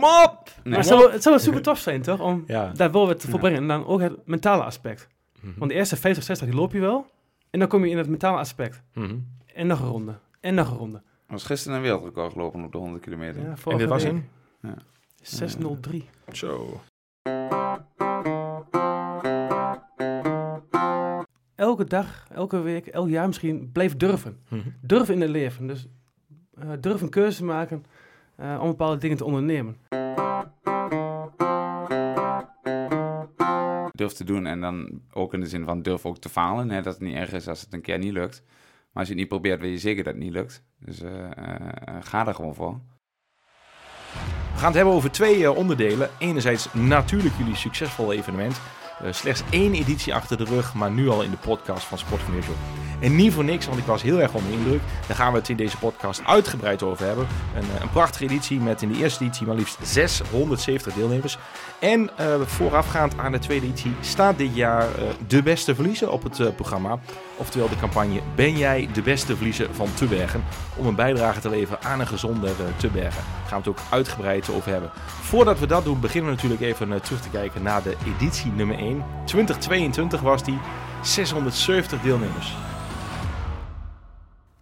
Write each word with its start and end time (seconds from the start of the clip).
Kom 0.00 0.08
op! 0.08 0.44
Maar 0.44 0.54
Nee. 0.64 0.76
het, 0.76 0.86
zou, 0.86 1.00
wel- 1.00 1.10
het 1.12 1.22
zou 1.22 1.34
wel 1.34 1.44
super 1.44 1.62
tof 1.68 1.78
zijn, 1.78 2.02
toch? 2.02 2.20
Om 2.20 2.44
Ja. 2.46 2.72
daar 2.72 2.92
wel 2.92 3.06
wat 3.06 3.18
te 3.20 3.24
Ja. 3.26 3.30
volbrengen. 3.32 3.60
En 3.60 3.68
dan 3.68 3.86
ook 3.86 4.00
het 4.00 4.26
mentale 4.26 4.62
aspect. 4.62 5.08
Mhm. 5.40 5.58
Want 5.58 5.70
de 5.70 5.76
eerste 5.76 5.96
50, 5.96 6.24
60 6.24 6.46
die 6.48 6.56
loop 6.56 6.72
je 6.72 6.80
wel. 6.80 7.06
En 7.50 7.58
dan 7.58 7.68
kom 7.68 7.84
je 7.84 7.90
in 7.90 7.98
het 7.98 8.08
mentale 8.08 8.38
aspect. 8.38 8.82
Mhm. 8.94 9.16
En 9.54 9.66
nog 9.66 9.80
een 9.80 9.88
ronde. 9.88 10.14
En 10.40 10.54
nog 10.54 10.70
een 10.70 10.76
ronde. 10.76 10.96
Er 10.96 11.32
was 11.34 11.44
gisteren 11.44 11.76
een 11.76 11.82
wereldrecord 11.82 12.32
gelopen 12.32 12.64
op 12.64 12.72
de 12.72 12.78
100 12.78 13.02
kilometer. 13.02 13.42
Ja, 13.42 13.54
En 13.70 13.78
dit 13.78 13.88
was 13.88 14.02
week. 14.02 14.12
in? 14.12 14.28
603. 15.22 16.08
Zo. 16.32 16.80
Elke 21.54 21.84
dag, 21.84 22.26
elke 22.30 22.60
week, 22.60 22.86
elk 22.86 23.08
jaar 23.08 23.26
misschien, 23.26 23.72
blijf 23.72 23.96
durven. 23.96 24.38
Mhm. 24.48 24.60
Durven 24.80 25.14
in 25.14 25.20
het 25.20 25.30
leven. 25.30 25.66
Dus 25.66 25.86
eh 26.58 26.68
durf 26.80 27.00
een 27.00 27.08
keuze 27.10 27.44
maken 27.44 27.84
om 28.38 28.66
bepaalde 28.66 28.98
dingen 28.98 29.16
te 29.16 29.24
ondernemen. 29.24 29.76
Durf 33.90 34.12
te 34.12 34.24
doen 34.24 34.46
en 34.46 34.60
dan 34.60 35.02
ook 35.12 35.34
in 35.34 35.40
de 35.40 35.46
zin 35.46 35.64
van 35.64 35.82
durf 35.82 36.06
ook 36.06 36.18
te 36.18 36.28
falen. 36.28 36.70
Hè, 36.70 36.82
dat 36.82 36.92
het 36.94 37.02
niet 37.02 37.16
erg 37.16 37.32
is 37.32 37.48
als 37.48 37.60
het 37.60 37.72
een 37.72 37.82
keer 37.82 37.98
niet 37.98 38.12
lukt. 38.12 38.42
Maar 38.44 39.02
als 39.02 39.06
je 39.06 39.12
het 39.12 39.22
niet 39.22 39.28
probeert, 39.28 39.60
weet 39.60 39.72
je 39.72 39.78
zeker 39.78 40.04
dat 40.04 40.14
het 40.14 40.22
niet 40.22 40.32
lukt. 40.32 40.64
Dus 40.78 41.00
eh, 41.00 41.24
eh, 41.24 41.96
ga 42.00 42.26
er 42.26 42.34
gewoon 42.34 42.54
voor. 42.54 42.80
We 44.58 44.64
gaan 44.64 44.72
het 44.72 44.82
hebben 44.82 44.94
over 44.94 45.10
twee 45.10 45.44
eh, 45.44 45.56
onderdelen. 45.56 46.10
Enerzijds 46.18 46.72
natuurlijk 46.72 47.34
jullie 47.38 47.56
succesvolle 47.56 48.14
evenement. 48.14 48.60
Eh, 49.00 49.12
slechts 49.12 49.42
één 49.50 49.74
editie 49.74 50.14
achter 50.14 50.36
de 50.36 50.44
rug, 50.44 50.74
maar 50.74 50.90
nu 50.90 51.08
al 51.08 51.22
in 51.22 51.30
de 51.30 51.36
podcast 51.36 51.84
van 51.84 51.98
Sport 51.98 52.20
van. 52.20 52.34
En 53.00 53.16
niet 53.16 53.32
voor 53.32 53.44
niks, 53.44 53.66
want 53.66 53.78
ik 53.78 53.84
was 53.84 54.02
heel 54.02 54.20
erg 54.20 54.34
onder 54.34 54.50
de 54.50 54.56
indruk. 54.56 54.80
Daar 55.06 55.16
gaan 55.16 55.32
we 55.32 55.38
het 55.38 55.48
in 55.48 55.56
deze 55.56 55.76
podcast 55.76 56.22
uitgebreid 56.26 56.82
over 56.82 57.06
hebben. 57.06 57.26
Een, 57.56 57.62
eh, 57.62 57.80
een 57.80 57.90
prachtige 57.90 58.24
editie 58.24 58.60
met 58.60 58.82
in 58.82 58.92
de 58.92 58.98
eerste 58.98 59.24
editie 59.24 59.46
maar 59.46 59.56
liefst 59.56 59.78
670 59.82 60.92
deelnemers. 60.94 61.38
En 61.78 62.10
eh, 62.16 62.40
voorafgaand 62.40 63.18
aan 63.18 63.32
de 63.32 63.38
tweede 63.38 63.66
editie 63.66 63.94
staat 64.00 64.38
dit 64.38 64.54
jaar 64.54 64.82
eh, 64.82 65.04
de 65.26 65.42
beste 65.42 65.74
verliezer 65.74 66.10
op 66.10 66.22
het 66.22 66.56
programma. 66.56 66.98
Oftewel 67.36 67.68
de 67.68 67.76
campagne 67.76 68.20
Ben 68.34 68.56
jij 68.56 68.88
de 68.92 69.02
beste 69.02 69.36
verliezer 69.36 69.68
van 69.72 69.88
Tubbergen? 69.94 70.44
Om 70.76 70.86
een 70.86 70.94
bijdrage 70.94 71.40
te 71.40 71.50
leveren 71.50 71.82
aan 71.82 72.00
een 72.00 72.06
gezonder 72.06 72.50
Tubbergen. 72.76 73.22
Daar 73.40 73.48
gaan 73.48 73.62
we 73.62 73.68
het 73.70 73.78
ook 73.80 73.86
uitgebreid 73.90 74.50
over 74.50 74.70
hebben. 74.70 74.90
Voordat 75.20 75.58
we 75.58 75.66
dat 75.66 75.84
doen, 75.84 76.00
beginnen 76.00 76.30
we 76.30 76.36
natuurlijk 76.36 76.62
even 76.62 77.00
terug 77.02 77.20
te 77.20 77.28
kijken 77.28 77.62
naar 77.62 77.82
de 77.82 77.96
editie 78.06 78.52
nummer 78.52 78.78
1. 78.78 79.04
2022 79.24 80.20
was 80.20 80.42
die 80.42 80.58
670 81.02 82.00
deelnemers. 82.00 82.56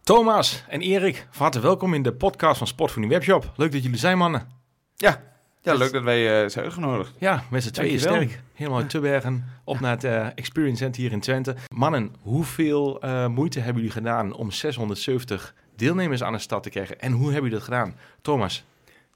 Thomas 0.07 0.65
en 0.69 0.81
Erik, 0.81 1.27
van 1.31 1.43
harte 1.43 1.61
welkom 1.61 1.95
in 1.95 2.03
de 2.03 2.13
podcast 2.13 2.59
van 2.59 2.67
Sport 2.67 2.91
voor 2.91 3.03
die 3.03 3.11
Webshop. 3.11 3.53
Leuk 3.57 3.73
dat 3.73 3.83
jullie 3.83 3.99
zijn, 3.99 4.19
mannen. 4.19 4.49
Ja, 4.97 5.23
ja 5.63 5.75
leuk 5.75 5.93
dat 5.93 6.03
wij 6.03 6.43
uh, 6.43 6.49
zijn 6.49 6.65
uitgenodigd. 6.65 7.13
Ja, 7.19 7.45
met 7.51 7.63
z'n 7.63 7.71
tweeën 7.71 7.99
sterk. 7.99 8.43
Helemaal 8.55 8.79
uit 8.79 8.91
Tubbergen, 8.91 9.45
op 9.65 9.81
naar 9.81 9.91
het 9.91 10.05
uh, 10.05 10.27
Experience 10.35 10.83
Center 10.83 11.03
hier 11.03 11.13
in 11.13 11.21
Twente. 11.21 11.55
Mannen, 11.69 12.15
hoeveel 12.21 13.05
uh, 13.05 13.27
moeite 13.27 13.59
hebben 13.59 13.77
jullie 13.77 13.97
gedaan 13.97 14.35
om 14.35 14.51
670 14.51 15.55
deelnemers 15.77 16.23
aan 16.23 16.33
de 16.33 16.39
stad 16.39 16.63
te 16.63 16.71
krijgen? 16.71 17.01
En 17.01 17.13
hoe 17.13 17.33
hebben 17.33 17.51
jullie 17.51 17.57
dat 17.59 17.65
gedaan? 17.65 17.95
Thomas? 18.23 18.65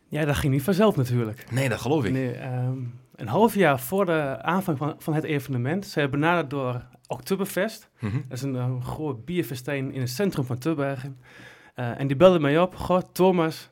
Ja, 0.09 0.25
dat 0.25 0.37
ging 0.37 0.53
niet 0.53 0.63
vanzelf 0.63 0.97
natuurlijk. 0.97 1.51
Nee, 1.51 1.69
dat 1.69 1.81
geloof 1.81 2.05
ik. 2.05 2.13
Nee, 2.13 2.43
um, 2.43 3.01
een 3.21 3.29
half 3.29 3.55
jaar 3.55 3.81
voor 3.81 4.07
de 4.07 4.43
aanvang 4.43 4.79
van, 4.79 4.95
van 4.99 5.15
het 5.15 5.25
evenement 5.25 5.87
zijn 5.87 6.05
we 6.05 6.11
benaderd 6.11 6.51
door 6.51 6.85
Oktoberfest. 7.07 7.91
Mhm. 7.99 8.15
Dat 8.29 8.39
is 8.39 8.43
een, 8.43 8.55
een 8.55 8.83
groot 8.83 9.25
bierfestijn 9.25 9.93
in 9.93 10.01
het 10.01 10.11
centrum 10.11 10.45
van 10.45 10.59
Tubbergen. 10.59 11.21
Uh, 11.77 12.01
en 12.01 12.07
die 12.07 12.17
belde 12.17 12.39
mij 12.39 12.59
op. 12.59 12.75
Goh, 12.75 13.01
Thomas, 13.13 13.71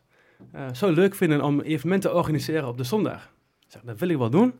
uh, 0.54 0.66
zou 0.72 0.92
leuk 0.92 1.14
vinden 1.14 1.42
om 1.42 1.58
een 1.58 1.64
evenement 1.64 2.02
te 2.02 2.12
organiseren 2.12 2.69
op 2.69 2.76
de 2.76 2.84
zondag. 2.84 3.32
Ik 3.60 3.66
zeg, 3.72 3.82
dat 3.82 3.98
wil 3.98 4.08
ik 4.08 4.16
wel 4.16 4.30
doen. 4.30 4.54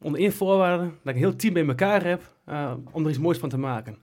Onder 0.00 0.20
één 0.20 0.32
voorwaarde, 0.32 0.84
dat 0.84 0.92
ik 1.02 1.14
een 1.14 1.16
heel 1.16 1.36
team 1.36 1.54
bij 1.54 1.66
elkaar 1.66 2.04
heb 2.04 2.34
uh, 2.48 2.72
om 2.90 3.04
er 3.04 3.10
iets 3.10 3.18
moois 3.18 3.38
van 3.38 3.48
te 3.48 3.58
maken. 3.58 3.98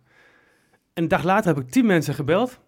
En 0.93 1.03
een 1.03 1.07
dag 1.07 1.23
later 1.23 1.55
heb 1.55 1.63
ik 1.63 1.71
tien 1.71 1.85
mensen 1.85 2.13
gebeld. 2.13 2.59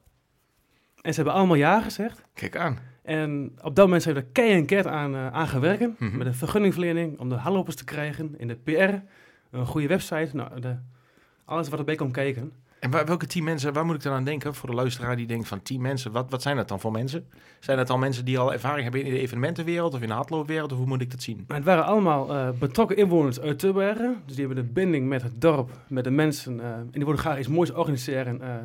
En 1.02 1.14
ze 1.14 1.16
hebben 1.16 1.34
allemaal 1.34 1.56
ja 1.56 1.82
gezegd. 1.82 2.22
Kijk 2.34 2.58
aan. 2.58 2.80
En 3.06 3.52
op 3.62 3.76
dat 3.76 3.86
moment 3.86 4.04
zijn 4.04 4.16
we 4.16 4.22
er 4.22 4.28
kei 4.32 4.52
en 4.52 4.66
keert 4.66 4.88
aan, 4.88 5.14
uh, 5.14 5.28
aan. 5.28 5.96
Mhm. 6.00 6.18
Met 6.18 6.28
een 6.28 6.34
vergunningverlening 6.34 7.20
om 7.20 7.30
de 7.30 7.36
hallopers 7.36 7.76
te 7.76 7.84
krijgen. 7.84 8.36
In 8.38 8.48
de 8.48 8.56
PR, 8.56 8.94
een 9.52 9.66
goede 9.66 9.88
website. 9.88 10.30
Nou, 10.34 10.60
de, 10.60 10.76
alles 11.46 11.70
wat 11.70 11.80
erbij 11.80 11.96
komt 11.96 12.14
kijken. 12.14 12.52
En 12.80 12.92
waar, 12.92 13.06
welke 13.06 13.26
tien 13.26 13.44
mensen, 13.44 13.74
waar 13.74 13.86
moet 13.86 13.96
ik 13.96 14.02
dan 14.02 14.14
aan 14.14 14.24
denken? 14.24 14.56
Voor 14.56 14.70
de 14.70 14.76
luisteraar 14.76 15.16
die 15.16 15.28
denkt 15.28 15.48
van 15.48 15.62
tien 15.62 15.82
mensen, 15.82 16.12
wat, 16.12 16.30
wat 16.30 16.42
zijn 16.42 16.56
dat 16.56 16.68
dan 16.68 16.80
voor 16.80 16.92
mensen? 16.92 17.28
Zijn 17.60 17.78
dat 17.78 17.88
dan 17.88 18.00
mensen 18.00 18.26
die 18.26 18.40
al 18.40 18.54
ervaring 18.54 18.84
hebben 18.84 19.04
in 19.04 19.12
de 19.12 19.20
evenementenwereld 19.20 19.94
of 19.94 20.02
in 20.02 20.08
de 20.08 20.14
hardloopwereld? 20.14 20.72
Of 20.72 20.78
hoe 20.78 20.88
moet 20.88 21.02
ik 21.02 21.12
dat 21.12 21.22
zien? 21.22 21.44
Maar 21.48 21.58
het 21.58 21.66
waren 21.66 21.86
allemaal 21.86 22.36
uh, 22.36 22.50
betrokken 22.60 22.98
inwoners 22.98 23.40
uit 23.40 23.60
Tubbergen. 23.60 24.22
Dus 24.26 24.36
die 24.36 24.46
hebben 24.46 24.66
de 24.66 24.72
binding 24.72 25.08
met 25.08 25.22
het 25.22 25.42
dorp, 25.42 25.70
met 25.88 26.04
de 26.04 26.12
mensen. 26.12 26.58
Uh, 26.58 26.66
en 26.66 26.90
die 26.92 27.06
willen 27.06 27.20
graag 27.20 27.40
iets 27.40 27.48
moois 27.48 27.72
organiseren 27.72 28.42
uh, 28.42 28.56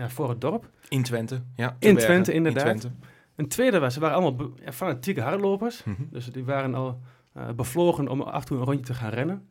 ja, 0.00 0.08
voor 0.08 0.28
het 0.28 0.40
dorp. 0.40 0.70
In 0.88 1.02
Twente, 1.02 1.42
ja. 1.56 1.76
In 1.78 1.96
Twente, 1.96 2.32
inderdaad. 2.32 2.66
In 2.66 2.78
Twente. 2.78 2.96
Een 3.36 3.48
tweede 3.48 3.78
was, 3.78 3.94
ze 3.94 4.00
waren 4.00 4.16
allemaal 4.16 4.50
fanatieke 4.72 5.20
hardlopers. 5.20 5.84
Mhm. 5.84 6.02
Dus 6.10 6.26
die 6.26 6.44
waren 6.44 6.74
al 6.74 7.00
uh, 7.36 7.50
bevlogen 7.50 8.08
om 8.08 8.20
af 8.20 8.40
en 8.40 8.46
toe 8.46 8.58
een 8.58 8.64
rondje 8.64 8.84
te 8.84 8.94
gaan 8.94 9.10
rennen. 9.10 9.48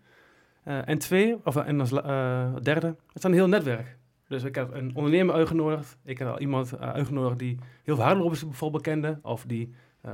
Uh, 0.67 0.87
en 0.87 0.97
twee, 0.97 1.37
of 1.43 1.55
en 1.55 1.79
als 1.79 1.91
uh, 1.91 2.55
derde, 2.61 2.87
het 2.87 2.97
is 3.13 3.23
een 3.23 3.33
heel 3.33 3.47
netwerk. 3.47 3.97
Dus 4.27 4.43
ik 4.43 4.55
heb 4.55 4.73
een 4.73 4.95
ondernemer 4.95 5.35
uitgenodigd. 5.35 5.97
Ik 6.03 6.17
heb 6.17 6.27
al 6.27 6.39
iemand 6.39 6.79
uitgenodigd 6.79 7.39
die 7.39 7.59
heel 7.83 7.95
veel 7.95 8.05
hardlopers 8.05 8.43
bijvoorbeeld 8.43 8.83
kende. 8.83 9.19
Of 9.21 9.43
die 9.47 9.73
uh, 10.05 10.11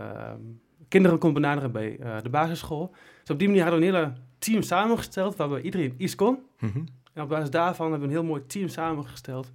kinderen 0.88 1.18
kon 1.18 1.34
benaderen 1.34 1.72
bij 1.72 2.00
de 2.24 2.30
basisschool. 2.30 2.96
Dus 3.20 3.30
op 3.30 3.40
die 3.40 3.48
manier 3.48 3.64
hadden 3.64 3.80
we 3.80 3.86
een 3.86 3.94
hele 3.94 4.14
team 4.40 4.62
samengesteld 4.62 5.36
waarbij 5.36 5.62
iedereen 5.62 5.96
iets 5.98 6.16
kon. 6.16 6.40
Mhm. 6.60 6.84
En 7.14 7.24
op 7.24 7.30
basis 7.30 7.50
daarvan 7.50 7.92
hebben 7.92 8.10
we 8.10 8.16
een 8.16 8.22
heel 8.22 8.30
mooi 8.30 8.46
team 8.46 8.68
samengesteld 8.68 9.52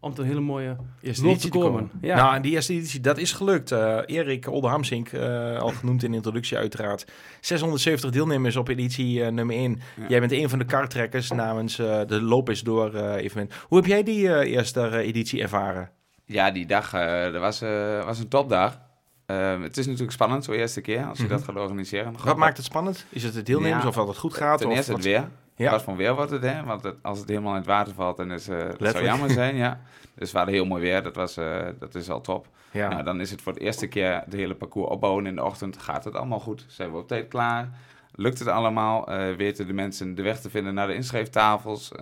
om 0.00 0.10
tot 0.10 0.18
een 0.18 0.24
hele 0.24 0.40
mooie 0.40 0.76
Eerste 1.00 1.24
editie 1.26 1.40
te 1.50 1.58
te 1.58 1.58
komen. 1.58 1.70
komen. 1.88 1.90
Ja. 2.00 2.16
Nou, 2.16 2.34
en 2.34 2.42
die 2.42 2.52
eerste 2.52 2.72
editie, 2.72 3.00
dat 3.00 3.18
is 3.18 3.32
gelukt. 3.32 3.70
Uh, 3.70 3.98
Erik 4.06 4.46
Olderhamsink, 4.50 5.12
uh, 5.12 5.58
al 5.58 5.68
genoemd 5.68 6.02
in 6.02 6.10
de 6.10 6.16
introductie 6.16 6.56
uiteraard. 6.56 7.04
670 7.40 8.10
deelnemers 8.10 8.56
op 8.56 8.68
editie 8.68 9.18
uh, 9.20 9.28
nummer 9.28 9.56
1. 9.56 9.80
Ja. 9.96 10.04
Jij 10.08 10.20
bent 10.20 10.32
een 10.32 10.48
van 10.48 10.58
de 10.58 10.64
kartrekkers 10.64 11.30
namens 11.30 11.78
uh, 11.78 12.00
de 12.06 12.22
Loop 12.22 12.50
is 12.50 12.62
Door 12.62 12.94
evenement. 12.96 13.54
Hoe 13.68 13.76
heb 13.78 13.86
jij 13.86 14.02
die 14.02 14.22
uh, 14.22 14.38
eerste 14.52 14.98
editie 15.00 15.42
ervaren? 15.42 15.90
Ja, 16.24 16.50
die 16.50 16.66
dag 16.66 16.94
uh, 16.94 17.22
dat 17.22 17.40
was, 17.40 17.62
uh, 17.62 18.04
was 18.04 18.18
een 18.18 18.28
topdag. 18.28 18.80
Uh, 19.26 19.62
het 19.62 19.76
is 19.76 19.84
natuurlijk 19.86 20.12
spannend, 20.12 20.44
zo'n 20.44 20.54
eerste 20.54 20.80
keer, 20.80 21.04
als 21.04 21.18
je 21.18 21.24
Mhm. 21.24 21.32
dat 21.32 21.42
gaat 21.44 21.56
organiseren. 21.56 22.14
Wat 22.24 22.36
maakt 22.36 22.56
het 22.56 22.66
spannend? 22.66 23.06
Is 23.08 23.22
het 23.22 23.34
de 23.34 23.42
deelnemers 23.42 23.82
Ja, 23.82 23.88
of 23.88 23.94
dat 23.94 24.08
het 24.08 24.16
goed 24.18 24.34
gaat? 24.34 24.58
Ten 24.58 24.68
of 24.68 24.74
eerste 24.74 24.92
wat- 24.92 25.00
het 25.04 25.10
weer. 25.12 25.28
Ja. 25.58 25.70
Wat 25.70 25.82
van 25.82 25.96
weer 25.96 26.14
wordt 26.14 26.30
het, 26.30 26.42
hè? 26.42 26.64
Want 26.64 26.82
het- 26.82 26.96
als 27.02 27.18
het 27.18 27.28
helemaal 27.28 27.50
in 27.52 27.58
het 27.58 27.66
water 27.66 27.94
valt, 27.94 28.16
dan 28.16 28.30
is, 28.32 28.48
uh, 28.48 28.58
dat 28.58 28.90
zou 28.90 29.04
jammer 29.04 29.30
zijn, 29.30 29.56
ja. 29.56 29.80
Dus 30.14 30.30
we 30.32 30.36
hadden 30.36 30.54
heel 30.56 30.64
mooi 30.66 30.82
weer, 30.82 31.02
dat, 31.02 31.14
was, 31.14 31.38
uh, 31.38 31.66
dat 31.78 31.94
is 31.94 32.10
al 32.10 32.20
top. 32.20 32.46
Ja. 32.70 32.88
Nou, 32.88 33.02
dan 33.02 33.20
is 33.20 33.30
het 33.30 33.42
voor 33.42 33.52
de 33.54 33.60
eerste 33.60 33.86
keer 33.86 34.24
de 34.28 34.36
hele 34.36 34.54
parcours 34.54 34.88
opbouwen 34.90 35.26
in 35.26 35.34
de 35.34 35.44
ochtend. 35.44 35.78
Gaat 35.78 36.04
het 36.04 36.14
allemaal 36.14 36.40
goed? 36.40 36.64
Zijn 36.68 36.90
we 36.92 36.98
op 36.98 37.08
tijd 37.08 37.28
klaar? 37.28 37.68
Lukt 38.12 38.38
het 38.38 38.48
allemaal? 38.48 39.12
Uh, 39.12 39.34
weten 39.36 39.66
de 39.66 39.72
mensen 39.72 40.14
de 40.14 40.22
weg 40.22 40.40
te 40.40 40.50
vinden 40.50 40.74
naar 40.74 40.86
de 40.86 40.94
inschrijftafels? 40.94 41.92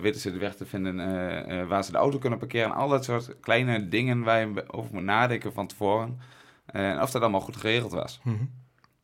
Weten 0.00 0.20
ze 0.20 0.32
de 0.32 0.38
weg 0.38 0.54
te 0.54 0.66
vinden 0.66 0.96
waar 1.68 1.84
ze 1.84 1.92
de 1.92 1.98
auto 1.98 2.18
kunnen 2.18 2.38
parkeren? 2.38 2.74
Al 2.74 2.88
dat 2.88 3.04
soort 3.04 3.36
kleine 3.40 3.88
dingen 3.88 4.22
waar 4.22 4.40
je 4.40 4.64
over 4.66 4.94
moet 4.94 5.02
nadenken 5.02 5.52
van 5.52 5.66
tevoren. 5.66 6.18
En 6.66 7.02
of 7.02 7.10
dat 7.10 7.22
allemaal 7.22 7.40
goed 7.40 7.56
geregeld 7.56 7.92
was. 7.92 8.20
Mhm. 8.22 8.44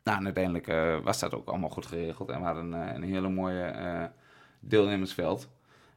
Nou, 0.03 0.17
en 0.17 0.25
uiteindelijk 0.25 0.67
uh, 0.67 0.97
was 1.03 1.19
dat 1.19 1.33
ook 1.35 1.47
allemaal 1.47 1.69
goed 1.69 1.85
geregeld. 1.85 2.29
En 2.29 2.39
we 2.39 2.45
hadden 2.45 2.73
uh, 2.73 2.93
een 2.93 3.03
hele 3.03 3.29
mooie 3.29 3.73
uh, 3.75 4.03
deelnemersveld. 4.59 5.49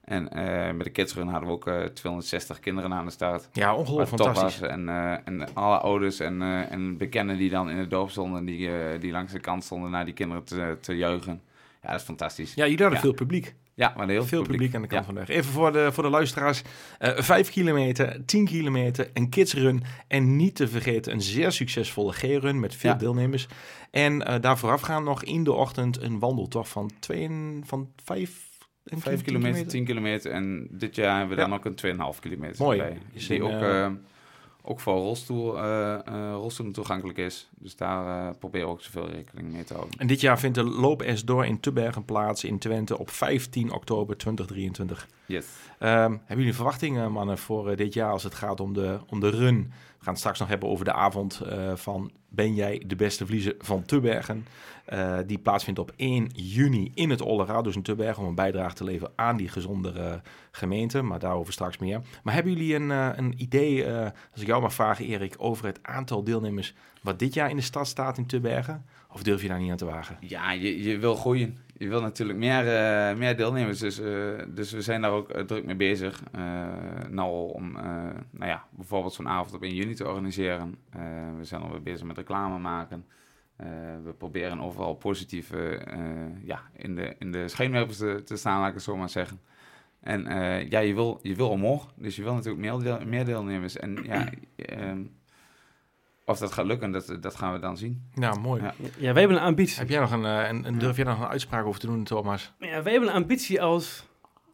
En 0.04 0.22
uh, 0.38 0.70
met 0.72 0.84
de 0.84 0.90
kidsrun 0.90 1.28
hadden 1.28 1.48
we 1.48 1.54
ook 1.54 1.66
uh, 1.68 1.84
260 1.84 2.60
kinderen 2.60 2.92
aan 2.92 3.04
de 3.04 3.10
start. 3.10 3.48
Ja, 3.52 3.74
ongelooflijk 3.74 4.22
fantastisch. 4.22 4.60
En, 4.60 4.88
en 5.24 5.54
alle 5.54 5.78
ouders 5.78 6.20
en, 6.20 6.42
en 6.70 6.96
bekenden 6.96 7.36
die 7.36 7.50
dan 7.50 7.70
in 7.70 7.76
het 7.76 7.90
dorp 7.90 8.10
stonden, 8.10 8.44
die, 8.44 8.98
die 8.98 9.12
langs 9.12 9.32
de 9.32 9.40
kant 9.40 9.64
stonden 9.64 9.90
naar 9.90 10.04
die 10.04 10.14
kinderen 10.14 10.44
te, 10.44 10.76
te 10.80 10.96
juichen. 10.96 11.40
Ja, 11.82 11.90
dat 11.90 12.00
is 12.00 12.06
fantastisch. 12.06 12.54
Ja, 12.54 12.62
jullie 12.64 12.78
hadden 12.78 12.94
Ja. 12.98 13.04
veel 13.04 13.14
publiek. 13.14 13.54
Ja, 13.76 13.92
maar 13.96 14.08
heel 14.08 14.24
Veel 14.24 14.42
publiek 14.42 14.74
aan 14.74 14.82
de 14.82 14.88
kant 14.88 15.00
Ja. 15.00 15.06
van 15.06 15.14
de 15.14 15.20
weg. 15.26 15.28
Even 15.36 15.52
voor 15.52 15.72
de, 15.72 15.88
voor 15.92 16.02
de 16.02 16.08
luisteraars. 16.10 16.62
Eh 16.98 17.18
5 17.22 17.50
kilometer, 17.50 18.24
10 18.26 18.44
kilometer, 18.44 19.10
een 19.12 19.28
kidsrun. 19.28 19.82
En 20.08 20.36
niet 20.36 20.54
te 20.54 20.68
vergeten 20.68 21.12
een 21.12 21.22
zeer 21.22 21.52
succesvolle 21.52 22.12
G-run 22.12 22.60
met 22.60 22.74
veel 22.74 22.90
Ja. 22.90 22.96
deelnemers. 22.96 23.46
En 23.90 24.22
eh 24.26 24.40
daar 24.40 24.58
voorafgaan 24.58 25.04
nog 25.04 25.24
in 25.24 25.44
de 25.44 25.52
ochtend 25.52 26.02
een 26.02 26.18
wandeltocht 26.18 26.68
van, 26.68 26.90
twee, 27.00 27.30
van 27.64 27.90
5 28.04 28.44
5 28.84 29.22
kilometer, 29.22 29.66
10 29.66 29.84
kilometer. 29.84 30.30
En 30.30 30.68
dit 30.70 30.94
jaar 30.94 31.18
hebben 31.18 31.36
we 31.36 31.42
dan 31.42 31.54
ook 31.54 31.64
een 31.64 31.74
2,5 32.14 32.20
kilometer 32.20 32.64
Mooi. 32.64 32.82
Is 33.12 33.26
Die 33.26 33.38
een, 33.40 33.44
ook, 33.44 33.62
eh, 33.62 33.88
ook 34.66 34.80
voor 34.80 34.94
rolstoel, 34.94 35.58
rolstoelen 36.32 36.74
toegankelijk 36.74 37.18
is. 37.18 37.48
Dus 37.58 37.76
daar 37.76 38.28
eh 38.28 38.38
proberen 38.38 38.66
we 38.66 38.72
ook 38.72 38.80
zoveel 38.80 39.08
rekening 39.08 39.52
mee 39.52 39.64
te 39.64 39.74
houden. 39.74 39.98
En 39.98 40.06
dit 40.06 40.20
jaar 40.20 40.38
vindt 40.38 40.54
de 40.54 40.64
Loop 40.64 41.02
S 41.14 41.24
door 41.24 41.46
in 41.46 41.60
Tubbergen 41.60 42.04
plaats 42.04 42.44
in 42.44 42.58
Twente 42.58 42.98
op 42.98 43.10
15 43.10 43.72
oktober 43.72 44.16
2023. 44.16 45.08
Yes. 45.26 45.46
Ehm, 45.78 46.10
hebben 46.10 46.36
jullie 46.36 46.54
verwachtingen, 46.54 47.12
mannen, 47.12 47.38
voor 47.38 47.76
dit 47.76 47.94
jaar 47.94 48.10
als 48.10 48.22
het 48.22 48.34
gaat 48.34 48.60
om 48.60 48.72
de, 48.72 48.98
om 49.06 49.20
de 49.20 49.30
run? 49.30 49.72
Gaan 50.06 50.14
het 50.14 50.24
straks 50.24 50.38
nog 50.38 50.48
hebben 50.48 50.68
over 50.68 50.84
de 50.84 50.92
avond 50.92 51.40
eh, 51.40 51.72
van 51.74 52.10
Ben 52.28 52.54
jij 52.54 52.82
de 52.86 52.96
beste 52.96 53.26
vliezer 53.26 53.54
van 53.58 53.84
Tubbergen. 53.84 54.46
Uh, 54.92 55.18
die 55.26 55.38
plaatsvindt 55.38 55.80
op 55.80 55.92
1 55.96 56.30
juni 56.32 56.90
in 56.94 57.10
het 57.10 57.20
Ollera, 57.20 57.62
dus 57.62 57.76
in 57.76 57.82
Tubbergen, 57.82 58.22
om 58.22 58.28
een 58.28 58.34
bijdrage 58.34 58.74
te 58.74 58.84
leveren 58.84 59.12
aan 59.16 59.36
die 59.36 59.48
gezondere 59.48 60.20
gemeente. 60.50 61.02
Maar 61.02 61.18
daarover 61.18 61.52
straks 61.52 61.78
meer. 61.78 62.00
Maar 62.22 62.34
hebben 62.34 62.52
jullie 62.52 62.74
een, 62.74 62.90
uh, 62.90 63.08
een 63.14 63.34
idee, 63.36 63.86
als 64.32 64.40
ik 64.40 64.46
jou 64.46 64.62
mag 64.62 64.74
vragen 64.74 65.04
Erik, 65.04 65.34
over 65.38 65.66
het 65.66 65.78
aantal 65.82 66.24
deelnemers 66.24 66.74
wat 67.02 67.18
dit 67.18 67.34
jaar 67.34 67.50
in 67.50 67.56
de 67.56 67.62
stad 67.62 67.86
staat 67.86 68.18
in 68.18 68.26
Tubbergen? 68.26 68.84
Of 69.12 69.22
durf 69.22 69.42
je 69.42 69.48
daar 69.48 69.60
niet 69.60 69.70
aan 69.70 69.76
te 69.76 69.84
wagen? 69.84 70.16
Ja, 70.20 70.52
je, 70.52 70.82
je 70.82 70.98
wil 70.98 71.14
groeien. 71.14 71.58
Je 71.78 71.88
wil 71.88 72.00
natuurlijk 72.00 72.38
meer, 72.38 72.64
uh, 72.64 73.18
meer 73.18 73.36
deelnemers. 73.36 73.78
Dus, 73.78 74.00
uh, 74.00 74.38
dus 74.48 74.72
we 74.72 74.82
zijn 74.82 75.00
daar 75.00 75.10
ook 75.10 75.36
uh, 75.36 75.42
druk 75.42 75.64
mee 75.64 75.76
bezig. 75.76 76.22
nou, 77.10 77.52
om 77.52 77.72
nou 78.30 78.50
ja, 78.50 78.64
bijvoorbeeld 78.70 79.12
zo'n 79.14 79.28
avond 79.28 79.54
op 79.54 79.62
1 79.62 79.74
juni 79.74 79.94
te 79.94 80.06
organiseren. 80.08 80.76
we 81.38 81.44
zijn 81.44 81.62
alweer 81.62 81.82
bezig 81.82 82.06
met 82.06 82.16
reclame 82.16 82.58
maken. 82.58 83.04
we 84.04 84.14
proberen 84.18 84.60
overal 84.60 84.94
positief 84.94 85.50
ja, 86.44 86.62
in, 86.72 86.94
de, 86.94 87.14
in 87.18 87.32
de 87.32 87.48
schijnwerpers 87.48 87.98
te, 87.98 88.36
staan, 88.36 88.58
laat 88.58 88.68
ik 88.68 88.74
het 88.74 88.82
zo 88.82 88.96
maar 88.96 89.08
zeggen. 89.08 89.40
En 90.00 90.24
ja, 90.68 90.78
je 90.78 90.94
wil, 90.94 91.18
je 91.22 91.34
wil 91.34 91.48
omhoog. 91.48 91.92
Dus 91.96 92.16
je 92.16 92.22
wil 92.22 92.34
natuurlijk 92.34 92.82
meer, 92.82 93.06
meer 93.06 93.24
deelnemers. 93.24 93.76
En 93.76 93.98
ja... 94.02 94.28
ehm, 94.56 95.02
of 96.26 96.38
dat 96.38 96.52
gaat 96.52 96.66
lukken, 96.66 96.90
dat, 96.90 97.16
dat 97.20 97.36
gaan 97.36 97.52
we 97.52 97.58
dan 97.58 97.76
zien. 97.76 98.10
Nou, 98.14 98.40
mooi. 98.40 98.62
Ja, 98.62 98.74
ja 98.98 99.12
wij 99.12 99.22
hebben 99.22 99.38
een 99.38 99.46
ambitie. 99.46 99.78
Heb 99.78 99.88
jij 99.88 100.00
nog 100.00 100.10
een, 100.10 100.24
een, 100.24 100.66
een 100.66 100.78
durf 100.78 100.96
jij 100.96 101.04
nog 101.04 101.20
een 101.20 101.28
uitspraak 101.28 101.64
over 101.64 101.80
te 101.80 101.86
doen, 101.86 102.04
Thomas? 102.04 102.52
Ja, 102.58 102.82
wij 102.82 102.92
hebben 102.92 103.08
een 103.08 103.14
ambitie 103.14 103.62
als 103.62 104.06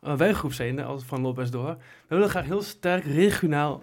uh, 0.03 0.15
werkgroep 0.15 0.53
zijn, 0.53 0.85
als 0.85 1.05
van 1.05 1.21
Lopez 1.21 1.51
Door. 1.51 1.77
We 2.09 2.15
willen 2.15 2.29
graag 2.29 2.45
heel 2.45 2.63
sterk 2.63 3.05
regionaal 3.05 3.83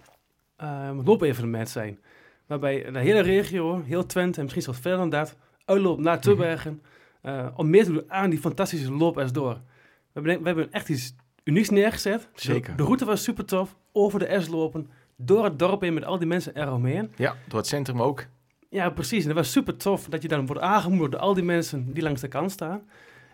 uh, 0.64 0.90
loopevenement 1.04 1.70
zijn. 1.70 2.00
Waarbij 2.48 2.92
de 2.92 3.00
hele 3.00 3.20
regio, 3.20 3.84
heel 3.84 4.06
Twente 4.06 4.38
en 4.38 4.44
misschien 4.44 4.64
zelfs 4.64 4.80
verder 4.80 5.00
dan 5.00 5.10
dat, 5.10 5.36
uitloopt 5.66 6.02
naar 6.02 6.20
Tubbergen. 6.20 6.82
Uh, 7.24 7.48
om 7.56 7.70
meer 7.70 7.84
te 7.84 7.92
doen 7.92 8.04
aan 8.08 8.30
die 8.30 8.40
fantastische 8.40 8.92
Lopez 8.92 9.32
Door. 9.32 9.54
We 9.54 9.62
hebben, 10.14 10.40
we 10.40 10.46
hebben 10.46 10.72
echt 10.72 10.90
iets 10.90 11.16
unieks 11.44 11.70
neergezet. 11.70 12.30
Zeker. 12.34 12.72
De, 12.72 12.78
de 12.78 12.84
route 12.84 13.06
was 13.06 13.24
super 13.24 13.46
tof. 13.46 13.76
Over 13.92 14.20
de 14.20 14.42
S 14.42 14.48
lopen 14.48 14.90
door 15.22 15.44
het 15.44 15.60
dorp 15.60 15.82
heen 15.82 15.94
met 15.94 16.06
al 16.06 16.18
die 16.18 16.28
mensen 16.28 16.56
eromheen. 16.56 17.12
Ja, 17.16 17.36
door 17.48 17.58
het 17.60 17.68
centrum 17.68 18.02
ook. 18.02 18.26
Ja, 18.70 18.90
precies. 18.90 19.22
En 19.22 19.28
dat 19.28 19.38
was 19.38 19.52
super 19.52 19.78
tof 19.78 20.06
dat 20.06 20.22
je 20.22 20.28
dan 20.28 20.46
wordt 20.46 20.62
aangemoedigd 20.62 21.12
door 21.12 21.22
al 21.22 21.34
die 21.34 21.44
mensen 21.44 21.94
die 21.94 22.04
langs 22.04 22.22
de 22.22 22.28
kant 22.28 22.52
staan. 22.52 22.82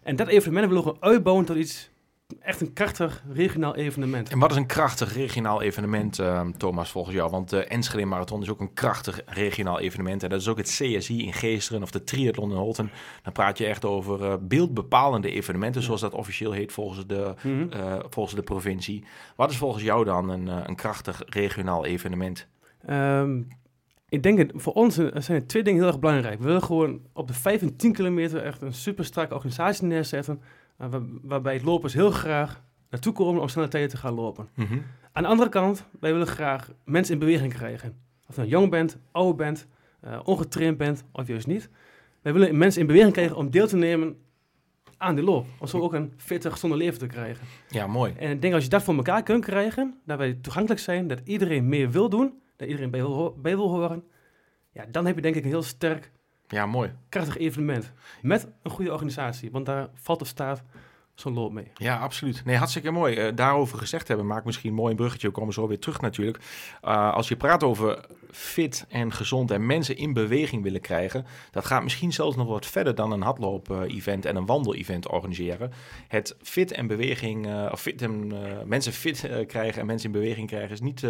En 0.03 0.15
dat 0.15 0.27
evenement 0.27 0.67
willen 0.67 0.83
we 0.83 0.95
uitbouwen 0.99 1.45
tot 1.45 1.55
iets, 1.57 1.89
echt 2.39 2.61
een 2.61 2.73
krachtig 2.73 3.23
regionaal 3.33 3.75
evenement. 3.75 4.29
En 4.29 4.39
wat 4.39 4.51
is 4.51 4.57
een 4.57 4.65
krachtig 4.65 5.13
regionaal 5.13 5.61
evenement, 5.61 6.19
uh, 6.19 6.47
Thomas, 6.57 6.91
volgens 6.91 7.15
jou? 7.15 7.29
Want 7.29 7.49
de 7.49 7.63
Enschede 7.63 8.05
Marathon 8.05 8.41
is 8.41 8.49
ook 8.49 8.59
een 8.59 8.73
krachtig 8.73 9.21
regionaal 9.25 9.79
evenement. 9.79 10.23
En 10.23 10.29
dat 10.29 10.41
is 10.41 10.47
ook 10.47 10.57
het 10.57 10.67
CSI 10.67 11.25
in 11.25 11.33
Geesteren 11.33 11.81
of 11.81 11.91
de 11.91 12.03
Triathlon 12.03 12.51
in 12.51 12.57
Holten. 12.57 12.91
Dan 13.23 13.33
praat 13.33 13.57
je 13.57 13.65
echt 13.65 13.85
over 13.85 14.21
uh, 14.21 14.33
beeldbepalende 14.41 15.31
evenementen, 15.31 15.81
zoals 15.81 16.01
dat 16.01 16.13
officieel 16.13 16.51
heet 16.51 16.71
volgens 16.71 17.07
de, 17.07 17.33
mm 17.43 17.51
-hmm. 17.59 17.69
uh, 17.73 17.95
volgens 18.09 18.35
de 18.35 18.43
provincie. 18.43 19.03
Wat 19.35 19.51
is 19.51 19.57
volgens 19.57 19.83
jou 19.83 20.05
dan 20.05 20.29
een, 20.29 20.47
een 20.47 20.75
krachtig 20.75 21.21
regionaal 21.25 21.85
evenement? 21.85 22.47
Um, 22.89 23.47
ik 24.09 24.23
denk 24.23 24.37
dat 24.37 24.61
voor 24.61 24.73
ons 24.73 24.95
zijn 24.95 25.41
er 25.41 25.47
twee 25.47 25.63
dingen 25.63 25.79
heel 25.79 25.89
erg 25.89 25.99
belangrijk. 25.99 26.39
We 26.39 26.45
willen 26.45 26.63
gewoon 26.63 26.99
op 27.13 27.27
de 27.27 27.33
5 27.33 27.61
en 27.61 27.75
10 27.75 27.93
kilometer 27.93 28.43
echt 28.43 28.61
een 28.61 28.73
super 28.73 29.05
strakke 29.05 29.33
organisatie 29.33 29.85
neerzetten. 29.85 30.41
Waar, 30.75 31.01
waarbij 31.21 31.61
lopers 31.63 31.93
heel 31.93 32.11
graag 32.11 32.63
naartoe 32.89 33.13
komen 33.13 33.41
om 33.41 33.47
snelle 33.47 33.67
tijden 33.67 33.89
te 33.89 33.97
gaan 33.97 34.13
lopen. 34.13 34.49
Mm 34.55 34.65
-hmm. 34.65 34.83
Aan 35.11 35.23
de 35.23 35.29
andere 35.29 35.49
kant, 35.49 35.85
wij 35.99 36.11
willen 36.11 36.27
graag 36.27 36.71
mensen 36.83 37.13
in 37.13 37.19
beweging 37.19 37.53
krijgen. 37.53 37.95
Of 38.27 38.35
je 38.35 38.41
nou 38.41 38.53
jong 38.53 38.69
bent, 38.69 38.97
oud 39.11 39.35
bent, 39.35 39.67
uh, 40.05 40.19
ongetraind 40.23 40.77
bent 40.77 41.03
of 41.11 41.27
juist 41.27 41.47
niet. 41.47 41.69
Wij 42.21 42.33
willen 42.33 42.57
mensen 42.57 42.81
in 42.81 42.87
beweging 42.87 43.13
krijgen 43.13 43.35
om 43.35 43.49
deel 43.49 43.67
te 43.67 43.75
nemen 43.75 44.17
aan 44.97 45.15
die 45.15 45.23
loop. 45.23 45.45
Om 45.59 45.67
zo 45.67 45.79
ook 45.79 45.93
een 45.93 46.13
fitte, 46.17 46.51
gezonde 46.51 46.77
leven 46.77 46.99
te 46.99 47.07
krijgen. 47.07 47.47
Ja, 47.69 47.87
mooi. 47.87 48.13
En 48.17 48.31
ik 48.31 48.41
denk 48.41 48.53
als 48.53 48.63
je 48.63 48.69
dat 48.69 48.83
voor 48.83 48.95
elkaar 48.95 49.23
kunt 49.23 49.45
krijgen, 49.45 49.99
dat 50.05 50.17
wij 50.17 50.33
toegankelijk 50.41 50.81
zijn, 50.81 51.07
dat 51.07 51.21
iedereen 51.23 51.67
meer 51.69 51.91
wil 51.91 52.09
doen, 52.09 52.41
dat 52.55 52.67
iedereen 52.67 52.91
bij 52.91 52.99
wil, 52.99 53.37
bij 53.41 53.55
wil 53.55 53.69
horen, 53.69 54.03
ja, 54.71 54.85
dan 54.91 55.05
heb 55.05 55.15
je 55.15 55.21
denk 55.21 55.35
ik 55.35 55.43
een 55.43 55.49
heel 55.49 55.63
sterk, 55.63 56.11
ja, 56.47 56.65
mooi. 56.65 56.93
krachtig 57.09 57.37
evenement. 57.37 57.91
Met 58.21 58.47
een 58.63 58.71
goede 58.71 58.91
organisatie, 58.91 59.51
want 59.51 59.65
daar 59.65 59.87
valt 59.93 60.21
of 60.21 60.27
staat 60.27 60.63
zo'n 61.15 61.33
loop 61.33 61.51
mee. 61.51 61.71
Ja, 61.75 61.97
absoluut. 61.97 62.45
Nee, 62.45 62.55
hartstikke 62.55 62.91
mooi. 62.91 63.27
Uh, 63.27 63.35
daarover 63.35 63.77
gezegd 63.77 64.07
hebben, 64.07 64.27
maak 64.27 64.45
misschien 64.45 64.69
een 64.69 64.75
mooi 64.75 64.95
bruggetje. 64.95 65.27
We 65.27 65.33
komen 65.33 65.53
zo 65.53 65.67
weer 65.67 65.79
terug 65.79 66.01
natuurlijk. 66.01 66.37
Uh, 66.83 67.13
als 67.13 67.27
je 67.27 67.35
praat 67.35 67.63
over 67.63 68.05
fit 68.35 68.85
en 68.89 69.11
gezond 69.11 69.51
en 69.51 69.65
mensen 69.65 69.97
in 69.97 70.13
beweging 70.13 70.63
willen 70.63 70.81
krijgen, 70.81 71.25
dat 71.51 71.65
gaat 71.65 71.83
misschien 71.83 72.13
zelfs 72.13 72.35
nog 72.35 72.47
wat 72.47 72.65
verder 72.65 72.95
dan 72.95 73.11
een 73.11 73.21
hardloop-event 73.21 74.25
en 74.25 74.35
een 74.35 74.45
wandel-event 74.45 75.07
organiseren. 75.09 75.71
Het 76.07 76.35
fit 76.41 76.71
en 76.71 76.87
beweging, 76.87 77.47
uh, 77.47 77.69
of 77.71 77.81
fit 77.81 78.01
en, 78.01 78.33
mensen 78.65 78.93
fit 78.93 79.29
krijgen 79.47 79.81
en 79.81 79.85
mensen 79.85 80.13
in 80.13 80.19
beweging 80.19 80.47
krijgen, 80.47 80.71
is 80.71 80.81
niet, 80.81 81.03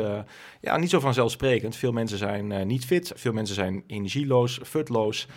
ja, 0.62 0.78
niet 0.78 0.90
zo 0.90 1.00
vanzelfsprekend. 1.00 1.76
Veel 1.76 1.92
mensen 1.92 2.18
zijn 2.18 2.68
niet 2.68 2.86
fit, 2.86 3.12
veel 3.16 3.34
mensen 3.34 3.56
zijn 3.56 3.84
energieloos, 3.88 4.60
futloos. 4.64 5.28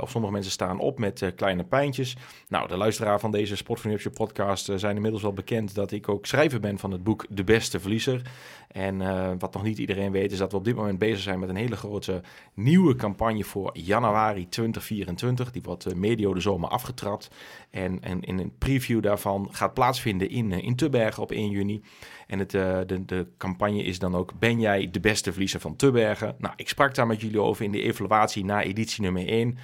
of 0.00 0.10
sommige 0.10 0.32
mensen 0.32 0.52
staan 0.52 0.78
op 0.78 0.98
met 0.98 1.32
kleine 1.36 1.64
pijntjes. 1.64 2.16
Nou, 2.48 2.68
de 2.68 2.76
luisteraar 2.76 3.20
van 3.20 3.30
deze 3.30 3.56
Sport 3.56 3.80
van 3.80 3.98
podcast 4.14 4.70
zijn 4.76 4.96
inmiddels 4.96 5.22
wel 5.22 5.32
bekend 5.32 5.74
dat 5.74 5.90
ik 5.90 6.08
ook 6.08 6.26
schrijver 6.26 6.60
ben 6.60 6.78
van 6.78 6.90
het 6.90 7.02
boek 7.02 7.26
De 7.28 7.44
Beste 7.44 7.80
Verliezer. 7.80 8.22
En 8.68 8.98
wat 9.38 9.52
nog 9.52 9.62
niet 9.62 9.78
iedereen 9.78 10.12
weet 10.12 10.32
is 10.32 10.38
dat 10.38 10.50
we 10.50 10.58
op 10.58 10.64
dit 10.64 10.76
moment 10.76 10.98
bezig 10.98 11.20
zijn 11.20 11.37
met 11.38 11.48
een 11.48 11.56
hele 11.56 11.76
grote 11.76 12.22
nieuwe 12.54 12.94
campagne 12.94 13.44
voor 13.44 13.70
januari 13.72 14.48
2024. 14.48 15.50
Die 15.50 15.62
wordt 15.62 15.86
uh, 15.86 15.94
medio 15.94 16.34
de 16.34 16.40
zomer 16.40 16.68
afgetrapt. 16.68 17.30
En, 17.70 18.02
en 18.02 18.22
in 18.22 18.38
een 18.38 18.52
preview 18.58 19.02
daarvan 19.02 19.48
gaat 19.50 19.74
plaatsvinden 19.74 20.30
in, 20.30 20.50
uh, 20.50 20.62
in 20.62 20.76
Tubbergen 20.76 21.22
op 21.22 21.30
1 21.30 21.50
juni. 21.50 21.82
En 22.26 22.38
het, 22.38 22.50
de, 22.50 23.02
de 23.06 23.26
campagne 23.36 23.82
is 23.82 23.98
dan 23.98 24.16
ook 24.16 24.38
Ben 24.38 24.60
jij 24.60 24.90
de 24.90 25.00
beste 25.00 25.30
verliezer 25.30 25.60
van 25.60 25.76
Tubbergen? 25.76 26.34
Nou, 26.38 26.54
ik 26.56 26.68
sprak 26.68 26.94
daar 26.94 27.06
met 27.06 27.20
jullie 27.20 27.40
over 27.40 27.64
in 27.64 27.72
de 27.72 27.82
evaluatie 27.82 28.44
na 28.44 28.62
editie 28.62 29.02
nummer 29.02 29.28
1. 29.28 29.58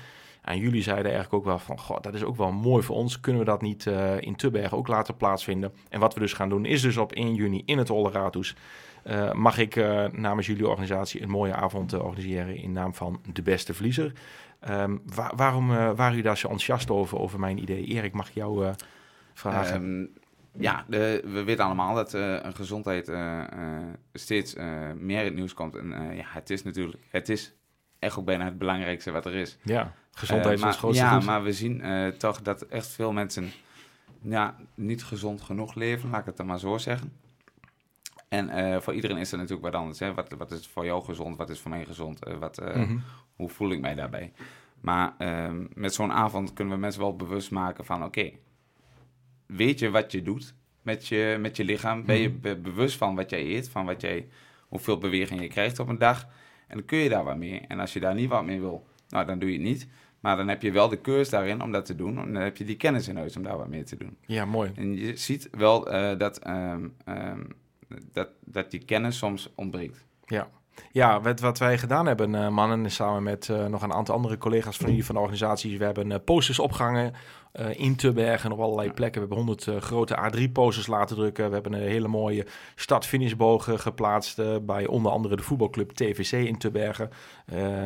En 0.44 0.58
jullie 0.58 0.82
zeiden 0.82 1.12
eigenlijk 1.12 1.34
ook 1.34 1.44
wel 1.44 1.58
van, 1.58 1.78
goh, 1.78 2.00
dat 2.00 2.14
is 2.14 2.22
ook 2.22 2.36
wel 2.36 2.52
mooi 2.52 2.82
voor 2.82 2.96
ons. 2.96 3.20
Kunnen 3.20 3.42
we 3.42 3.50
dat 3.50 3.62
niet 3.62 3.84
uh, 3.84 4.20
in 4.20 4.36
Tubbergen 4.36 4.78
ook 4.78 4.88
laten 4.88 5.16
plaatsvinden? 5.16 5.72
En 5.88 6.00
wat 6.00 6.14
we 6.14 6.20
dus 6.20 6.32
gaan 6.32 6.48
doen 6.48 6.64
is 6.64 6.82
dus 6.82 6.96
op 6.96 7.12
1 7.12 7.34
juni 7.34 7.62
in 7.64 7.78
het 7.78 7.90
Olleratus 7.90 8.56
uh, 9.04 9.32
mag 9.32 9.58
ik 9.58 9.76
uh, 9.76 10.06
namens 10.06 10.46
jullie 10.46 10.68
organisatie 10.68 11.22
een 11.22 11.30
mooie 11.30 11.54
avond 11.54 11.92
organiseren 11.92 12.56
in 12.56 12.72
naam 12.72 12.94
van 12.94 13.20
de 13.32 13.42
beste 13.42 13.74
verliezer. 13.74 14.12
Um, 14.68 15.02
waar, 15.14 15.32
waarom 15.36 15.68
waren 15.68 16.08
jullie 16.08 16.22
daar 16.22 16.36
zo 16.36 16.48
enthousiast 16.48 16.90
over, 16.90 17.18
over 17.18 17.40
mijn 17.40 17.58
idee? 17.58 17.84
Erik, 17.84 18.12
mag 18.12 18.28
ik 18.28 18.34
jou 18.34 18.72
vragen? 19.34 19.82
Um, 19.82 20.10
ja, 20.58 20.84
de, 20.88 21.22
we 21.24 21.42
weten 21.42 21.64
allemaal 21.64 21.94
dat 21.94 22.16
gezondheid 22.54 23.12
steeds 24.12 24.54
meer 24.98 25.18
in 25.18 25.24
het 25.24 25.34
nieuws 25.34 25.54
komt. 25.54 25.76
En 25.76 25.88
ja, 26.16 26.24
het 26.26 26.50
is 26.50 26.62
natuurlijk, 26.62 27.02
het 27.08 27.28
is 27.28 27.54
echt 27.98 28.18
ook 28.18 28.24
bijna 28.24 28.44
het 28.44 28.58
belangrijkste 28.58 29.10
wat 29.10 29.26
er 29.26 29.34
is. 29.34 29.58
Ja, 29.62 29.92
gezondheid 30.10 30.54
is 30.54 30.60
uh, 30.60 30.66
ons 30.66 30.76
grootste 30.76 31.04
Ja, 31.04 31.14
goed. 31.14 31.24
maar 31.24 31.42
we 31.42 31.52
zien 31.52 31.86
uh, 31.86 32.08
toch 32.08 32.42
dat 32.42 32.62
echt 32.62 32.86
veel 32.86 33.12
mensen 33.12 33.50
ja, 34.20 34.56
niet 34.74 35.04
gezond 35.04 35.40
genoeg 35.40 35.74
leven, 35.74 36.10
laat 36.10 36.20
ik 36.20 36.26
het 36.26 36.36
dan 36.36 36.46
maar 36.46 36.58
zo 36.58 36.78
zeggen. 36.78 37.12
En 38.34 38.72
uh, 38.72 38.80
voor 38.80 38.94
iedereen 38.94 39.16
is 39.16 39.32
er 39.32 39.38
natuurlijk 39.38 39.64
wat 39.64 39.80
anders. 39.80 39.98
Hè? 39.98 40.14
Wat, 40.14 40.34
wat 40.38 40.50
is 40.50 40.66
voor 40.66 40.84
jou 40.84 41.04
gezond, 41.04 41.36
wat 41.36 41.50
is 41.50 41.60
voor 41.60 41.70
mij 41.70 41.84
gezond, 41.84 42.18
wat, 42.38 42.60
mm 42.60 42.84
-hmm. 42.84 43.02
hoe 43.36 43.48
voel 43.48 43.70
ik 43.70 43.80
mij 43.80 43.94
daarbij? 43.94 44.32
Maar 44.80 45.14
ehm, 45.18 45.66
met 45.74 45.94
zo'n 45.94 46.12
avond 46.12 46.52
kunnen 46.52 46.74
we 46.74 46.80
mensen 46.80 47.00
wel 47.00 47.16
bewust 47.16 47.50
maken 47.50 47.84
van... 47.84 47.96
oké, 47.96 48.06
okay, 48.06 48.38
weet 49.46 49.78
je 49.78 49.90
wat 49.90 50.12
je 50.12 50.22
doet 50.22 50.54
met 50.82 51.06
je, 51.06 51.36
met 51.40 51.56
je 51.56 51.64
lichaam? 51.64 52.04
Ben 52.04 52.18
je 52.18 52.30
be 52.30 52.56
bewust 52.56 52.96
van 52.96 53.14
wat 53.14 53.30
jij 53.30 53.44
eet, 53.44 53.68
van 53.68 53.86
wat 53.86 54.00
jij, 54.00 54.28
hoeveel 54.68 54.98
beweging 54.98 55.40
je 55.40 55.48
krijgt 55.48 55.78
op 55.78 55.88
een 55.88 55.98
dag... 55.98 56.26
En 56.66 56.76
dan 56.76 56.84
kun 56.84 56.98
je 56.98 57.08
daar 57.08 57.24
wat 57.24 57.36
mee. 57.36 57.60
En 57.68 57.80
als 57.80 57.92
je 57.92 58.00
daar 58.00 58.14
niet 58.14 58.28
wat 58.28 58.44
mee 58.44 58.60
wil, 58.60 58.86
nou, 59.08 59.26
dan 59.26 59.38
doe 59.38 59.52
je 59.52 59.58
het 59.58 59.66
niet. 59.66 59.88
Maar 60.20 60.36
dan 60.36 60.48
heb 60.48 60.62
je 60.62 60.72
wel 60.72 60.88
de 60.88 61.00
keus 61.00 61.30
daarin 61.30 61.62
om 61.62 61.72
dat 61.72 61.86
te 61.86 61.94
doen. 61.94 62.18
En 62.18 62.32
dan 62.32 62.42
heb 62.42 62.56
je 62.56 62.64
die 62.64 62.76
kennis 62.76 63.08
in 63.08 63.16
huis 63.16 63.36
om 63.36 63.42
daar 63.42 63.56
wat 63.56 63.68
mee 63.68 63.82
te 63.82 63.96
doen. 63.96 64.16
Ja, 64.26 64.44
mooi. 64.44 64.72
En 64.74 64.96
je 64.96 65.16
ziet 65.16 65.48
wel 65.50 65.94
uh, 65.94 66.18
dat, 66.18 66.46
um, 66.46 66.94
um, 67.08 67.46
dat, 68.12 68.28
dat 68.44 68.70
die 68.70 68.84
kennis 68.84 69.18
soms 69.18 69.52
ontbreekt. 69.54 70.04
Ja. 70.24 70.48
Ja, 70.92 71.20
wat, 71.20 71.40
wat 71.40 71.58
wij 71.58 71.78
gedaan 71.78 72.06
hebben, 72.06 72.34
uh, 72.34 72.48
mannen, 72.48 72.90
samen 72.90 73.22
met 73.22 73.48
uh, 73.48 73.66
nog 73.66 73.82
een 73.82 73.92
aantal 73.92 74.14
andere 74.14 74.38
collega's 74.38 74.76
van 74.76 74.88
jullie 74.88 75.04
van 75.04 75.14
de 75.14 75.20
organisaties, 75.20 75.76
we 75.76 75.84
hebben 75.84 76.10
uh, 76.10 76.16
posters 76.24 76.58
opgehangen 76.58 77.12
in 77.76 77.96
Tubbergen 77.96 78.52
op 78.52 78.60
allerlei 78.60 78.92
plekken. 78.92 79.20
We 79.20 79.26
hebben 79.28 79.46
100 79.46 79.84
grote 79.84 80.16
A3-posters 80.16 80.86
laten 80.86 81.16
drukken. 81.16 81.46
We 81.46 81.54
hebben 81.54 81.72
een 81.72 81.88
hele 81.88 82.08
mooie 82.08 82.46
start-finishbogen 82.74 83.78
geplaatst 83.78 84.40
bij 84.66 84.86
onder 84.86 85.12
andere 85.12 85.36
de 85.36 85.42
voetbalclub 85.42 85.90
TVC 85.90 86.32
in 86.32 86.58
Tubbergen. 86.58 87.10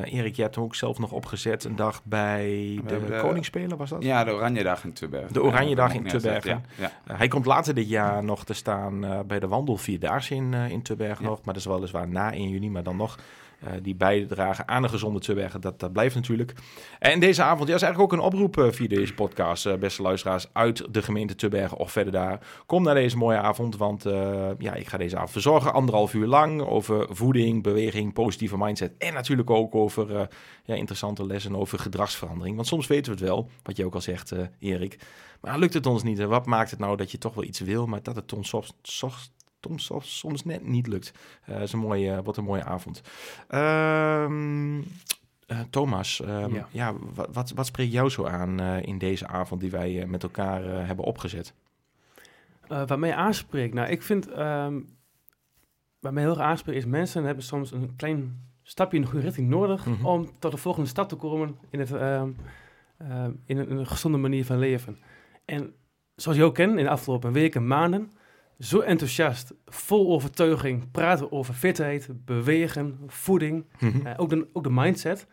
Erik, 0.04 0.36
je 0.36 0.42
hebt 0.42 0.54
hem 0.54 0.64
ook 0.64 0.74
zelf 0.74 0.98
nog 0.98 1.12
opgezet 1.12 1.64
een 1.64 1.76
dag 1.76 2.04
bij 2.04 2.80
de, 2.86 3.04
de 3.06 3.18
Koningsspelen, 3.20 3.76
was 3.76 3.90
dat? 3.90 4.02
Ja, 4.02 4.24
de 4.24 4.32
Oranje 4.32 4.62
Dag 4.62 4.84
in 4.84 4.92
Tubbergen. 4.92 5.32
De 5.32 5.42
Oranje 5.42 5.74
Dag 5.74 5.94
in. 5.94 6.06
Ja, 6.20 6.40
ja. 6.76 6.92
hij 7.06 7.28
komt 7.28 7.46
later 7.46 7.74
dit 7.74 7.88
jaar 7.88 8.24
nog 8.24 8.44
te 8.44 8.54
staan 8.54 9.24
bij 9.26 9.38
de 9.38 9.48
Wandel 9.48 9.76
Vierdaagse 9.76 10.34
in, 10.34 10.54
in 10.54 10.82
Tubbergen 10.82 11.24
nog, 11.24 11.44
maar 11.44 11.54
dat 11.54 11.62
is 11.62 11.68
weliswaar 11.72 12.08
na 12.08 12.32
1 12.32 12.48
juni, 12.48 12.70
maar 12.70 12.82
dan 12.82 12.96
nog. 12.96 13.18
Eh, 13.58 13.72
die 13.82 13.94
bijdragen 13.94 14.68
aan 14.68 14.82
een 14.82 14.90
gezonde 14.90 15.20
Tubbergen. 15.20 15.60
Dat, 15.60 15.80
dat 15.80 15.92
blijft 15.92 16.14
natuurlijk. 16.14 16.54
En 16.98 17.20
deze 17.20 17.42
avond 17.42 17.68
ja, 17.68 17.74
is 17.74 17.82
eigenlijk 17.82 18.12
ook 18.12 18.18
een 18.18 18.24
oproep 18.24 18.58
eh, 18.58 18.70
via 18.70 18.88
deze 18.88 19.14
podcast, 19.14 19.66
eh, 19.66 19.74
beste 19.74 20.02
luisteraars, 20.02 20.46
uit 20.52 20.94
de 20.94 21.02
gemeente 21.02 21.34
Tubbergen 21.34 21.76
of 21.76 21.92
verder 21.92 22.12
daar. 22.12 22.46
Kom 22.66 22.82
naar 22.82 22.94
deze 22.94 23.16
mooie 23.16 23.38
avond, 23.38 23.76
want 23.76 24.02
ja, 24.58 24.74
ik 24.74 24.88
ga 24.88 24.96
deze 24.96 25.16
avond 25.16 25.30
verzorgen. 25.30 25.72
Anderhalf 25.72 26.14
uur 26.14 26.26
lang 26.26 26.62
over 26.62 27.06
voeding, 27.10 27.62
beweging, 27.62 28.12
positieve 28.12 28.58
mindset. 28.58 28.92
En 28.98 29.14
natuurlijk 29.14 29.50
ook 29.50 29.74
over 29.74 30.28
ja, 30.64 30.74
interessante 30.74 31.26
lessen 31.26 31.56
over 31.56 31.78
gedragsverandering. 31.78 32.56
Want 32.56 32.68
soms 32.68 32.86
weten 32.86 33.12
we 33.12 33.18
het 33.18 33.28
wel, 33.28 33.50
wat 33.62 33.76
je 33.76 33.84
ook 33.84 33.94
al 33.94 34.00
zegt, 34.00 34.32
Erik. 34.58 34.98
Maar 35.40 35.58
lukt 35.58 35.74
het 35.74 35.86
ons 35.86 36.02
niet? 36.02 36.18
En 36.18 36.28
wat 36.28 36.46
maakt 36.46 36.70
het 36.70 36.78
nou 36.80 36.96
dat 36.96 37.10
je 37.10 37.18
toch 37.18 37.34
wel 37.34 37.44
iets 37.44 37.60
wil, 37.60 37.86
maar 37.86 38.02
dat 38.02 38.16
het 38.16 38.32
ons 38.32 38.48
soms, 38.48 38.72
soms, 38.82 39.32
soms, 39.76 40.18
soms 40.18 40.44
net 40.44 40.66
niet 40.66 40.86
lukt? 40.86 41.12
Eh 41.44 41.60
is 41.62 41.72
een 41.72 41.78
mooie, 41.78 42.22
wat 42.22 42.36
een 42.36 42.44
mooie 42.44 42.64
avond. 42.64 43.00
Ehm, 43.48 44.78
eh, 45.46 45.60
Thomas, 45.70 46.20
ehm, 46.20 46.54
ja. 46.54 46.68
Ja. 46.70 46.94
wat, 47.14 47.28
wat, 47.32 47.50
wat 47.50 47.66
spreekt 47.66 47.92
jou 47.92 48.08
zo 48.10 48.26
aan 48.26 48.60
eh, 48.60 48.82
in 48.82 48.98
deze 48.98 49.26
avond 49.26 49.60
die 49.60 49.70
wij 49.70 50.06
met 50.06 50.22
elkaar 50.22 50.86
hebben 50.86 51.04
opgezet? 51.04 51.54
Wat 52.68 52.98
mij 52.98 53.14
aanspreekt, 53.14 53.74
nou, 53.74 53.88
ik 53.88 54.02
vind, 54.02 54.28
ehm 54.30 54.80
wat 56.00 56.12
mij 56.12 56.22
heel 56.22 56.32
erg 56.32 56.40
aanspreekt, 56.40 56.78
is 56.78 56.84
mensen 56.86 57.24
hebben 57.24 57.44
soms 57.44 57.72
een 57.72 57.96
klein 57.96 58.46
stapje 58.62 58.96
in 58.96 59.02
de 59.02 59.08
goede 59.08 59.24
richting 59.24 59.48
nodig 59.48 59.86
Mhm. 59.86 60.06
om 60.06 60.30
tot 60.38 60.50
de 60.50 60.56
volgende 60.56 60.88
stap 60.88 61.08
te 61.08 61.16
komen 61.16 61.56
in, 61.70 61.78
het, 61.80 61.92
ehm, 61.92 62.30
in 63.44 63.58
een, 63.58 63.70
een 63.70 63.86
gezonde 63.86 64.18
manier 64.18 64.44
van 64.44 64.58
leven. 64.58 64.98
En 65.44 65.74
zoals 66.14 66.38
je 66.38 66.44
ook 66.44 66.54
kent, 66.54 66.78
in 66.78 66.84
de 66.84 66.90
afgelopen 66.90 67.32
weken, 67.32 67.66
maanden, 67.66 68.10
zo 68.58 68.80
enthousiast, 68.80 69.52
vol 69.66 70.12
overtuiging, 70.12 70.90
praten 70.90 71.32
over 71.32 71.54
fitheid, 71.54 72.08
bewegen, 72.24 72.98
voeding, 73.06 73.64
eh, 74.04 74.12
ook, 74.16 74.28
de, 74.30 74.48
ook 74.52 74.62
de 74.62 74.70
mindset. 74.70 75.26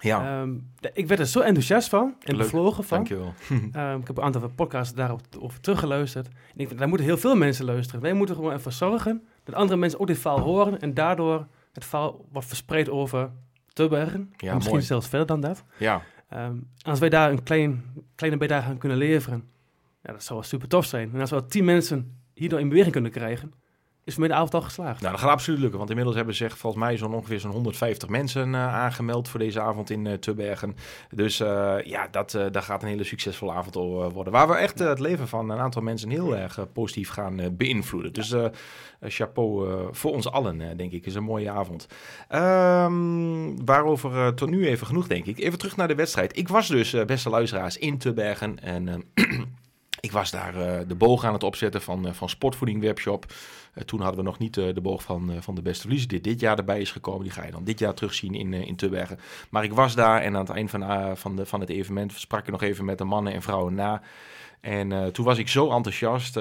ja, 0.00 0.40
Ehm, 0.40 0.54
de- 0.80 0.90
ik 0.94 1.06
werd 1.08 1.20
er 1.20 1.26
zo 1.26 1.40
enthousiast 1.40 1.88
van 1.88 2.14
en 2.20 2.34
Leuk, 2.36 2.42
bevlogen 2.44 2.84
van. 2.84 2.96
dankjewel. 2.96 3.34
Ehm, 3.72 3.98
ik 4.00 4.06
heb 4.06 4.16
een 4.16 4.22
aantal 4.22 4.48
podcasts 4.54 4.94
daarover 4.94 5.60
teruggeluisterd. 5.60 6.26
En 6.26 6.32
ik 6.60 6.66
denk, 6.68 6.78
daar 6.78 6.88
moeten 6.88 7.06
heel 7.06 7.18
veel 7.18 7.36
mensen 7.36 7.64
luisteren. 7.64 8.00
Wij 8.00 8.12
moeten 8.12 8.34
gewoon 8.36 8.52
ervoor 8.52 8.72
zorgen 8.72 9.22
dat 9.44 9.54
andere 9.54 9.78
mensen 9.78 10.00
ook 10.00 10.06
dit 10.06 10.18
verhaal 10.18 10.40
horen. 10.40 10.80
En 10.80 10.94
daardoor 10.94 11.46
het 11.72 11.84
verhaal 11.84 12.24
wordt 12.32 12.48
verspreid 12.48 12.88
over 12.90 13.30
Tubbergen. 13.72 14.32
Ja, 14.36 14.48
en 14.48 14.54
misschien 14.54 14.74
mooi. 14.76 14.86
zelfs 14.86 15.08
verder 15.08 15.26
dan 15.26 15.40
dat. 15.40 15.64
Ja, 15.78 16.02
Ehm, 16.28 16.56
als 16.82 16.98
wij 16.98 17.08
daar 17.08 17.30
een 17.30 17.42
klein, 17.42 17.84
kleine 18.14 18.38
bijdrage 18.38 18.68
aan 18.68 18.78
kunnen 18.78 18.98
leveren, 18.98 19.44
ja, 20.02 20.12
dat 20.12 20.22
zou 20.22 20.38
wel 20.38 20.48
super 20.48 20.68
tof 20.68 20.84
zijn. 20.84 21.10
En 21.14 21.20
als 21.20 21.30
we 21.30 21.36
al 21.36 21.46
tien 21.46 21.64
mensen 21.64 22.16
hierdoor 22.42 22.60
in 22.60 22.68
beweging 22.68 22.92
kunnen 22.92 23.10
krijgen, 23.10 23.52
is 24.04 24.12
voor 24.12 24.20
mij 24.22 24.28
de 24.28 24.34
avond 24.34 24.54
al 24.54 24.62
geslaagd. 24.62 25.00
nou, 25.00 25.12
dat 25.12 25.22
gaat 25.22 25.30
absoluut 25.30 25.58
lukken. 25.58 25.78
Want 25.78 25.90
inmiddels 25.90 26.16
hebben 26.16 26.34
zich 26.34 26.58
volgens 26.58 26.82
mij 26.84 26.96
zo'n 26.96 27.14
ongeveer 27.14 27.40
zo'n 27.40 27.50
150 27.50 28.08
mensen 28.08 28.54
eh, 28.54 28.74
aangemeld 28.74 29.28
voor 29.28 29.40
deze 29.40 29.60
avond 29.60 29.90
in 29.90 30.06
eh 30.06 30.14
Tubbergen. 30.14 30.76
Dus 31.10 31.40
eh, 31.40 31.76
ja, 31.84 32.08
dat, 32.10 32.30
dat 32.30 32.64
gaat 32.64 32.82
een 32.82 32.88
hele 32.88 33.04
succesvolle 33.04 33.52
avond 33.52 33.74
worden. 34.14 34.32
Waar 34.32 34.48
we 34.48 34.54
echt 34.54 34.78
het 34.78 34.98
leven 34.98 35.28
van 35.28 35.50
een 35.50 35.58
aantal 35.58 35.82
mensen 35.82 36.10
heel 36.10 36.36
erg 36.36 36.72
positief 36.72 37.08
gaan 37.08 37.56
beïnvloeden. 37.56 38.12
Dus 38.12 38.34
chapeau 39.00 39.88
voor 39.90 40.12
ons 40.12 40.30
allen, 40.30 40.76
denk 40.76 40.92
ik. 40.92 41.06
is 41.06 41.14
een 41.14 41.22
mooie 41.22 41.50
avond. 41.50 41.86
Ehm, 42.28 43.64
waarover 43.64 44.34
tot 44.34 44.50
nu 44.50 44.66
even 44.66 44.86
genoeg, 44.86 45.06
denk 45.06 45.26
ik. 45.26 45.38
Even 45.38 45.58
terug 45.58 45.76
naar 45.76 45.88
de 45.88 45.94
wedstrijd. 45.94 46.36
Ik 46.36 46.48
was 46.48 46.68
dus, 46.68 47.04
beste 47.06 47.30
luisteraars, 47.30 47.78
in 47.78 47.98
Tubbergen. 47.98 48.58
En 48.58 49.04
ik 50.02 50.12
was 50.12 50.30
daar 50.30 50.56
eh, 50.56 50.88
de 50.88 50.94
boog 50.94 51.24
aan 51.24 51.32
het 51.32 51.42
opzetten 51.42 51.82
van, 51.82 52.06
eh, 52.06 52.12
van 52.12 52.28
Sportvoeding 52.28 52.80
Webshop. 52.80 53.26
Eh, 53.74 53.84
toen 53.84 54.00
hadden 54.00 54.18
we 54.18 54.24
nog 54.24 54.38
niet 54.38 54.54
de 54.54 54.80
boog 54.82 55.02
van, 55.02 55.32
van 55.40 55.54
de 55.54 55.62
beste 55.62 55.80
verliezer 55.80 56.08
die 56.08 56.20
dit 56.20 56.40
jaar 56.40 56.58
erbij 56.58 56.80
is 56.80 56.90
gekomen. 56.90 57.22
Die 57.22 57.32
ga 57.32 57.44
je 57.44 57.52
dan 57.52 57.64
dit 57.64 57.78
jaar 57.78 57.94
terugzien 57.94 58.34
in, 58.34 58.52
in 58.52 58.76
Tubbergen. 58.76 59.18
Maar 59.50 59.64
ik 59.64 59.72
was 59.72 59.94
daar 59.94 60.20
en 60.20 60.34
aan 60.34 60.44
het 60.46 60.56
eind 60.56 60.70
van, 60.70 61.16
van, 61.16 61.36
de, 61.36 61.46
van 61.46 61.60
het 61.60 61.68
evenement 61.68 62.12
sprak 62.12 62.40
ik 62.40 62.50
nog 62.50 62.62
even 62.62 62.84
met 62.84 62.98
de 62.98 63.04
mannen 63.04 63.32
en 63.32 63.42
vrouwen 63.42 63.74
na. 63.74 64.02
En 64.60 65.12
toen 65.12 65.24
was 65.24 65.38
ik 65.38 65.48
zo 65.48 65.70
enthousiast. 65.70 66.40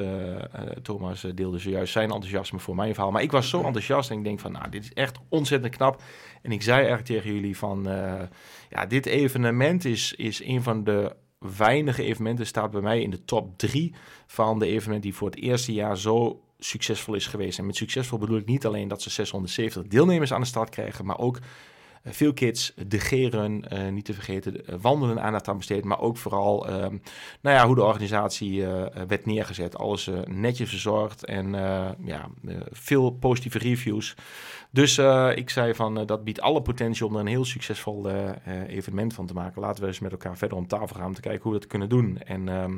Thomas 0.81 1.21
deelde 1.35 1.59
zojuist 1.59 1.93
zijn 1.93 2.11
enthousiasme 2.11 2.59
voor 2.59 2.75
mijn 2.75 2.93
verhaal. 2.93 3.11
Maar 3.11 3.21
ik 3.21 3.31
was 3.31 3.49
zo 3.49 3.63
enthousiast 3.63 4.09
en 4.09 4.17
ik 4.17 4.23
denk 4.23 4.39
van, 4.39 4.51
nou, 4.51 4.69
dit 4.69 4.83
is 4.83 4.93
echt 4.93 5.17
ontzettend 5.29 5.75
knap. 5.75 6.01
En 6.41 6.51
ik 6.51 6.61
zei 6.61 6.77
eigenlijk 6.77 7.07
tegen 7.07 7.33
jullie 7.33 7.57
van, 7.57 7.83
ja, 8.69 8.85
dit 8.87 9.05
evenement 9.05 9.85
is, 9.85 10.13
is 10.13 10.43
een 10.43 10.63
van 10.63 10.83
de 10.83 11.15
weinige 11.57 12.03
evenementen, 12.03 12.45
staat 12.45 12.71
bij 12.71 12.81
mij 12.81 13.01
in 13.01 13.09
de 13.09 13.25
top 13.25 13.57
drie 13.57 13.93
van 14.27 14.59
de 14.59 14.65
evenementen 14.65 15.09
die 15.09 15.15
voor 15.15 15.29
het 15.29 15.39
eerste 15.39 15.73
jaar 15.73 15.97
zo 15.97 16.41
succesvol 16.59 17.13
is 17.13 17.27
geweest. 17.27 17.59
En 17.59 17.65
met 17.65 17.75
succesvol 17.75 18.17
bedoel 18.17 18.37
ik 18.37 18.45
niet 18.45 18.65
alleen 18.65 18.87
dat 18.87 19.01
ze 19.01 19.09
670 19.09 19.87
deelnemers 19.87 20.33
aan 20.33 20.41
de 20.41 20.47
start 20.47 20.69
krijgen, 20.69 21.05
maar 21.05 21.19
ook 21.19 21.39
eh, 22.03 22.13
veel 22.13 22.33
kids, 22.33 22.73
de 22.87 22.99
G-run, 22.99 23.67
eh, 23.67 23.87
niet 23.91 24.05
te 24.05 24.13
vergeten, 24.13 24.65
eh, 24.65 24.75
wandelen 24.81 25.21
aandacht 25.21 25.47
aan 25.47 25.57
besteed, 25.57 25.83
maar 25.83 25.99
ook 25.99 26.17
vooral 26.17 26.67
ehm, 26.67 26.97
nou 27.41 27.55
ja, 27.55 27.65
hoe 27.65 27.75
de 27.75 27.83
organisatie 27.83 28.65
eh, 28.65 28.81
eh, 28.85 29.07
werd 29.07 29.25
neergezet. 29.25 29.77
Alles 29.77 30.07
eh, 30.07 30.19
netjes 30.25 30.69
verzorgd 30.69 31.25
en 31.25 31.55
eh, 31.55 31.89
ja, 32.05 32.29
eh, 32.47 32.55
veel 32.71 33.11
positieve 33.11 33.57
reviews. 33.57 34.15
Dus 34.73 34.97
eh, 34.97 35.29
ik 35.35 35.49
zei 35.49 35.73
van, 35.73 35.99
eh, 35.99 36.05
dat 36.05 36.23
biedt 36.23 36.41
alle 36.41 36.61
potentie 36.61 37.05
om 37.05 37.13
er 37.13 37.19
een 37.19 37.27
heel 37.27 37.45
succesvol 37.45 38.09
eh, 38.09 38.29
evenement 38.67 39.13
van 39.13 39.25
te 39.25 39.33
maken. 39.33 39.61
Laten 39.61 39.81
we 39.81 39.87
eens 39.87 39.99
met 39.99 40.11
elkaar 40.11 40.37
verder 40.37 40.57
om 40.57 40.67
tafel 40.67 40.95
gaan 40.95 41.05
om 41.05 41.13
te 41.13 41.21
kijken 41.21 41.43
hoe 41.43 41.53
we 41.53 41.59
dat 41.59 41.67
kunnen 41.67 41.89
doen. 41.89 42.17
En 42.17 42.49
ehm, 42.49 42.77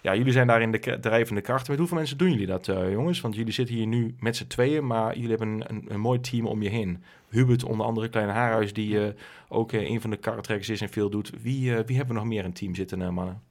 ja, 0.00 0.14
jullie 0.14 0.32
zijn 0.32 0.46
daar 0.46 0.62
in 0.62 0.70
de 0.70 0.98
drijvende 1.00 1.40
kracht. 1.40 1.68
Met 1.68 1.78
hoeveel 1.78 1.96
mensen 1.96 2.18
doen 2.18 2.30
jullie 2.30 2.46
dat, 2.46 2.66
jongens? 2.66 3.20
Want 3.20 3.34
jullie 3.34 3.52
zitten 3.52 3.74
hier 3.74 3.86
nu 3.86 4.14
met 4.18 4.36
z'n 4.36 4.46
tweeën, 4.46 4.86
maar 4.86 5.14
jullie 5.14 5.28
hebben 5.28 5.48
een, 5.48 5.64
een, 5.68 5.84
een 5.88 6.00
mooi 6.00 6.20
team 6.20 6.46
om 6.46 6.62
je 6.62 6.68
heen. 6.68 7.02
Hubert, 7.28 7.64
onder 7.64 7.86
andere 7.86 8.08
Kleine 8.08 8.32
Haarhuis, 8.32 8.72
die 8.72 9.14
ook 9.48 9.72
een 9.72 10.00
van 10.00 10.10
de 10.10 10.16
karretrekkers 10.16 10.68
is 10.68 10.80
en 10.80 10.88
veel 10.88 11.10
doet. 11.10 11.32
Wie, 11.42 11.72
wie 11.72 11.96
hebben 11.96 12.14
we 12.14 12.20
nog 12.20 12.24
meer 12.24 12.38
in 12.38 12.44
het 12.44 12.54
team 12.54 12.74
zitten, 12.74 13.14
mannen? 13.14 13.42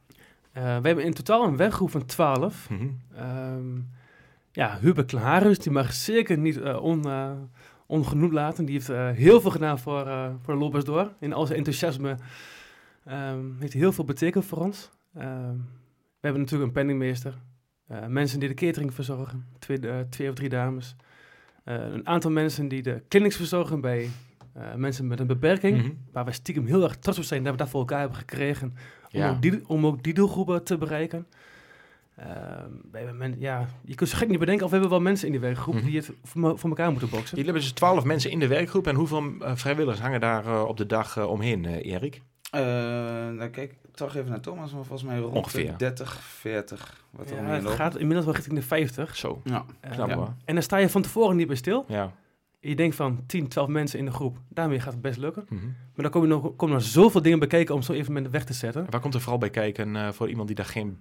We 0.54 0.60
hebben 0.60 1.04
in 1.04 1.14
totaal 1.14 1.44
een 1.44 1.58
weggroep 1.58 1.92
van 1.92 2.06
12. 2.06 2.70
Mhm. 2.70 2.88
Ehm, 3.16 3.80
ja, 4.52 4.78
Hubert 4.82 5.08
Klaharus, 5.08 5.60
die 5.60 5.72
mag 5.72 5.94
zeker 5.94 6.38
niet 6.38 6.62
on, 6.62 7.06
ongenoemd 7.90 8.34
laten. 8.34 8.66
Die 8.66 8.76
heeft 8.76 8.90
eh, 8.90 9.10
heel 9.10 9.42
veel 9.42 9.52
gedaan 9.52 9.80
voor, 9.80 10.08
eh 10.08 10.30
voor 10.42 10.56
Lopers 10.56 10.84
Door. 10.86 11.12
In 11.20 11.34
al 11.34 11.46
zijn 11.46 11.58
enthousiasme 11.58 12.16
ehm, 13.06 13.46
heeft 13.60 13.74
hij 13.74 13.82
heel 13.82 13.92
veel 13.92 14.04
betekend 14.06 14.46
voor 14.46 14.58
ons. 14.58 14.90
Ehm, 15.14 15.54
we 16.20 16.26
hebben 16.28 16.42
natuurlijk 16.42 16.68
een 16.68 16.76
penningmeester. 16.76 17.34
eh, 17.88 18.06
mensen 18.06 18.40
die 18.40 18.48
de 18.50 18.54
catering 18.56 18.94
verzorgen. 18.94 19.46
Twee, 19.60 19.80
twee 20.10 20.30
of 20.30 20.36
drie 20.36 20.50
dames. 20.50 20.96
Een 21.64 22.08
aantal 22.08 22.32
mensen 22.32 22.68
die 22.68 22.82
de 22.82 23.04
clinics 23.08 23.36
verzorgen 23.36 23.82
bij 23.82 24.10
mensen 24.76 25.08
met 25.08 25.20
een 25.20 25.28
beperking. 25.28 25.78
Mhm. 25.78 25.90
Waar 26.12 26.26
we 26.26 26.32
stiekem 26.32 26.66
heel 26.66 26.84
erg 26.84 26.98
trots 26.98 27.18
op 27.18 27.24
zijn 27.24 27.44
dat 27.44 27.52
we 27.52 27.58
dat 27.58 27.70
voor 27.70 27.80
elkaar 27.80 28.00
hebben 28.00 28.18
gekregen. 28.18 28.68
Om, 29.12 29.20
Ja. 29.20 29.30
ook, 29.30 29.42
die, 29.42 29.68
om 29.70 29.86
ook 29.86 30.04
die 30.04 30.14
doelgroepen 30.14 30.64
te 30.64 30.78
bereiken. 30.78 31.28
Ehm, 32.20 32.70
we 32.92 32.98
hebben 32.98 33.18
men, 33.18 33.36
ja, 33.40 33.68
je 33.84 33.96
kunt 33.96 34.10
zo 34.10 34.18
gek 34.18 34.28
niet 34.30 34.40
bedenken 34.40 34.64
of 34.66 34.72
we 34.72 34.78
hebben 34.78 34.96
wel 34.96 35.04
mensen 35.04 35.26
in 35.26 35.32
die 35.32 35.42
werkgroep 35.42 35.76
Mhm. 35.76 35.86
die 35.86 35.96
het 35.98 36.12
voor, 36.24 36.42
me- 36.42 36.58
voor 36.58 36.70
elkaar 36.70 36.92
moeten 36.92 37.10
boksen. 37.10 37.30
Jullie 37.38 37.44
hebben 37.44 37.62
dus 37.64 37.72
twaalf 37.72 38.04
mensen 38.04 38.32
in 38.32 38.40
de 38.40 38.48
werkgroep. 38.48 38.88
En 38.88 38.96
hoeveel 38.96 39.24
eh, 39.40 39.52
vrijwilligers 39.56 40.02
hangen 40.02 40.20
daar 40.20 40.46
eh, 40.46 40.64
op 40.68 40.78
de 40.78 40.86
dag 40.86 41.18
eh, 41.18 41.30
omheen, 41.30 41.66
eh, 41.66 41.92
Erik? 41.94 42.22
Eh, 42.52 42.62
nou 43.30 43.48
kijk, 43.48 43.76
toch 43.92 44.16
even 44.16 44.30
naar 44.30 44.40
Thomas, 44.40 44.74
maar 44.74 44.84
volgens 44.86 45.10
mij 45.10 45.20
rond 45.20 45.36
Ongeveer. 45.36 45.66
de 45.72 45.76
30, 45.78 46.22
40. 46.22 47.04
Wat 47.12 47.30
er 47.30 47.34
Ja, 47.36 47.40
omheen 47.40 47.54
het 47.56 47.64
loopt. 47.64 47.76
gaat 47.76 47.94
inmiddels 47.98 48.26
wel 48.26 48.34
richting 48.36 48.56
de 48.56 48.62
50. 48.62 49.16
Zo, 49.16 49.42
Ja, 49.44 49.66
knap 49.92 50.12
hoor. 50.12 50.34
En 50.46 50.54
dan 50.54 50.64
sta 50.64 50.78
je 50.78 50.90
van 50.90 51.02
tevoren 51.02 51.36
niet 51.36 51.48
bij 51.48 51.56
stil. 51.56 51.86
Ja. 51.88 52.12
Je 52.60 52.76
denkt 52.76 52.96
van 52.96 53.24
10, 53.26 53.48
12 53.48 53.68
mensen 53.68 54.00
in 54.00 54.06
de 54.06 54.12
groep. 54.12 54.38
Daarmee 54.50 54.80
gaat 54.80 54.94
het 54.94 55.02
best 55.02 55.18
lukken. 55.18 55.46
Mhm. 55.50 55.66
Maar 55.66 55.72
dan 55.96 56.10
komen 56.10 56.30
er 56.30 56.36
nog, 56.42 56.56
komen 56.56 56.76
er 56.76 56.82
zoveel 56.82 57.22
dingen 57.22 57.40
bekijken 57.40 57.76
om 57.76 57.82
zo'n 57.82 57.96
evenement 57.96 58.30
weg 58.30 58.44
te 58.44 58.54
zetten. 58.54 58.86
En 58.86 58.92
Waar 58.92 59.02
komt 59.02 59.14
er 59.14 59.22
vooral 59.22 59.40
bij 59.40 59.50
kijken 59.50 59.96
eh, 59.96 60.12
voor 60.12 60.30
iemand 60.30 60.48
die 60.48 60.56
daar 60.56 60.66
geen 60.66 61.00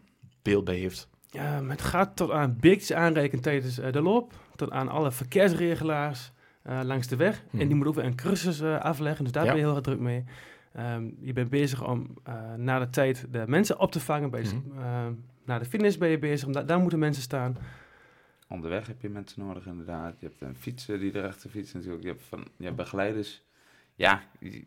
beeld 0.49 0.65
bij 0.65 0.77
heeft? 0.77 1.09
Ja, 1.31 1.61
maar 1.61 1.71
het 1.77 1.83
gaat 1.85 2.17
tot 2.17 2.31
aan 2.31 2.57
beekjes 2.61 2.93
aanreiken 2.93 3.41
tijdens 3.41 3.79
eh, 3.79 3.93
de 3.93 4.01
loop. 4.03 4.33
Tot 4.57 4.71
aan 4.71 4.89
alle 4.89 5.13
verkeersregelaars 5.13 6.33
eh, 6.63 6.81
langs 6.85 7.07
de 7.07 7.17
weg. 7.17 7.45
En 7.53 7.67
die 7.67 7.75
moet 7.75 7.87
ook 7.87 7.95
weer 7.95 8.05
een 8.05 8.15
cursus 8.17 8.61
eh, 8.61 8.81
afleggen. 8.81 9.25
Dus 9.25 9.33
daar 9.33 9.45
Ja. 9.45 9.51
ben 9.51 9.59
je 9.61 9.65
heel 9.67 9.75
erg 9.75 9.85
druk 9.85 9.99
mee. 10.01 10.25
Ehm, 10.73 11.09
je 11.21 11.33
bent 11.33 11.51
bezig 11.51 11.87
om 11.89 12.15
eh, 12.25 12.55
na 12.55 12.79
de 12.79 12.91
tijd 12.91 13.27
de 13.31 13.45
mensen 13.47 13.79
op 13.81 13.93
te 13.93 14.01
vangen. 14.01 14.31
Bij 14.31 14.43
de, 14.43 14.49
Mhm. 14.55 14.79
ehm, 14.81 15.13
na 15.45 15.59
de 15.59 15.65
finish 15.65 15.97
ben 15.97 16.09
je 16.09 16.19
bezig. 16.19 16.47
Om 16.47 16.53
da- 16.53 16.63
daar 16.63 16.79
moeten 16.81 16.99
mensen 16.99 17.23
staan. 17.23 17.57
onderweg 18.49 18.87
heb 18.87 19.03
je 19.03 19.09
mensen 19.09 19.47
nodig 19.47 19.67
inderdaad. 19.67 20.15
Je 20.21 20.27
hebt 20.27 20.41
een 20.41 20.57
fietser 20.57 20.99
die 20.99 21.13
de 21.13 21.21
rechte 21.21 21.49
fiets 21.49 21.73
natuurlijk. 21.73 22.03
Je 22.03 22.09
hebt, 22.09 22.23
van, 22.29 22.45
je 22.57 22.65
hebt 22.65 22.77
begeleiders. 22.77 23.43
Ja, 23.95 24.23
die- 24.41 24.67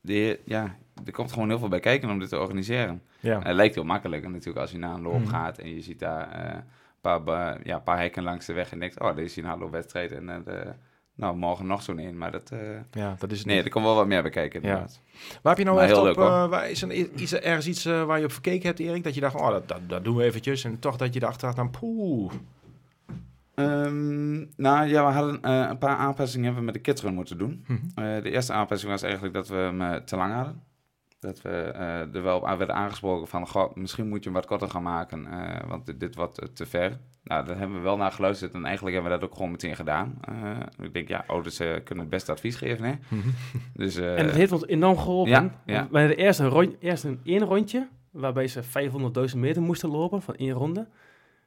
de, 0.00 0.40
ja, 0.44 0.76
er 1.06 1.12
komt 1.12 1.32
gewoon 1.32 1.48
heel 1.48 1.58
veel 1.58 1.68
bij 1.68 1.80
kijken 1.80 2.10
om 2.10 2.18
dit 2.18 2.28
te 2.28 2.38
organiseren. 2.38 3.02
Ja. 3.20 3.40
Het 3.42 3.54
lijkt 3.54 3.74
heel 3.74 3.84
makkelijk 3.84 4.24
en 4.24 4.30
natuurlijk 4.30 4.58
als 4.58 4.70
je 4.70 4.78
naar 4.78 4.94
een 4.94 5.02
loop 5.02 5.20
Mhm. 5.20 5.28
gaat 5.28 5.58
en 5.58 5.74
je 5.74 5.80
ziet 5.82 5.98
daar 5.98 6.30
eh, 6.30 6.54
een 7.02 7.22
paar, 7.22 7.58
ja, 7.66 7.78
paar 7.78 7.98
hekken 7.98 8.22
langs 8.22 8.46
de 8.46 8.52
weg 8.52 8.72
en 8.72 8.78
denkt, 8.78 9.00
oh, 9.00 9.14
deze 9.14 9.24
is 9.26 9.34
hier 9.34 9.44
een 9.44 9.50
hardloopwedstrijd 9.50 10.12
en 10.12 10.28
eh, 10.28 10.70
nou, 11.14 11.36
morgen 11.36 11.66
nog 11.66 11.82
zo'n 11.82 11.98
een. 11.98 12.18
Maar 12.18 12.30
dat, 12.32 12.50
eh, 12.50 12.58
ja, 12.90 13.16
dat 13.18 13.30
is 13.30 13.38
het 13.38 13.46
nee, 13.46 13.56
niet. 13.56 13.64
er 13.64 13.70
komt 13.70 13.84
wel 13.84 13.94
wat 13.94 14.06
meer 14.06 14.22
bij 14.22 14.30
kijken 14.30 14.62
inderdaad. 14.62 15.00
Waar 15.42 15.56
heb 15.56 15.58
je 15.58 15.70
nou 15.70 15.80
echt 15.80 15.90
heel 15.90 15.98
op, 16.00 16.04
leuk, 16.06 16.16
hoor. 16.16 16.48
waar 16.48 16.70
is, 16.70 16.82
er, 16.82 17.20
is 17.20 17.32
er 17.32 17.42
ergens 17.42 17.66
iets 17.66 17.84
waar 17.84 18.18
je 18.18 18.24
op 18.24 18.32
verkeken 18.32 18.66
hebt, 18.66 18.78
Erik? 18.78 19.04
Dat 19.04 19.14
je 19.14 19.20
dacht, 19.20 19.34
oh, 19.34 19.50
dat, 19.50 19.68
dat, 19.68 19.80
dat 19.86 20.04
doen 20.04 20.16
we 20.16 20.24
eventjes. 20.24 20.64
En 20.64 20.78
toch 20.78 20.96
dat 20.96 21.14
je 21.14 21.20
dacht, 21.20 21.40
dan 21.56 21.70
poeh. 21.70 22.32
Ehm, 23.54 24.36
nou 24.56 24.86
ja, 24.88 25.06
we 25.06 25.12
hadden 25.12 25.50
een 25.70 25.78
paar 25.78 25.96
aanpassingen 25.96 26.44
hebben 26.44 26.60
we 26.64 26.70
met 26.72 26.74
de 26.84 26.90
kidsrun 26.90 27.14
moeten 27.14 27.38
doen. 27.38 27.64
Mhm. 27.66 28.22
De 28.22 28.30
eerste 28.30 28.52
aanpassing 28.52 28.90
was 28.90 29.02
eigenlijk 29.02 29.34
dat 29.34 29.48
we 29.48 29.54
hem 29.56 30.04
te 30.04 30.16
lang 30.16 30.32
hadden. 30.34 30.62
Dat 31.20 31.42
we 31.42 31.48
eh, 31.50 32.14
er 32.14 32.22
wel 32.22 32.36
op 32.36 32.44
aan 32.44 32.58
werden 32.58 32.76
aangesproken 32.76 33.28
van, 33.28 33.46
goh, 33.48 33.74
misschien 33.74 34.08
moet 34.08 34.18
je 34.18 34.24
hem 34.30 34.38
wat 34.38 34.46
korter 34.46 34.70
gaan 34.70 34.82
maken, 34.82 35.26
eh, 35.26 35.68
want 35.68 35.86
dit, 35.86 36.00
dit 36.00 36.14
wordt 36.14 36.38
eh, 36.38 36.48
te 36.48 36.66
ver. 36.66 36.98
Nou, 37.24 37.46
daar 37.46 37.58
hebben 37.58 37.76
we 37.76 37.82
wel 37.82 37.96
naar 37.96 38.12
geluisterd 38.12 38.54
en 38.54 38.64
eigenlijk 38.64 38.94
hebben 38.94 39.12
we 39.12 39.18
dat 39.18 39.28
ook 39.28 39.34
gewoon 39.36 39.50
meteen 39.50 39.76
gedaan. 39.76 40.18
Ik 40.82 40.92
denk, 40.92 41.08
ja, 41.08 41.24
ouders 41.26 41.56
kunnen 41.56 41.98
het 41.98 42.08
beste 42.08 42.32
advies 42.32 42.56
geven, 42.56 42.84
hè. 42.84 42.92
Mhm. 43.08 43.28
Dus, 43.74 43.96
En 43.96 44.24
het 44.26 44.34
heeft 44.34 44.52
ons 44.52 44.66
enorm 44.66 44.98
geholpen. 44.98 45.30
ja, 45.32 45.50
ja. 45.66 45.88
Wij 45.90 46.00
hadden 46.06 46.18
eerst 46.24 46.40
een, 46.40 46.48
rond, 46.48 46.76
eerst 46.80 47.04
een 47.04 47.20
één 47.24 47.44
rondje, 47.44 47.88
waarbij 48.10 48.46
ze 48.48 48.62
500.000 49.30 49.36
meter 49.38 49.62
moesten 49.62 49.88
lopen 49.90 50.22
van 50.22 50.34
één 50.34 50.52
ronde. 50.52 50.88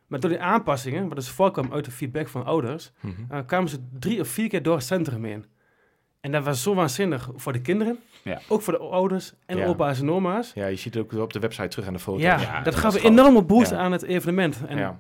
Maar 0.08 0.20
door 0.20 0.30
die 0.30 0.40
aanpassingen, 0.42 1.08
wat 1.08 1.16
dus 1.18 1.30
voorkwam 1.30 1.74
uit 1.74 1.86
de 1.86 1.92
feedback 1.92 2.28
van 2.28 2.46
ouders, 2.46 2.92
Mhm. 3.00 3.46
kwamen 3.46 3.70
ze 3.70 3.78
drie 4.00 4.20
of 4.20 4.28
vier 4.28 4.48
keer 4.50 4.64
door 4.64 4.76
het 4.76 4.84
centrum 4.86 5.24
heen. 5.24 5.46
En 6.22 6.32
dat 6.32 6.44
was 6.44 6.62
zo 6.64 6.74
waanzinnig 6.76 7.30
voor 7.36 7.54
de 7.54 7.62
kinderen, 7.62 8.00
Ja. 8.24 8.40
ook 8.48 8.62
voor 8.62 8.74
de 8.74 8.80
ouders 8.80 9.34
en 9.46 9.58
Ja. 9.58 9.66
opa's 9.66 10.00
en 10.00 10.12
oma's. 10.12 10.52
Ja, 10.56 10.66
je 10.68 10.76
ziet 10.76 10.94
het 10.94 11.04
ook 11.04 11.22
op 11.22 11.34
de 11.34 11.40
website 11.40 11.68
terug 11.68 11.88
aan 11.88 11.94
de 11.94 12.00
foto. 12.00 12.20
Ja, 12.20 12.40
Ja, 12.42 12.62
dat 12.62 12.76
gaf 12.76 12.96
een 12.96 13.02
enorme 13.12 13.42
boost 13.42 13.72
aan 13.74 13.92
het 13.92 14.04
evenement. 14.04 14.58
En 14.68 14.78
ja. 14.78 15.00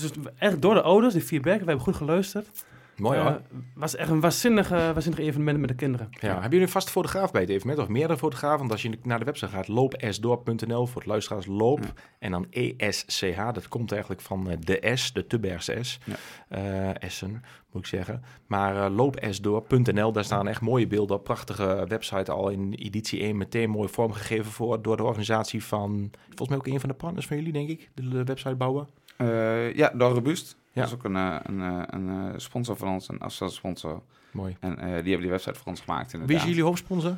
dus 0.00 0.10
echt 0.38 0.62
door 0.62 0.74
de 0.74 0.82
ouders, 0.82 1.12
die 1.14 1.22
feedback, 1.22 1.58
we 1.60 1.64
hebben 1.64 1.84
goed 1.84 1.96
geluisterd. 1.96 2.64
Mooi 3.00 3.18
hoor. 3.18 3.28
Eh, 3.28 3.36
was 3.74 3.96
echt 3.96 4.10
een 4.10 4.20
waanzinnig, 4.20 4.70
eh, 4.70 4.78
waanzinnig 4.78 5.20
evenement 5.20 5.58
met 5.58 5.68
de 5.68 5.74
kinderen. 5.74 6.08
Ja, 6.10 6.32
hebben 6.32 6.50
jullie 6.50 6.60
een 6.66 6.68
vaste 6.68 6.90
fotograaf 6.90 7.30
bij 7.30 7.40
het 7.40 7.50
evenement 7.50 7.78
of 7.80 7.88
meerdere 7.88 8.18
fotografen? 8.18 8.58
Want 8.58 8.72
als 8.72 8.82
je 8.82 8.98
naar 9.02 9.18
de 9.18 9.24
website 9.24 9.50
gaat, 9.50 9.68
loopsdorp.nl 9.68 10.86
voor 10.86 11.00
het 11.00 11.10
luisteraars 11.10 11.46
loop 11.46 11.82
Ja. 11.84 11.90
en 12.18 12.30
dan 12.30 12.46
ESCH. 12.50 13.52
Dat 13.52 13.68
komt 13.68 13.92
eigenlijk 13.92 14.20
van 14.22 14.50
eh, 14.50 14.56
de 14.60 14.90
S, 14.94 15.12
de 15.12 15.26
Tubbergse 15.26 15.78
S. 15.80 15.98
Ja. 16.04 16.14
Eh, 16.48 17.02
Essen, 17.02 17.42
moet 17.72 17.82
ik 17.82 17.88
zeggen. 17.88 18.22
Maar 18.46 18.84
eh, 18.84 18.94
loopsdorp.nl, 18.96 20.12
daar 20.12 20.24
staan 20.24 20.48
echt 20.48 20.60
mooie 20.60 20.86
beelden. 20.86 21.22
Prachtige 21.22 21.84
website 21.88 22.32
al 22.32 22.48
in 22.48 22.72
editie 22.72 23.20
1 23.20 23.36
meteen 23.36 23.70
mooi 23.70 23.88
vormgegeven 23.88 24.52
voor, 24.52 24.82
door 24.82 24.96
de 24.96 25.02
organisatie 25.04 25.64
van, 25.64 26.10
volgens 26.26 26.48
mij 26.48 26.58
ook 26.58 26.66
een 26.66 26.80
van 26.80 26.88
de 26.88 26.94
partners 26.94 27.26
van 27.26 27.36
jullie, 27.36 27.52
denk 27.52 27.68
ik, 27.68 27.90
de, 27.94 28.08
de 28.08 28.24
website 28.24 28.54
bouwen. 28.54 28.88
Eh, 29.20 29.74
ja, 29.74 29.90
door 29.94 30.10
Robuust. 30.10 30.56
Ja. 30.72 30.80
Dat 30.80 30.90
is 30.90 30.96
ook 30.96 31.04
een, 31.04 31.16
eh, 31.16 31.36
een, 31.42 31.60
eh, 31.60 31.82
een, 31.86 32.40
sponsor 32.40 32.76
van 32.76 32.88
ons, 32.88 33.08
een 33.08 33.20
afstandssponsor. 33.20 34.02
Mooi. 34.30 34.56
En 34.60 34.74
die 34.76 34.84
hebben 34.84 35.20
die 35.20 35.30
website 35.30 35.58
voor 35.58 35.66
ons 35.66 35.80
gemaakt, 35.80 36.12
inderdaad. 36.12 36.28
Wie 36.28 36.36
is 36.36 36.44
jullie 36.44 36.62
hoofdsponsor? 36.62 37.16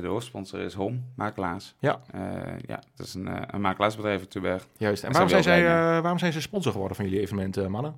De 0.00 0.06
hoofdsponsor 0.06 0.60
is 0.60 0.74
Home, 0.74 0.98
makelaars. 1.14 1.74
Ja. 1.78 2.00
Ja, 2.66 2.82
dat 2.96 3.06
is 3.06 3.14
een, 3.14 3.54
een 3.54 3.60
makelaarsbedrijf 3.60 4.20
in 4.20 4.28
Tuberg. 4.28 4.68
Juist. 4.76 5.04
En 5.04 5.12
waarom 5.12 5.28
zijn, 5.28 5.42
zij, 5.42 5.64
waarom 6.00 6.18
zijn 6.18 6.32
ze 6.32 6.40
sponsor 6.40 6.72
geworden 6.72 6.96
van 6.96 7.04
jullie 7.04 7.20
evenement, 7.20 7.56
eh, 7.56 7.66
mannen? 7.66 7.96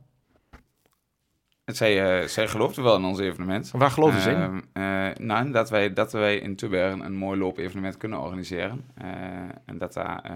Het 1.65 1.77
zij, 1.77 2.21
eh, 2.21 2.29
zij 2.29 2.49
geloofden 2.49 2.85
wel 2.85 2.97
in 2.97 3.05
ons 3.05 3.19
evenement. 3.19 3.71
Waar 3.71 3.91
geloven 3.91 4.21
ze 4.21 4.31
in? 4.31 4.37
Ehm, 4.37 4.61
eh, 4.73 5.17
nou, 5.17 5.51
dat 5.51 5.71
wij, 5.71 5.93
dat 5.93 6.13
wij 6.13 6.37
in 6.37 6.57
Tubergen 6.57 7.05
een 7.05 7.17
mooi 7.17 7.39
loopevenement 7.39 7.97
kunnen 7.97 8.21
organiseren. 8.21 8.85
En 9.65 9.79
dat 9.79 9.93
daar 9.93 10.31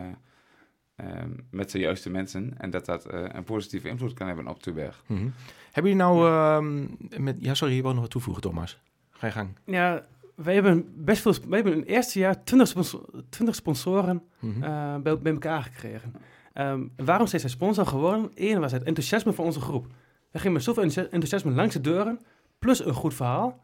met 1.51 1.71
de 1.71 1.79
juiste 1.79 2.11
mensen 2.11 2.55
en 2.59 2.71
dat 2.71 2.85
dat 2.87 3.07
eh, 3.07 3.25
een 3.33 3.45
positieve 3.45 3.89
invloed 3.89 4.15
kan 4.15 4.27
hebben 4.27 4.47
op 4.49 4.63
Tuberg. 4.63 5.03
Mhm. 5.07 5.29
Hebben 5.73 5.93
jullie 5.93 6.07
nou 6.07 6.27
ehm, 6.29 7.23
met... 7.25 7.37
Ja, 7.39 7.55
sorry, 7.55 7.75
je 7.75 7.83
wou 7.83 7.93
nog 7.95 8.03
wat 8.03 8.13
toevoegen, 8.13 8.43
Thomas. 8.43 8.79
Ga 9.11 9.27
je 9.27 9.33
gang. 9.33 9.49
Ja, 9.65 10.05
wij 10.35 10.55
hebben 10.55 10.85
best 10.97 11.23
veel... 11.23 11.33
Wij 11.33 11.55
hebben 11.59 11.73
in 11.73 11.79
het 11.79 11.89
eerste 11.89 12.19
jaar 12.19 12.45
20, 12.45 12.69
sponsor, 12.69 13.01
20 13.29 13.55
sponsoren 13.57 14.23
Mhm. 14.39 14.63
eh, 14.63 14.97
bij, 14.97 15.19
bij 15.19 15.33
elkaar 15.33 15.63
gekregen. 15.63 16.13
Ehm, 16.53 16.81
waarom 16.97 17.27
zijn 17.27 17.41
zij 17.41 17.51
sponsor 17.51 17.87
geworden? 17.87 18.31
Eén 18.35 18.61
was 18.61 18.73
het 18.73 18.83
enthousiasme 18.83 19.33
van 19.33 19.45
onze 19.45 19.61
groep. 19.61 19.87
We 20.31 20.39
gingen 20.39 20.53
met 20.53 20.63
zoveel 20.63 20.83
enthousi- 20.83 21.11
enthousiasme 21.13 21.51
langs 21.53 21.75
de 21.75 21.81
deuren, 21.81 22.21
plus 22.59 22.85
een 22.85 22.93
goed 22.95 23.15
verhaal. 23.15 23.61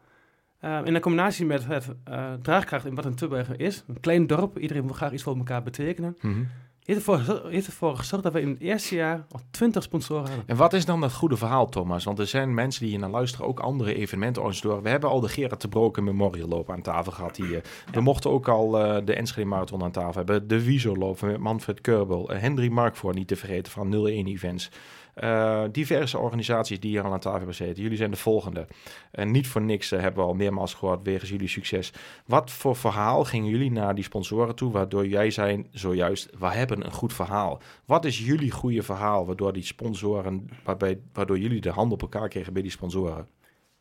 Ehm, 0.59 0.85
in 0.85 0.99
combinatie 0.99 1.45
met 1.45 1.65
het 1.65 1.87
eh, 2.03 2.33
draagkracht 2.41 2.85
in 2.85 2.95
wat 2.95 3.05
een 3.05 3.15
Tubbergen 3.15 3.57
is, 3.57 3.83
een 3.87 3.99
klein 3.99 4.27
dorp, 4.27 4.57
iedereen 4.59 4.85
wil 4.85 4.93
graag 4.93 5.11
iets 5.11 5.23
voor 5.23 5.37
elkaar 5.37 5.63
betekenen, 5.63 6.17
Mhm. 6.21 6.43
Heeft 6.85 7.07
ervoor, 7.07 7.49
heeft 7.49 7.67
ervoor 7.67 7.97
gezorgd 7.97 8.23
dat 8.23 8.33
we 8.33 8.41
in 8.41 8.49
het 8.49 8.59
eerste 8.59 8.95
jaar 8.95 9.25
al 9.31 9.39
20 9.51 9.83
sponsoren 9.83 10.27
hadden. 10.27 10.43
En 10.47 10.55
wat 10.55 10.73
is 10.73 10.85
dan 10.85 11.01
dat 11.01 11.13
goede 11.13 11.37
verhaal, 11.37 11.69
Thomas? 11.69 12.03
Want 12.03 12.19
er 12.19 12.27
zijn 12.27 12.53
mensen 12.53 12.81
die 12.81 12.89
hier 12.89 12.99
naar 12.99 13.09
luisteren, 13.09 13.47
ook 13.47 13.59
andere 13.59 13.93
evenementenorganisatoren. 13.93 14.83
We 14.83 14.89
hebben 14.89 15.09
al 15.09 15.19
de 15.19 15.29
Gerard 15.29 15.61
de 15.61 15.67
Broken 15.67 16.03
Memorial 16.03 16.47
Loop 16.47 16.71
aan 16.71 16.81
tafel 16.81 17.11
gehad 17.11 17.37
hier. 17.37 17.63
We 17.91 18.01
mochten 18.01 18.29
ook 18.31 18.47
al 18.47 18.79
eh, 18.79 19.05
de 19.05 19.13
Enschede 19.13 19.47
Marathon 19.47 19.83
aan 19.83 19.91
tafel 19.91 20.13
hebben. 20.13 20.47
De 20.47 20.63
Wieso 20.63 20.95
Loop 20.95 21.21
met 21.21 21.37
Manfred 21.37 21.81
Kerbel. 21.81 22.33
Uh, 22.33 22.39
Hendry 22.39 22.67
Markvoort 22.67 23.15
niet 23.15 23.27
te 23.27 23.35
vergeten 23.35 23.71
van 23.71 23.93
01 23.93 24.27
Events. 24.27 24.69
Eh, 25.15 25.63
diverse 25.71 26.17
organisaties 26.17 26.79
die 26.79 26.89
hier 26.89 27.03
al 27.03 27.11
aan 27.13 27.19
tafel 27.19 27.37
hebben 27.37 27.55
gezeten. 27.55 27.81
Jullie 27.83 27.97
zijn 27.97 28.11
de 28.11 28.17
volgende. 28.17 28.67
En 29.11 29.31
niet 29.31 29.47
voor 29.47 29.61
niks 29.61 29.91
eh, 29.91 29.99
hebben 30.01 30.23
we 30.23 30.29
al 30.29 30.35
meermaals 30.35 30.73
gehoord, 30.73 30.99
wegens 31.03 31.29
jullie 31.29 31.47
succes. 31.47 31.93
Wat 32.25 32.51
voor 32.51 32.75
verhaal 32.75 33.23
gingen 33.23 33.49
jullie 33.49 33.71
naar 33.71 33.95
die 33.95 34.03
sponsoren 34.03 34.55
toe, 34.55 34.71
waardoor 34.71 35.07
jij 35.07 35.31
zei 35.31 35.65
zojuist, 35.71 36.29
we 36.39 36.47
hebben 36.47 36.85
een 36.85 36.91
goed 36.91 37.13
verhaal. 37.13 37.61
Wat 37.85 38.05
is 38.05 38.25
jullie 38.25 38.51
goede 38.51 38.83
verhaal, 38.83 39.25
waardoor 39.25 39.53
die 39.53 39.63
sponsoren, 39.63 40.47
waarbij, 40.63 40.99
waardoor 41.13 41.39
jullie 41.39 41.61
de 41.61 41.69
hand 41.69 41.91
op 41.91 42.01
elkaar 42.01 42.27
kregen 42.29 42.53
bij 42.53 42.61
die 42.61 42.71
sponsoren? 42.71 43.27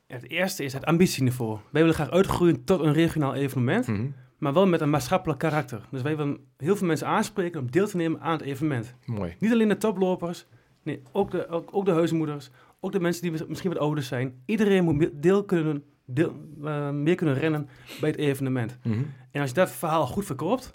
Ja, 0.06 0.14
Het 0.14 0.30
eerste 0.30 0.64
is 0.64 0.72
het 0.72 0.84
ambitieniveau. 0.84 1.58
Wij 1.70 1.80
willen 1.80 1.94
graag 1.96 2.10
uitgroeien 2.10 2.64
tot 2.64 2.80
een 2.80 2.92
regionaal 2.92 3.34
evenement, 3.34 3.86
Mhm. 3.86 4.06
maar 4.38 4.52
wel 4.52 4.66
met 4.66 4.80
een 4.80 4.90
maatschappelijk 4.90 5.38
karakter. 5.38 5.80
Dus 5.90 6.02
wij 6.02 6.16
willen 6.16 6.38
heel 6.56 6.76
veel 6.76 6.86
mensen 6.86 7.06
aanspreken 7.06 7.60
om 7.60 7.70
deel 7.70 7.86
te 7.86 7.96
nemen 7.96 8.20
aan 8.20 8.32
het 8.32 8.42
evenement. 8.42 8.94
Mooi. 9.04 9.34
Niet 9.38 9.52
alleen 9.52 9.68
de 9.68 9.76
toplopers, 9.76 10.46
nee, 10.84 11.02
ook 11.12 11.30
de, 11.30 11.48
ook, 11.48 11.68
ook 11.72 11.84
de 11.84 11.92
huismoeders, 11.92 12.50
ook 12.80 12.92
de 12.92 13.00
mensen 13.00 13.22
die 13.22 13.46
misschien 13.48 13.70
wat 13.70 13.78
ouder 13.80 14.04
zijn. 14.04 14.42
Iedereen 14.46 14.84
moet 14.84 15.10
deel 15.22 15.44
kunnen, 15.44 15.84
deel, 16.04 16.34
eh, 16.64 16.90
meer 16.90 17.14
kunnen 17.14 17.34
rennen 17.34 17.68
bij 18.00 18.10
het 18.10 18.18
evenement. 18.18 18.78
Mhm. 18.82 19.02
En 19.30 19.40
als 19.40 19.48
je 19.48 19.56
dat 19.56 19.70
verhaal 19.70 20.06
goed 20.06 20.24
verkoopt, 20.24 20.70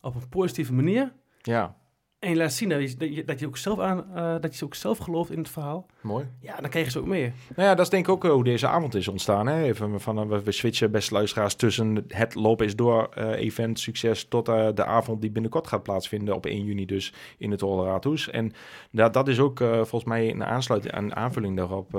op 0.00 0.14
een 0.14 0.28
positieve 0.28 0.72
manier, 0.72 1.12
Ja, 1.42 1.76
en 2.20 2.30
je 2.30 2.36
laat 2.36 2.52
zien 2.52 2.68
dat 2.68 2.96
je, 2.98 3.24
dat 3.24 3.44
ook 3.44 3.56
zelf 3.56 3.78
aan, 3.78 4.04
eh, 4.16 4.34
dat 4.40 4.56
je 4.58 4.64
ook 4.64 4.74
zelf 4.74 4.98
gelooft 4.98 5.30
in 5.30 5.38
het 5.38 5.48
verhaal, 5.48 5.86
mooi. 6.00 6.26
ja, 6.40 6.56
dan 6.60 6.70
krijgen 6.70 6.92
ze 6.92 6.98
ook 6.98 7.06
mee. 7.06 7.32
Nou 7.56 7.68
ja, 7.68 7.74
dat 7.74 7.84
is 7.84 7.90
denk 7.90 8.06
ik 8.06 8.12
ook 8.12 8.24
eh, 8.24 8.30
hoe 8.30 8.44
deze 8.44 8.66
avond 8.66 8.94
is 8.94 9.08
ontstaan. 9.08 9.46
Hè? 9.46 9.62
Even 9.62 10.00
van, 10.00 10.32
eh, 10.32 10.38
we- 10.38 10.52
switchen, 10.52 10.90
beste 10.90 11.14
luisteraars, 11.14 11.54
tussen 11.54 12.04
het 12.08 12.34
lopen 12.34 12.66
is 12.66 12.76
door 12.76 13.08
event 13.14 13.78
succes 13.80 14.24
tot 14.24 14.46
de 14.46 14.84
avond 14.84 15.20
die 15.20 15.30
binnenkort 15.30 15.66
gaat 15.66 15.82
plaatsvinden 15.82 16.34
op 16.34 16.46
1 16.46 16.64
juni 16.64 16.86
dus 16.86 17.12
in 17.38 17.50
het 17.50 17.62
Oleratus. 17.62 18.30
En 18.30 18.52
dat, 18.90 19.12
dat 19.14 19.28
is 19.28 19.38
ook 19.40 19.58
volgens 19.58 20.04
mij 20.04 20.30
een 20.30 20.44
aansluiting, 20.44 20.94
een 20.96 21.16
aanvulling 21.16 21.56
daarop, 21.56 21.94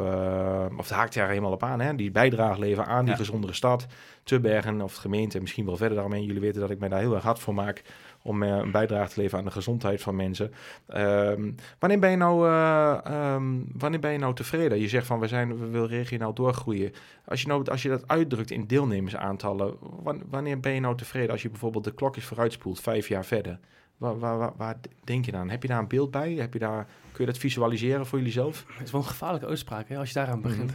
of 0.78 0.88
het 0.88 0.90
haakt 0.98 1.14
daar 1.14 1.28
helemaal 1.30 1.52
op 1.52 1.64
aan, 1.64 1.80
hè? 1.80 1.96
die 1.96 2.12
bijdrage 2.12 2.60
leveren 2.60 2.86
aan 2.90 3.04
die 3.06 3.12
Ja. 3.14 3.18
gezondere 3.20 3.54
stad, 3.54 3.86
Tubbergen 4.24 4.82
of 4.82 4.94
de 4.96 5.02
gemeente, 5.02 5.36
en 5.36 5.42
misschien 5.42 5.66
wel 5.66 5.78
verder 5.78 5.98
daarmee. 5.98 6.26
Jullie 6.26 6.42
weten 6.42 6.62
dat 6.62 6.70
ik 6.70 6.80
mij 6.80 6.90
daar 6.90 7.00
heel 7.00 7.14
erg 7.16 7.24
hard 7.24 7.40
voor 7.40 7.54
maak 7.54 7.82
om 8.24 8.44
eh, 8.44 8.50
een 8.50 8.72
bijdrage 8.72 9.14
te 9.14 9.20
leveren 9.20 9.40
aan 9.40 9.46
de 9.46 9.52
gezondheid 9.52 10.02
van 10.02 10.16
mensen. 10.16 10.52
Ehm, 10.88 11.52
wanneer, 11.80 12.00
ben 12.00 12.10
je 12.12 12.18
nou, 12.18 12.48
eh, 12.48 12.98
ehm, 13.04 13.60
wanneer 13.78 14.00
ben 14.00 14.12
je 14.12 14.18
nou 14.18 14.36
tevreden? 14.36 14.80
Je 14.80 14.88
zegt 14.88 15.08
van 15.08 15.20
we, 15.20 15.28
zijn, 15.28 15.60
we 15.60 15.66
willen 15.68 15.88
regionaal 15.88 16.34
doorgroeien. 16.34 16.92
Als 17.26 17.42
je, 17.42 17.48
nou, 17.48 17.66
als 17.70 17.82
je 17.82 17.90
dat 17.90 18.08
uitdrukt 18.08 18.52
in 18.52 18.68
deelnemersaantallen, 18.68 19.76
wan- 20.04 20.24
wanneer 20.30 20.60
ben 20.60 20.72
je 20.74 20.80
nou 20.80 20.98
tevreden 20.98 21.32
als 21.32 21.42
je 21.42 21.50
bijvoorbeeld 21.50 21.84
de 21.84 21.94
klokjes 21.94 22.26
vooruitspoelt, 22.26 22.80
vijf 22.82 23.08
jaar 23.08 23.26
verder? 23.26 23.60
Waar, 23.98 24.20
waar, 24.20 24.38
waar, 24.38 24.54
waar 24.58 24.78
denk 25.04 25.26
je 25.26 25.32
dan? 25.32 25.50
Heb 25.50 25.62
je 25.62 25.68
daar 25.68 25.80
een 25.80 25.88
beeld 25.88 26.12
bij? 26.12 26.34
Heb 26.34 26.54
je 26.54 26.60
daar, 26.60 26.86
kun 27.12 27.26
je 27.26 27.32
dat 27.32 27.38
visualiseren 27.42 28.06
voor 28.06 28.18
jullie 28.18 28.34
zelf? 28.34 28.66
Het 28.68 28.86
is 28.86 28.92
wel 28.92 29.02
een 29.02 29.08
gevaarlijke 29.08 29.48
uitspraak 29.48 29.90
hè, 29.90 29.98
als 29.98 30.08
je 30.08 30.14
daaraan 30.14 30.42
begint. 30.42 30.72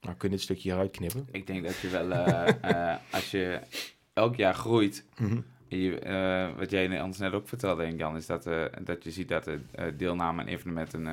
Nou, 0.00 0.16
kun 0.16 0.28
je 0.30 0.34
dit 0.34 0.44
stukje 0.44 0.68
hieruit 0.68 0.90
knippen? 0.90 1.28
Ik 1.32 1.46
denk 1.46 1.64
dat 1.64 1.78
je 1.78 1.88
wel, 1.88 2.10
eh, 2.12 2.48
eh, 2.92 2.96
als 3.12 3.30
je 3.30 3.60
elk 4.12 4.36
jaar 4.36 4.54
groeit, 4.54 5.04
Mhm. 5.18 5.40
Je, 5.68 5.98
eh, 5.98 6.58
wat 6.58 6.70
jij 6.70 7.02
ons 7.02 7.18
net 7.18 7.32
ook 7.32 7.48
vertelde, 7.48 7.82
denk 7.82 7.92
ik, 7.92 7.98
Jan, 7.98 8.16
is 8.16 8.26
dat, 8.26 8.46
eh, 8.46 8.64
dat 8.82 9.04
je 9.04 9.10
ziet 9.10 9.28
dat 9.28 9.44
de 9.44 9.60
eh, 9.70 9.84
deelname 9.96 10.40
aan 10.40 10.46
evenementen 10.46 11.06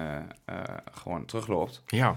gewoon 0.91 1.25
terugloopt. 1.25 1.83
Ja, 1.87 2.15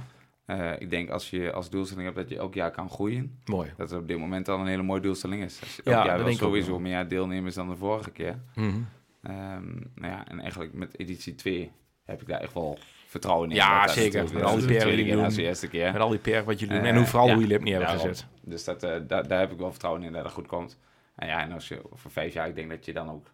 ik 0.78 0.90
denk 0.90 1.10
als 1.10 1.30
je 1.30 1.52
als 1.52 1.70
doelstelling 1.70 2.04
hebt 2.04 2.16
dat 2.16 2.28
je 2.28 2.38
elk 2.38 2.54
jaar 2.54 2.70
kan 2.70 2.90
groeien, 2.90 3.38
mooi. 3.44 3.72
dat 3.76 3.90
het 3.90 4.00
op 4.00 4.08
dit 4.08 4.18
moment 4.18 4.48
al 4.48 4.58
een 4.58 4.66
hele 4.66 4.82
mooie 4.82 5.00
doelstelling 5.00 5.42
is. 5.42 5.60
Als 5.60 5.76
je 5.76 5.82
Ja, 5.84 6.04
jaar 6.04 6.18
wel 6.18 6.26
ook 6.26 6.32
sowieso 6.32 6.78
meer 6.78 7.08
deelnemers 7.08 7.54
dan 7.54 7.68
de 7.68 7.76
vorige 7.76 8.10
keer. 8.10 8.38
Ehm, 8.54 9.66
nou 9.94 10.12
ja, 10.12 10.28
en 10.28 10.40
eigenlijk 10.40 10.72
met 10.72 10.98
editie 10.98 11.34
2 11.34 11.70
heb 12.04 12.20
ik 12.20 12.26
daar 12.26 12.40
echt 12.40 12.54
wel 12.54 12.78
vertrouwen 13.06 13.50
in. 13.50 13.56
Ja, 13.56 13.80
dat 13.80 13.96
is 13.96 14.02
zeker. 14.02 14.32
Met 14.32 14.42
al 14.42 14.56
die 14.56 14.66
peren 14.66 14.96
die 14.96 15.12
doen. 15.12 15.28
de 15.28 15.42
eerste 15.42 15.68
keer. 15.68 15.92
Met 15.92 16.00
al 16.00 16.08
die 16.08 16.42
wat 16.44 16.60
jullie 16.60 16.74
doen 16.74 16.84
en 16.84 16.96
hoe 16.96 17.06
vooral 17.06 17.26
ja. 17.26 17.32
hoe 17.32 17.42
jullie 17.42 17.56
het 17.56 17.68
hebben 17.68 17.86
Daarom. 17.86 18.08
gezet. 18.08 18.26
Dus 18.40 18.64
dat, 18.64 18.80
daar, 18.80 19.28
daar 19.28 19.40
heb 19.40 19.52
ik 19.52 19.58
wel 19.58 19.70
vertrouwen 19.70 20.02
in 20.02 20.12
dat 20.12 20.24
het 20.24 20.32
goed 20.32 20.46
komt. 20.46 20.78
En 21.18 21.26
ja, 21.26 21.42
en 21.42 21.52
als 21.52 21.68
je 21.68 21.82
voor 21.92 22.10
vijf 22.10 22.32
jaar, 22.32 22.48
ik 22.48 22.54
denk 22.54 22.70
dat 22.70 22.84
je 22.84 22.92
dan 22.92 23.10
ook... 23.10 23.32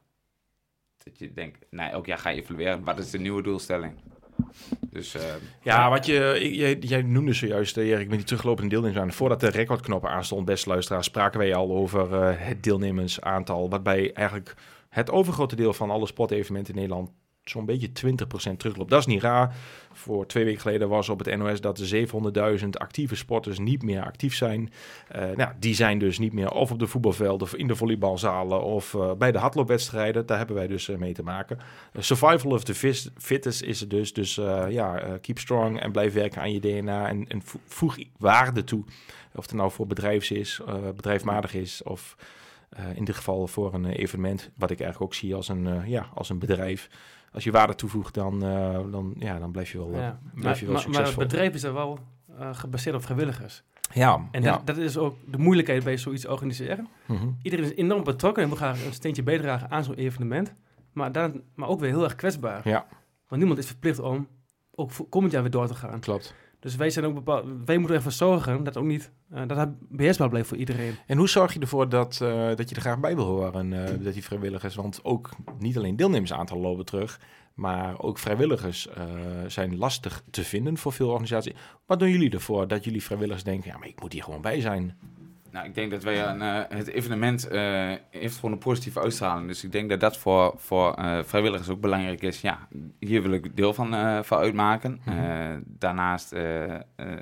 Dat 0.96 1.18
je 1.18 1.32
denkt, 1.32 1.66
nou, 1.70 1.90
elk 1.90 2.06
jaar 2.06 2.18
ga 2.18 2.28
je 2.28 2.42
evalueren. 2.42 2.84
Wat 2.84 2.98
is 2.98 3.10
de 3.10 3.18
nieuwe 3.18 3.42
doelstelling? 3.42 4.00
Dus 4.90 5.14
eh, 5.14 5.22
Ja, 5.62 5.90
wat 5.90 6.06
je, 6.06 6.78
jij, 6.80 7.02
noemde 7.02 7.32
zojuist, 7.32 7.76
eh, 7.76 7.88
Erik, 7.88 8.08
met 8.08 8.18
die 8.18 8.26
teruglopende 8.26 8.70
deelnemers 8.70 9.00
aan. 9.00 9.12
Voordat 9.12 9.40
de 9.40 9.48
recordknop 9.48 10.06
aanstond, 10.06 10.44
beste 10.44 10.68
luisteraars, 10.68 11.06
spraken 11.06 11.38
wij 11.38 11.54
al 11.54 11.70
over 11.70 12.14
eh, 12.14 12.32
het 12.36 12.62
deelnemersaantal. 12.62 13.70
Waarbij 13.70 14.12
eigenlijk 14.12 14.54
het 14.88 15.10
overgrote 15.10 15.56
deel 15.56 15.72
van 15.72 15.90
alle 15.90 16.06
sportevenementen 16.06 16.74
in 16.74 16.80
Nederland 16.80 17.10
zo'n 17.44 17.64
beetje 17.64 17.88
20% 17.88 18.56
terugloopt. 18.56 18.90
Dat 18.90 19.00
is 19.00 19.06
niet 19.06 19.22
raar. 19.22 19.56
Voor 19.92 20.26
twee 20.26 20.44
weken 20.44 20.60
geleden 20.60 20.88
was 20.88 21.08
op 21.08 21.18
het 21.18 21.36
NOS 21.36 21.60
dat 21.60 21.76
de 21.76 22.06
700.000 22.60 22.68
actieve 22.70 23.16
sporters 23.16 23.58
niet 23.58 23.82
meer 23.82 24.04
actief 24.04 24.34
zijn. 24.34 24.72
Eh, 25.08 25.30
nou, 25.30 25.52
die 25.58 25.74
zijn 25.74 25.98
dus 25.98 26.18
niet 26.18 26.32
meer 26.32 26.50
of 26.50 26.70
op 26.70 26.78
de 26.78 26.86
voetbalvelden 26.86 27.46
of 27.46 27.54
in 27.54 27.66
de 27.66 27.76
volleybalzalen 27.76 28.62
of 28.62 28.94
eh, 28.94 29.12
bij 29.12 29.32
de 29.32 29.38
hardloopwedstrijden. 29.38 30.26
Daar 30.26 30.38
hebben 30.38 30.56
wij 30.56 30.66
dus 30.66 30.88
eh, 30.88 30.96
mee 30.96 31.12
te 31.12 31.22
maken. 31.22 31.58
Uh, 31.92 32.02
survival 32.02 32.50
of 32.50 32.64
the 32.64 32.74
fittest 33.16 33.62
is 33.62 33.80
het 33.80 33.90
dus. 33.90 34.12
Dus 34.12 34.36
uh, 34.36 34.64
ja, 34.68 35.06
uh, 35.06 35.12
keep 35.20 35.38
strong 35.38 35.80
en 35.80 35.92
blijf 35.92 36.12
werken 36.12 36.40
aan 36.40 36.52
je 36.52 36.60
DNA 36.60 37.08
en, 37.08 37.28
en 37.28 37.42
voeg 37.66 37.96
waarde 38.18 38.64
toe. 38.64 38.84
Of 39.34 39.44
het 39.44 39.54
nou 39.54 39.70
voor 39.70 39.86
bedrijfs 39.86 40.30
is, 40.30 40.60
uh, 40.68 40.74
bedrijfsmatig 40.96 41.54
is 41.54 41.82
of 41.82 42.16
uh, 42.78 42.96
in 42.96 43.04
dit 43.04 43.14
geval 43.14 43.46
voor 43.46 43.74
een 43.74 43.86
evenement. 43.86 44.50
Wat 44.56 44.70
ik 44.70 44.80
eigenlijk 44.80 45.12
ook 45.12 45.18
zie 45.18 45.34
als 45.34 45.48
een, 45.48 45.66
uh, 45.66 45.88
ja, 45.88 46.08
als 46.14 46.28
een 46.28 46.38
bedrijf. 46.38 46.88
Als 47.34 47.44
je 47.44 47.50
waarde 47.50 47.74
toevoegt, 47.74 48.14
dan, 48.14 48.44
uh, 48.44 48.78
dan, 48.90 49.14
ja, 49.18 49.38
dan 49.38 49.50
blijf 49.52 49.72
je 49.72 49.78
wel, 49.78 49.90
ja. 49.90 50.18
blijf 50.34 50.44
maar, 50.44 50.58
je 50.58 50.64
wel 50.64 50.74
maar, 50.74 50.82
succesvol. 50.82 50.92
Maar 50.92 51.20
het 51.20 51.28
bedrijf 51.28 51.54
is 51.54 51.62
er 51.62 51.72
wel 51.72 51.98
gebaseerd 52.52 52.96
op 52.96 53.02
vrijwilligers. 53.02 53.62
Ja, 53.92 54.28
En 54.30 54.42
ja. 54.42 54.52
dat, 54.52 54.66
dat 54.66 54.76
is 54.76 54.96
ook 54.96 55.16
de 55.26 55.38
moeilijkheid 55.38 55.84
bij 55.84 55.96
zoiets 55.96 56.26
organiseren. 56.26 56.88
Mm 57.06 57.16
-hmm. 57.16 57.36
Iedereen 57.42 57.64
is 57.64 57.74
enorm 57.74 58.04
betrokken 58.04 58.42
en 58.42 58.48
wil 58.48 58.58
graag 58.58 58.84
een 58.84 58.92
steentje 58.92 59.22
bijdragen 59.22 59.70
aan 59.70 59.84
zo'n 59.84 59.94
evenement. 59.94 60.54
Maar, 60.92 61.12
dan, 61.12 61.42
maar 61.54 61.68
ook 61.68 61.80
weer 61.80 61.90
heel 61.90 62.04
erg 62.04 62.14
kwetsbaar. 62.14 62.68
Ja. 62.68 62.86
Want 63.28 63.40
niemand 63.40 63.58
is 63.58 63.66
verplicht 63.66 63.98
om 63.98 64.28
ook 64.70 64.90
komend 65.08 65.32
jaar 65.32 65.42
weer 65.42 65.50
door 65.50 65.66
te 65.66 65.74
gaan. 65.74 66.00
Klopt. 66.00 66.34
Dus 66.64 66.76
wij, 66.76 66.90
zijn 66.90 67.04
ook 67.04 67.14
bepaald, 67.14 67.46
wij 67.64 67.78
moeten 67.78 67.96
ervoor 67.96 68.12
zorgen 68.12 68.64
dat 68.64 68.76
ook 68.76 68.84
niet 68.84 69.10
uh, 69.32 69.42
dat 69.46 69.56
het 69.56 69.70
beheersbaar 69.88 70.28
blijft 70.28 70.48
voor 70.48 70.56
iedereen. 70.56 70.94
En 71.06 71.18
hoe 71.18 71.28
zorg 71.28 71.52
je 71.52 71.60
ervoor 71.60 71.88
dat, 71.88 72.20
uh, 72.22 72.28
dat 72.54 72.68
je 72.68 72.74
er 72.74 72.80
graag 72.80 72.98
bij 73.00 73.16
wil 73.16 73.24
horen, 73.24 73.72
uh, 73.72 73.84
dat 73.86 74.12
die 74.12 74.24
vrijwilligers, 74.24 74.74
want 74.74 75.00
ook 75.02 75.30
niet 75.58 75.76
alleen 75.76 75.96
deelnemersaantallen 75.96 76.62
lopen 76.62 76.84
terug, 76.84 77.20
maar 77.54 78.00
ook 78.00 78.18
vrijwilligers 78.18 78.88
zijn 79.46 79.76
lastig 79.76 80.22
te 80.30 80.44
vinden 80.44 80.76
voor 80.76 80.92
veel 80.92 81.08
organisaties. 81.08 81.54
Wat 81.86 81.98
doen 81.98 82.10
jullie 82.10 82.30
ervoor 82.30 82.68
dat 82.68 82.84
jullie 82.84 83.02
vrijwilligers 83.02 83.44
denken, 83.44 83.70
ja, 83.70 83.78
maar 83.78 83.88
ik 83.88 84.00
moet 84.00 84.12
hier 84.12 84.22
gewoon 84.22 84.42
bij 84.42 84.60
zijn? 84.60 84.98
Nou, 85.54 85.66
ik 85.66 85.74
denk 85.74 85.90
dat 85.90 86.02
wij 86.02 86.26
een, 86.26 86.40
uh, 86.40 86.60
het 86.68 86.88
evenement 86.88 87.52
uh, 87.52 87.92
heeft 88.10 88.34
gewoon 88.34 88.52
een 88.52 88.58
positieve 88.58 89.00
uitstraling. 89.00 89.48
Dus 89.48 89.64
ik 89.64 89.72
denk 89.72 89.88
dat 89.88 90.00
dat 90.00 90.16
voor, 90.16 90.54
voor 90.56 90.98
uh, 90.98 91.18
vrijwilligers 91.22 91.68
ook 91.68 91.80
belangrijk 91.80 92.22
is. 92.22 92.40
Ja, 92.40 92.68
hier 92.98 93.22
wil 93.22 93.32
ik 93.32 93.56
deel 93.56 93.74
van, 93.74 94.24
van 94.24 94.38
uitmaken. 94.38 95.00
-hmm. 95.04 95.62
daarnaast... 95.66 96.30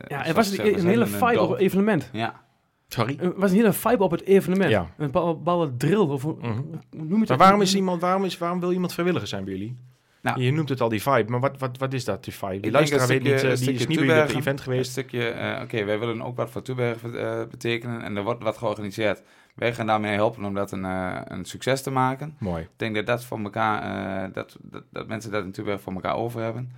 ja, 0.09 0.27
er 0.27 0.35
was 0.35 0.59
een, 0.59 0.79
een 0.79 0.87
hele 0.87 1.07
vibe 1.07 1.41
op 1.41 1.51
het 1.51 1.61
evenement. 1.61 2.11
Ja. 2.13 2.41
Sorry? 2.89 3.17
Er 3.21 3.33
was 3.37 3.51
een 3.51 3.57
hele 3.57 3.73
vibe 3.73 4.03
op 4.03 4.11
het 4.11 4.25
evenement. 4.25 4.71
Ja. 4.71 4.87
Een 4.97 5.11
bepaalde 5.11 5.77
drill. 5.77 5.97
Of, 5.97 6.25
mm 6.25 6.37
-hmm. 6.41 6.81
noem 6.91 7.09
je 7.09 7.19
het 7.19 7.29
maar 7.29 7.39
waarom, 7.39 7.61
is 7.61 7.75
iemand, 7.75 8.01
waarom, 8.01 8.25
is, 8.25 8.39
waarom 8.39 8.61
wil 8.61 8.73
iemand 8.73 8.93
vrijwilliger 8.93 9.29
zijn 9.29 9.45
bij 9.45 9.53
jullie? 9.53 9.77
Nou, 10.23 10.43
je 10.43 10.53
noemt 10.53 10.69
het 10.69 10.81
al 10.81 10.89
die 10.89 11.03
vibe, 11.03 11.31
maar 11.31 11.41
wat, 11.41 11.59
wat, 11.59 11.79
wat 11.79 11.93
is 11.93 12.05
dat, 12.05 12.25
die 12.25 12.33
vibe? 12.33 12.61
Die 12.61 12.71
luisteraar 12.71 13.07
weet 13.07 13.23
niet, 13.23 13.45
uh, 13.45 13.55
die 13.55 13.73
is 13.73 13.87
niet 13.87 14.07
bij 14.07 14.21
het 14.21 14.35
event 14.35 14.61
geweest. 14.61 14.87
Een 14.87 14.93
stukje, 14.93 15.35
uh, 15.35 15.51
oké, 15.53 15.63
okay, 15.63 15.87
wij 15.87 15.99
willen 15.99 16.23
ook 16.23 16.37
wat 16.37 16.51
voor 16.51 16.63
Tuberg 16.63 17.03
uh, 17.03 17.43
betekenen 17.51 18.03
en 18.03 18.17
er 18.17 18.23
wordt 18.23 18.43
wat 18.43 18.59
georganiseerd. 18.59 19.23
Wij 19.55 19.75
gaan 19.75 19.87
daarmee 19.87 20.15
helpen 20.15 20.45
om 20.45 20.55
dat 20.55 20.73
een, 20.73 20.85
een 21.33 21.45
succes 21.45 21.83
te 21.83 21.91
maken. 21.91 22.37
Mooi. 22.39 22.63
Ik 22.63 22.69
denk 22.77 22.95
dat 22.95 23.07
dat 23.07 23.25
voor 23.25 23.39
elkaar, 23.39 24.33
dat, 24.33 24.57
dat, 24.61 24.83
dat, 24.91 25.07
mensen 25.07 25.31
dat 25.31 25.45
in 25.45 25.53
Tuberg 25.53 25.81
voor 25.81 25.93
elkaar 25.93 26.17
over 26.17 26.41
hebben. 26.43 26.73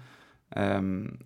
Um, 0.58 1.18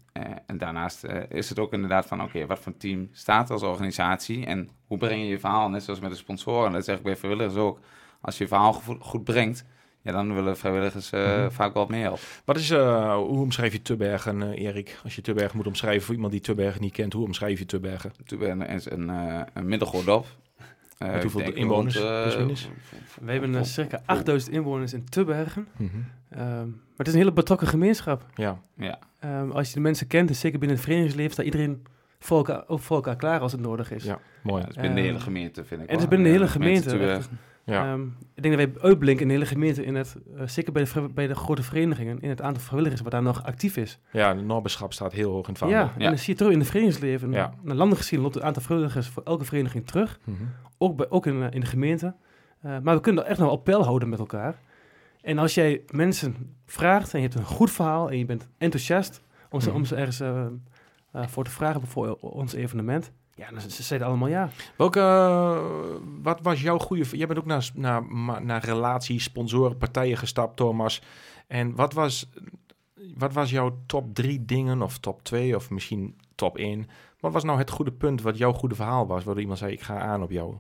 en 0.47 0.59
daarnaast 0.59 1.07
is 1.29 1.49
het 1.49 1.59
ook 1.59 1.73
inderdaad 1.73 2.07
van, 2.07 2.21
oké, 2.21 2.29
okay, 2.29 2.47
wat 2.47 2.59
voor 2.59 2.77
team 2.77 3.09
staat 3.13 3.51
als 3.51 3.63
organisatie 3.63 4.47
en 4.47 4.69
hoe 4.87 4.99
breng 4.99 5.21
je 5.21 5.29
je 5.29 5.39
verhaal, 5.39 5.69
net 5.69 5.83
zoals 5.83 6.01
met 6.01 6.11
de 6.11 6.17
sponsoren, 6.17 6.73
dat 6.73 6.85
zeg 6.85 6.97
ik 6.97 7.03
bij 7.03 7.17
vrijwilligers 7.17 7.57
ook. 7.57 7.81
Als 8.21 8.39
je 8.39 8.43
je 8.43 8.49
verhaal 8.49 8.73
goed 9.01 9.25
brengt, 9.25 9.65
ja, 10.03 10.13
dan 10.13 10.35
willen 10.35 10.57
vrijwilligers 10.57 11.13
uh, 11.13 11.27
mm-hmm. 11.27 11.51
vaak 11.51 11.75
wel 11.75 11.87
meer 11.87 12.03
helpen. 12.03 12.23
Wat 12.45 12.57
is, 12.57 12.71
uh, 12.71 13.15
hoe 13.15 13.41
omschrijf 13.41 13.73
je 13.73 13.83
Tubbergen, 13.83 14.41
uh, 14.41 14.65
Erik? 14.65 14.99
Als 15.05 15.15
je 15.15 15.23
Tubbergen 15.23 15.57
moet 15.57 15.67
omschrijven 15.67 16.03
voor 16.03 16.15
iemand 16.15 16.33
die 16.33 16.41
Tubbergen 16.41 16.81
niet 16.81 16.93
kent, 16.93 17.13
hoe 17.13 17.25
omschrijf 17.25 17.59
je 17.59 17.67
Tubbergen? 17.67 18.13
Tubbergen 18.25 18.69
is 18.69 18.91
een, 18.91 19.09
een 19.55 19.69
middelgroot 19.69 20.05
dorp. 20.05 20.27
Met 20.99 21.23
hoeveel 21.23 21.53
inwoners? 21.53 21.97
Rond, 21.97 22.69
We 23.21 23.33
hebben 23.33 23.67
circa 23.67 24.03
8000 24.05 24.53
inwoners 24.53 24.93
in 24.93 25.05
Tubbergen. 25.05 25.69
Mm-hmm. 25.77 26.05
Um, 26.33 26.41
maar 26.41 26.97
het 26.97 27.07
is 27.07 27.13
een 27.13 27.19
hele 27.19 27.33
betrokken 27.33 27.67
gemeenschap. 27.67 28.27
Ja. 28.35 28.61
ja. 28.77 28.99
Um, 29.25 29.51
als 29.51 29.69
je 29.69 29.75
de 29.75 29.81
mensen 29.81 30.07
kent, 30.07 30.29
dus 30.29 30.41
zeker 30.41 30.59
binnen 30.59 30.77
het 30.77 30.87
verenigingsleven, 30.87 31.33
staat 31.33 31.45
iedereen 31.45 31.83
voor 32.19 32.37
elkaar, 32.37 32.65
ook 32.67 32.81
voor 32.81 32.97
elkaar 32.97 33.17
klaar 33.17 33.41
als 33.41 33.53
het 33.53 33.61
nodig 33.61 33.91
is. 33.91 34.05
Ja, 34.05 34.19
mooi. 34.43 34.61
Ja, 34.61 34.67
dat 34.67 34.77
is 34.77 34.83
binnen 34.83 34.99
um, 34.99 35.05
de 35.05 35.09
hele 35.09 35.21
gemeente, 35.21 35.65
vind 35.65 35.83
ik. 35.83 35.87
En 35.87 35.93
het 35.93 36.03
is 36.03 36.09
binnen 36.09 36.27
de 36.27 36.33
hele 36.33 36.49
gemeente. 36.49 37.21
Ja. 37.69 37.93
Um, 37.93 38.17
ik 38.35 38.43
denk 38.43 38.57
dat 38.57 38.67
wij 38.67 38.83
uitblinken 38.83 39.23
in 39.23 39.29
de 39.29 39.35
hele 39.35 39.47
gemeente, 39.47 39.85
in 39.85 39.95
het, 39.95 40.17
uh, 40.37 40.43
zeker 40.47 40.73
bij 40.73 40.85
de, 40.85 41.09
bij 41.15 41.27
de 41.27 41.35
grote 41.35 41.63
verenigingen, 41.63 42.21
in 42.21 42.29
het 42.29 42.43
aantal 42.43 42.63
vrijwilligers 42.63 43.01
wat 43.01 43.13
daar 43.13 43.23
nog 43.23 43.45
actief 43.45 43.77
is. 43.77 43.99
Ja, 44.13 44.35
de 44.35 44.43
Norberschap 44.43 44.93
staat 44.93 45.13
heel 45.13 45.31
hoog 45.33 45.45
in 45.45 45.49
het 45.49 45.59
vaandel. 45.59 45.79
Ja, 45.79 45.93
en 45.99 46.05
dan 46.05 46.19
zie 46.19 46.33
je 46.33 46.39
terug 46.39 46.53
in 46.53 46.59
het 46.59 46.69
verenigingsleven. 46.69 47.33
Ja. 47.33 47.53
Naar 47.63 47.77
landen 47.77 47.99
gezien 47.99 48.21
loopt 48.21 48.35
het 48.35 48.43
aantal 48.43 48.63
vrijwilligers 48.63 49.09
voor 49.09 49.23
elke 49.23 49.45
vereniging 49.45 49.87
terug. 49.87 50.19
Mm 50.25 50.37
-hmm. 50.39 50.49
Ook, 50.79 50.97
bij, 50.97 51.11
ook 51.11 51.27
in, 51.27 51.35
uh, 51.37 51.47
in 51.51 51.61
de 51.61 51.67
gemeente. 51.67 52.15
Uh, 52.67 52.79
maar 52.83 52.95
we 52.95 53.01
kunnen 53.01 53.23
dat 53.23 53.31
echt 53.31 53.41
nog 53.41 53.51
op 53.51 53.65
peil 53.65 53.85
houden 53.85 54.09
met 54.09 54.19
elkaar. 54.19 54.55
En 55.21 55.39
als 55.39 55.55
jij 55.55 55.83
mensen 55.91 56.55
vraagt 56.67 57.13
en 57.15 57.21
je 57.21 57.27
hebt 57.27 57.39
een 57.39 57.45
goed 57.47 57.71
verhaal 57.71 58.11
en 58.11 58.19
je 58.19 58.25
bent 58.25 58.49
enthousiast 58.59 59.23
om 59.51 59.61
ze, 59.61 59.69
Mhm. 59.69 59.77
om 59.77 59.85
ze 59.85 59.97
ergens 59.97 60.21
uh, 60.21 60.47
uh, 61.17 61.27
voor 61.27 61.45
te 61.45 61.51
vragen 61.51 61.87
voor 61.87 62.15
ons 62.15 62.53
evenement, 62.53 63.13
ja, 63.39 63.51
dan 63.51 63.61
ze 63.61 63.83
zeiden 63.83 64.09
allemaal 64.09 64.29
ja. 64.29 64.51
Welke, 64.77 65.01
wat 66.23 66.41
was 66.43 66.63
jouw 66.63 66.79
goede... 66.79 67.17
Jij 67.17 67.27
bent 67.27 67.39
ook 67.39 67.47
naar, 67.47 67.71
naar, 67.75 68.03
naar 68.45 68.65
relaties, 68.65 69.23
sponsoren, 69.23 69.77
partijen 69.77 70.17
gestapt, 70.17 70.57
Thomas. 70.57 71.03
En 71.47 71.75
wat 71.75 71.93
was, 71.93 72.31
wat 73.17 73.33
was 73.33 73.51
jouw 73.51 73.79
top 73.87 74.15
drie 74.15 74.45
dingen, 74.45 74.83
of 74.83 74.99
top 74.99 75.23
twee, 75.23 75.57
of 75.57 75.71
misschien 75.71 76.17
top 76.35 76.57
één? 76.57 76.87
Wat 77.21 77.33
was 77.33 77.45
nou 77.45 77.59
het 77.59 77.71
goede 77.71 77.93
punt, 77.93 78.23
wat 78.23 78.39
jouw 78.39 78.53
goede 78.53 78.75
verhaal 78.75 79.07
was, 79.07 79.25
waardoor 79.25 79.43
iemand 79.43 79.59
zei, 79.59 79.73
ik 79.73 79.81
ga 79.81 79.99
aan 79.99 80.23
op 80.23 80.31
jou 80.31 80.57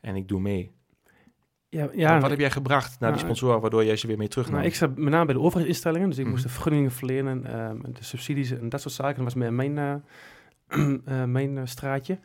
en 0.00 0.16
ik 0.16 0.28
doe 0.28 0.40
mee? 0.40 0.72
Ja, 1.68 1.88
ja, 1.92 2.12
wat, 2.12 2.20
wat 2.20 2.30
heb 2.30 2.38
jij 2.38 2.50
gebracht 2.50 3.00
naar 3.00 3.12
die 3.12 3.20
sponsoren, 3.20 3.60
waardoor 3.60 3.84
jij 3.84 3.96
ze 3.96 4.06
weer 4.06 4.16
mee 4.16 4.28
terug 4.28 4.50
nou, 4.50 4.64
Ik 4.64 4.74
zat 4.74 4.96
met 4.96 5.12
name 5.12 5.24
bij 5.24 5.34
de 5.34 5.40
overheidsinstellingen, 5.40 6.08
dus 6.08 6.18
ik 6.18 6.24
mm. 6.24 6.30
moest 6.30 6.42
de 6.42 6.48
vergunningen 6.48 6.90
verlenen, 6.90 7.60
um, 7.60 7.82
de 7.82 8.04
subsidies 8.04 8.50
en 8.50 8.68
dat 8.68 8.80
soort 8.80 8.94
zaken. 8.94 9.24
Dat 9.24 9.34
was 9.34 9.50
mijn, 9.50 9.76
uh, 9.76 9.94
uh, 10.68 11.24
mijn 11.36 11.56
uh, 11.56 11.62
straatje. 11.64 12.18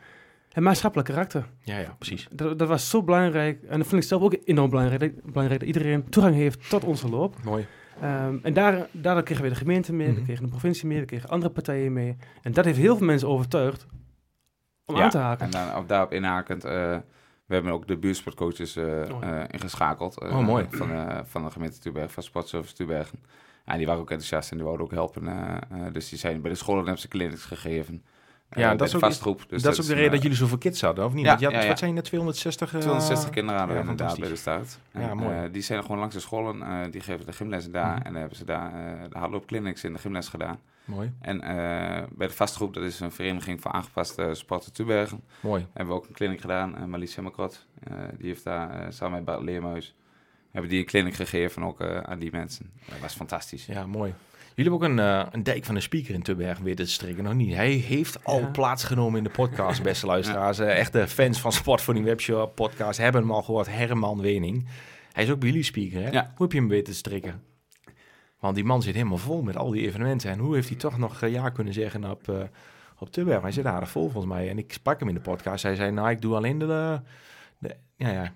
Het 0.52 0.64
maatschappelijk 0.64 1.08
karakter. 1.08 1.46
Ja, 1.60 1.78
ja, 1.78 1.94
precies. 1.98 2.28
Dat, 2.30 2.58
dat, 2.58 2.68
was 2.68 2.90
zo 2.90 3.02
belangrijk. 3.02 3.62
En 3.62 3.78
dat 3.78 3.88
vind 3.88 4.02
ik 4.02 4.08
zelf 4.08 4.22
ook 4.22 4.36
enorm 4.44 4.70
belangrijk. 4.70 5.00
Dat, 5.00 5.32
belangrijk 5.32 5.60
dat 5.60 5.68
iedereen 5.68 6.08
toegang 6.08 6.34
heeft 6.34 6.70
tot 6.70 6.84
onze 6.84 7.08
loop. 7.08 7.42
Mooi. 7.42 7.66
Um, 8.02 8.40
en 8.42 8.52
daar, 8.52 8.86
daardoor 8.92 9.22
kregen 9.22 9.44
we 9.44 9.50
de 9.50 9.54
gemeente 9.54 9.92
mee, 9.92 10.06
mm 10.06 10.12
-hmm. 10.12 10.20
we 10.20 10.26
kregen 10.26 10.44
de 10.44 10.50
provincie 10.50 10.86
mee, 10.86 11.00
we 11.00 11.06
kregen 11.06 11.28
andere 11.28 11.52
partijen 11.52 11.92
mee. 11.92 12.16
En 12.42 12.52
dat 12.52 12.64
heeft 12.64 12.78
heel 12.78 12.96
veel 12.96 13.06
mensen 13.06 13.28
overtuigd 13.28 13.86
om 14.84 14.96
ja, 14.96 15.02
aan 15.02 15.10
te 15.10 15.18
haken. 15.18 15.44
En 15.44 15.50
dan 15.50 15.76
op 15.76 15.88
daarop 15.88 16.12
inhakend... 16.12 16.64
We 17.50 17.56
hebben 17.56 17.74
ook 17.74 17.86
de 17.86 17.96
buurtsportcoaches 17.96 18.76
uh, 18.76 18.84
oh. 18.84 19.22
uh, 19.24 19.42
ingeschakeld. 19.50 20.20
Oh, 20.20 20.38
mooi. 20.38 20.66
Van, 20.70 20.88
van 21.26 21.44
de 21.44 21.50
gemeente 21.50 21.78
Tubergen, 21.78 22.10
van 22.10 22.22
Sportservice 22.22 22.74
Tubergen. 22.74 23.18
Ja, 23.66 23.76
die 23.76 23.86
waren 23.86 24.00
ook 24.00 24.10
enthousiast 24.10 24.50
en 24.50 24.56
die 24.56 24.66
wouden 24.66 24.86
ook 24.86 24.92
helpen. 24.92 25.28
dus 25.92 26.08
die 26.08 26.18
zijn 26.18 26.40
bij 26.40 26.50
de 26.50 26.56
scholen 26.56 26.82
hebben 26.82 27.00
ze 27.00 27.08
clinics 27.08 27.44
gegeven. 27.44 28.04
Ja, 28.50 28.74
dat 28.74 28.88
is, 28.88 28.94
ook, 28.94 29.00
vastgroep. 29.00 29.44
Dus 29.48 29.62
dat 29.62 29.72
is 29.72 29.80
ook 29.80 29.86
de 29.86 29.94
reden 29.94 30.10
dat 30.10 30.22
jullie 30.22 30.36
zoveel 30.36 30.58
kids 30.58 30.80
hadden, 30.80 31.04
of 31.04 31.12
niet? 31.12 31.24
Ja, 31.24 31.36
je 31.38 31.44
had, 31.44 31.54
ja, 31.54 31.60
ja. 31.60 31.68
Wat 31.68 31.78
zijn 31.78 31.96
er, 31.96 32.02
260? 32.02 32.68
260 32.68 33.30
kinderen 33.30 33.58
hadden 33.58 33.76
we 33.76 33.82
inderdaad 33.82 34.18
bij 34.18 34.28
de 34.28 34.36
start. 34.36 34.78
En, 34.92 35.00
ja, 35.00 35.14
mooi. 35.14 35.50
die 35.50 35.62
zijn 35.62 35.82
gewoon 35.82 35.98
langs 35.98 36.14
de 36.14 36.20
scholen, 36.20 36.56
uh, 36.56 36.78
die 36.90 37.00
geven 37.00 37.26
de 37.26 37.32
gymlessen 37.32 37.72
daar. 37.72 37.96
Mhm. 37.96 37.96
En 37.96 38.12
dan 38.12 38.20
hebben 38.20 38.38
ze 38.38 38.44
daar 38.44 38.72
de 39.10 39.18
hardloopclinics 39.18 39.84
in 39.84 39.92
de 39.92 39.98
gymles 39.98 40.28
gedaan. 40.28 40.58
Mooi. 40.84 41.12
En 41.20 41.38
bij 42.16 42.26
de 42.26 42.32
vastgroep, 42.32 42.74
dat 42.74 42.82
is 42.82 43.00
een 43.00 43.12
vereniging 43.12 43.60
voor 43.60 43.72
aangepaste 43.72 44.30
sporten 44.32 44.72
Tubergen. 44.72 45.20
Mooi. 45.40 45.66
Hebben 45.72 45.94
we 45.94 46.00
ook 46.00 46.08
een 46.08 46.14
clinic 46.14 46.40
gedaan. 46.40 46.74
Uh, 46.78 46.84
Marlies 46.84 47.14
Hemmerkrot, 47.14 47.66
die 48.18 48.26
heeft 48.26 48.44
daar 48.44 48.92
samen 48.92 49.14
met 49.14 49.24
Bart 49.24 49.42
Leermuis... 49.42 49.94
hebben 50.50 50.70
die 50.70 50.80
een 50.80 50.86
clinic 50.86 51.14
gegeven 51.14 51.62
ook 51.62 51.82
aan 51.82 52.18
die 52.18 52.30
mensen. 52.32 52.70
Dat 52.88 52.98
was 53.00 53.14
fantastisch. 53.14 53.66
Ja, 53.66 53.86
mooi. 53.86 54.14
Jullie 54.60 54.78
hebben 54.78 54.98
ook 54.98 54.98
een, 54.98 55.04
uh, 55.26 55.26
een 55.30 55.42
dijk 55.42 55.64
van 55.64 55.74
een 55.74 55.82
speaker 55.82 56.14
in 56.14 56.22
Tubbergen 56.22 56.64
weten 56.64 56.84
te 56.84 56.90
strikken. 56.90 57.24
Nog 57.24 57.34
niet. 57.34 57.54
Hij 57.54 57.70
heeft 57.70 58.24
al 58.24 58.40
Ja. 58.40 58.46
plaatsgenomen 58.46 59.18
in 59.18 59.24
de 59.24 59.30
podcast, 59.30 59.82
beste 59.82 60.06
luisteraars. 60.14 60.58
Uh, 60.58 60.78
echte 60.78 61.08
fans 61.08 61.40
van 61.40 61.52
Sportvoeding 61.52 62.06
Webshop 62.06 62.54
podcast 62.54 62.98
hebben 62.98 63.20
hem 63.20 63.30
al 63.30 63.42
gehoord. 63.42 63.66
Herman 63.66 64.20
Wening. 64.20 64.68
Hij 65.12 65.24
is 65.24 65.30
ook 65.30 65.38
bij 65.38 65.48
jullie 65.48 65.62
speaker, 65.64 66.02
hè? 66.02 66.10
Ja. 66.10 66.22
Hoe 66.34 66.42
heb 66.46 66.52
je 66.52 66.58
hem 66.58 66.68
weten 66.68 66.92
te 66.92 66.98
strikken? 66.98 67.42
Want 68.40 68.54
die 68.54 68.64
man 68.64 68.82
zit 68.82 68.94
helemaal 68.94 69.18
vol 69.18 69.42
met 69.42 69.56
al 69.56 69.70
die 69.70 69.86
evenementen. 69.86 70.30
En 70.30 70.38
hoe 70.38 70.54
heeft 70.54 70.68
hij 70.68 70.78
toch 70.78 70.98
nog 70.98 71.22
uh, 71.22 71.32
ja 71.32 71.48
kunnen 71.48 71.72
zeggen 71.72 72.10
op, 72.10 72.28
uh, 72.28 72.36
op 72.98 73.10
Tubbergen? 73.10 73.42
Hij 73.42 73.52
zit 73.52 73.66
aardig 73.66 73.90
vol 73.90 74.10
volgens 74.10 74.32
mij. 74.32 74.48
En 74.48 74.58
ik 74.58 74.72
sprak 74.72 74.98
hem 74.98 75.08
in 75.08 75.14
de 75.14 75.20
podcast. 75.20 75.62
Hij 75.62 75.74
zei, 75.74 75.90
nou, 75.90 76.10
ik 76.10 76.20
doe 76.20 76.34
alleen 76.34 76.58
de... 76.58 76.66
de 76.66 77.00
ja, 78.08 78.10
ja, 78.10 78.32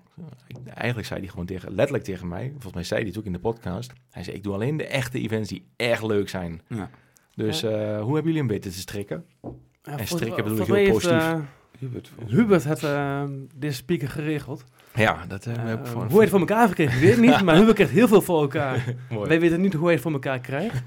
eigenlijk 0.73 1.07
zei 1.07 1.19
hij 1.19 1.29
gewoon 1.29 1.45
tegen, 1.45 1.71
letterlijk 1.75 2.03
tegen 2.03 2.27
mij. 2.27 2.49
Volgens 2.51 2.73
mij 2.73 2.83
zei 2.83 2.99
hij 2.99 3.09
het 3.09 3.17
ook 3.19 3.25
in 3.25 3.31
de 3.33 3.39
podcast. 3.39 3.93
Hij 4.11 4.23
zei, 4.23 4.35
ik 4.35 4.43
doe 4.43 4.53
alleen 4.53 4.77
de 4.77 4.87
echte 4.87 5.19
events 5.19 5.49
die 5.49 5.65
echt 5.75 6.03
leuk 6.03 6.29
zijn. 6.29 6.61
Ja. 6.67 6.89
Dus 7.35 7.63
uh, 7.63 7.69
hoe 7.71 8.13
hebben 8.13 8.23
jullie 8.23 8.37
hem 8.37 8.47
weten 8.47 8.71
te 8.71 8.77
strikken? 8.77 9.25
Ja, 9.41 9.49
En 9.83 9.97
voor- 10.07 10.17
strikken 10.17 10.43
bedoel 10.43 10.59
ik 10.59 10.65
heel 10.65 10.91
positief. 10.93 11.21
Heeft, 11.23 11.33
uh, 11.35 11.39
Hubert. 11.79 12.11
Hubert 12.27 12.63
heeft 12.63 12.83
ehm, 12.83 13.31
deze 13.55 13.75
speaker 13.75 14.09
geregeld. 14.09 14.63
Ja, 14.93 15.25
dat 15.27 15.45
eh, 15.45 15.53
Eh, 15.55 15.63
heb 15.65 15.79
ik 15.79 15.85
voor 15.85 16.01
hoe 16.01 16.11
hij 16.11 16.19
het 16.21 16.29
voor 16.29 16.39
elkaar 16.39 16.67
gekregen, 16.67 16.99
weet 17.01 17.13
ik 17.13 17.19
niet. 17.19 17.41
Maar 17.45 17.55
Hubert 17.55 17.75
krijgt 17.75 17.93
heel 17.93 18.07
veel 18.07 18.21
voor 18.21 18.41
elkaar. 18.41 18.83
Mooi. 19.09 19.27
Wij 19.27 19.39
weten 19.39 19.61
niet 19.61 19.73
hoe 19.73 19.83
hij 19.83 19.93
het 19.93 20.01
voor 20.01 20.11
elkaar 20.11 20.39
krijgt. 20.39 20.81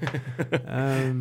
Ehm, 0.65 1.17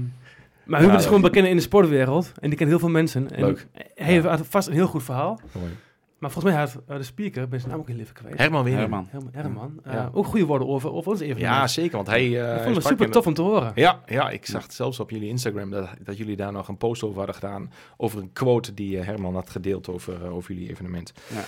maar 0.64 0.78
Ja, 0.80 0.84
Hubert 0.84 1.00
is 1.00 1.06
gewoon 1.06 1.20
bekend 1.20 1.46
in 1.46 1.56
de 1.56 1.62
sportwereld. 1.62 2.32
En 2.40 2.48
die 2.48 2.58
kent 2.58 2.70
heel 2.70 2.78
veel 2.78 2.88
mensen. 2.88 3.30
En 3.30 3.44
Leuk. 3.44 3.66
Hij 3.94 4.12
heeft 4.12 4.26
vast 4.48 4.68
een 4.68 4.74
heel 4.74 4.86
goed 4.86 5.02
verhaal. 5.02 5.40
Mooi. 5.52 5.70
Maar 6.18 6.30
volgens 6.30 6.54
mij 6.54 6.62
had 6.64 6.82
eh, 6.86 6.96
de 6.96 7.02
speaker, 7.02 7.48
ben 7.48 7.58
zijn 7.60 7.72
naam 7.72 7.80
ook 7.80 7.88
heel 7.88 7.98
even 7.98 8.14
kwijt. 8.14 8.38
Herman 8.38 8.64
weer. 8.64 8.76
Herman. 8.76 9.06
Herman. 9.10 9.30
Herman. 9.32 9.80
Ja. 9.84 9.90
eh, 9.92 10.16
ook 10.16 10.26
goede 10.26 10.44
woorden 10.46 10.68
over, 10.68 10.92
over 10.92 11.10
ons 11.10 11.20
evenement. 11.20 11.54
Ja, 11.54 11.66
zeker, 11.66 11.96
want 11.96 12.08
hij... 12.08 12.20
eh, 12.50 12.56
ik 12.56 12.62
vond 12.62 12.74
het 12.76 12.84
super 12.86 13.10
tof 13.10 13.26
om 13.26 13.34
te 13.34 13.42
horen. 13.42 13.72
Ja, 13.74 14.00
ja, 14.06 14.30
ik 14.30 14.46
zag 14.46 14.62
het 14.62 14.74
zelfs 14.74 15.00
op 15.00 15.10
jullie 15.10 15.28
Instagram 15.28 15.70
dat, 15.70 15.88
dat 16.02 16.16
jullie 16.18 16.36
daar 16.36 16.52
nog 16.52 16.68
een 16.68 16.76
post 16.76 17.02
over 17.02 17.16
hadden 17.16 17.34
gedaan. 17.34 17.72
Over 17.96 18.20
een 18.20 18.32
quote 18.32 18.74
die 18.74 18.98
Herman 18.98 19.34
had 19.34 19.50
gedeeld 19.50 19.88
over, 19.88 20.30
over 20.30 20.54
jullie 20.54 20.70
evenement. 20.70 21.12
Ja. 21.28 21.44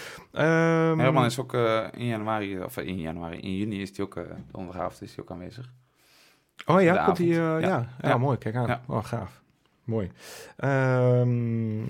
Ehm, 0.90 0.98
Herman 0.98 1.24
is 1.24 1.38
ook 1.38 1.54
eh, 1.54 1.85
in 1.96 2.06
januari, 2.06 2.62
of 2.62 2.76
in 2.76 2.98
januari, 3.00 3.37
in 3.40 3.56
juni 3.56 3.80
is 3.83 3.96
hij 3.96 4.06
ook, 4.06 4.16
eh 4.16 4.24
de 4.50 4.56
onderavond 4.56 5.02
is 5.02 5.14
hij 5.14 5.24
ook 5.24 5.30
aanwezig. 5.30 5.70
Oh 6.66 6.83
ja, 6.83 7.04
komt 7.04 7.18
hij... 7.18 7.26
eh, 7.26 7.35
ja. 7.37 7.59
Ja. 7.59 7.88
Ja, 8.00 8.09
Ja. 8.09 8.18
mooi. 8.18 8.38
Kijk 8.38 8.54
aan. 8.54 8.66
Ja. 8.66 8.80
Oh, 8.87 9.04
gaaf. 9.04 9.40
Mooi. 9.85 10.11
Ehm, 10.56 11.83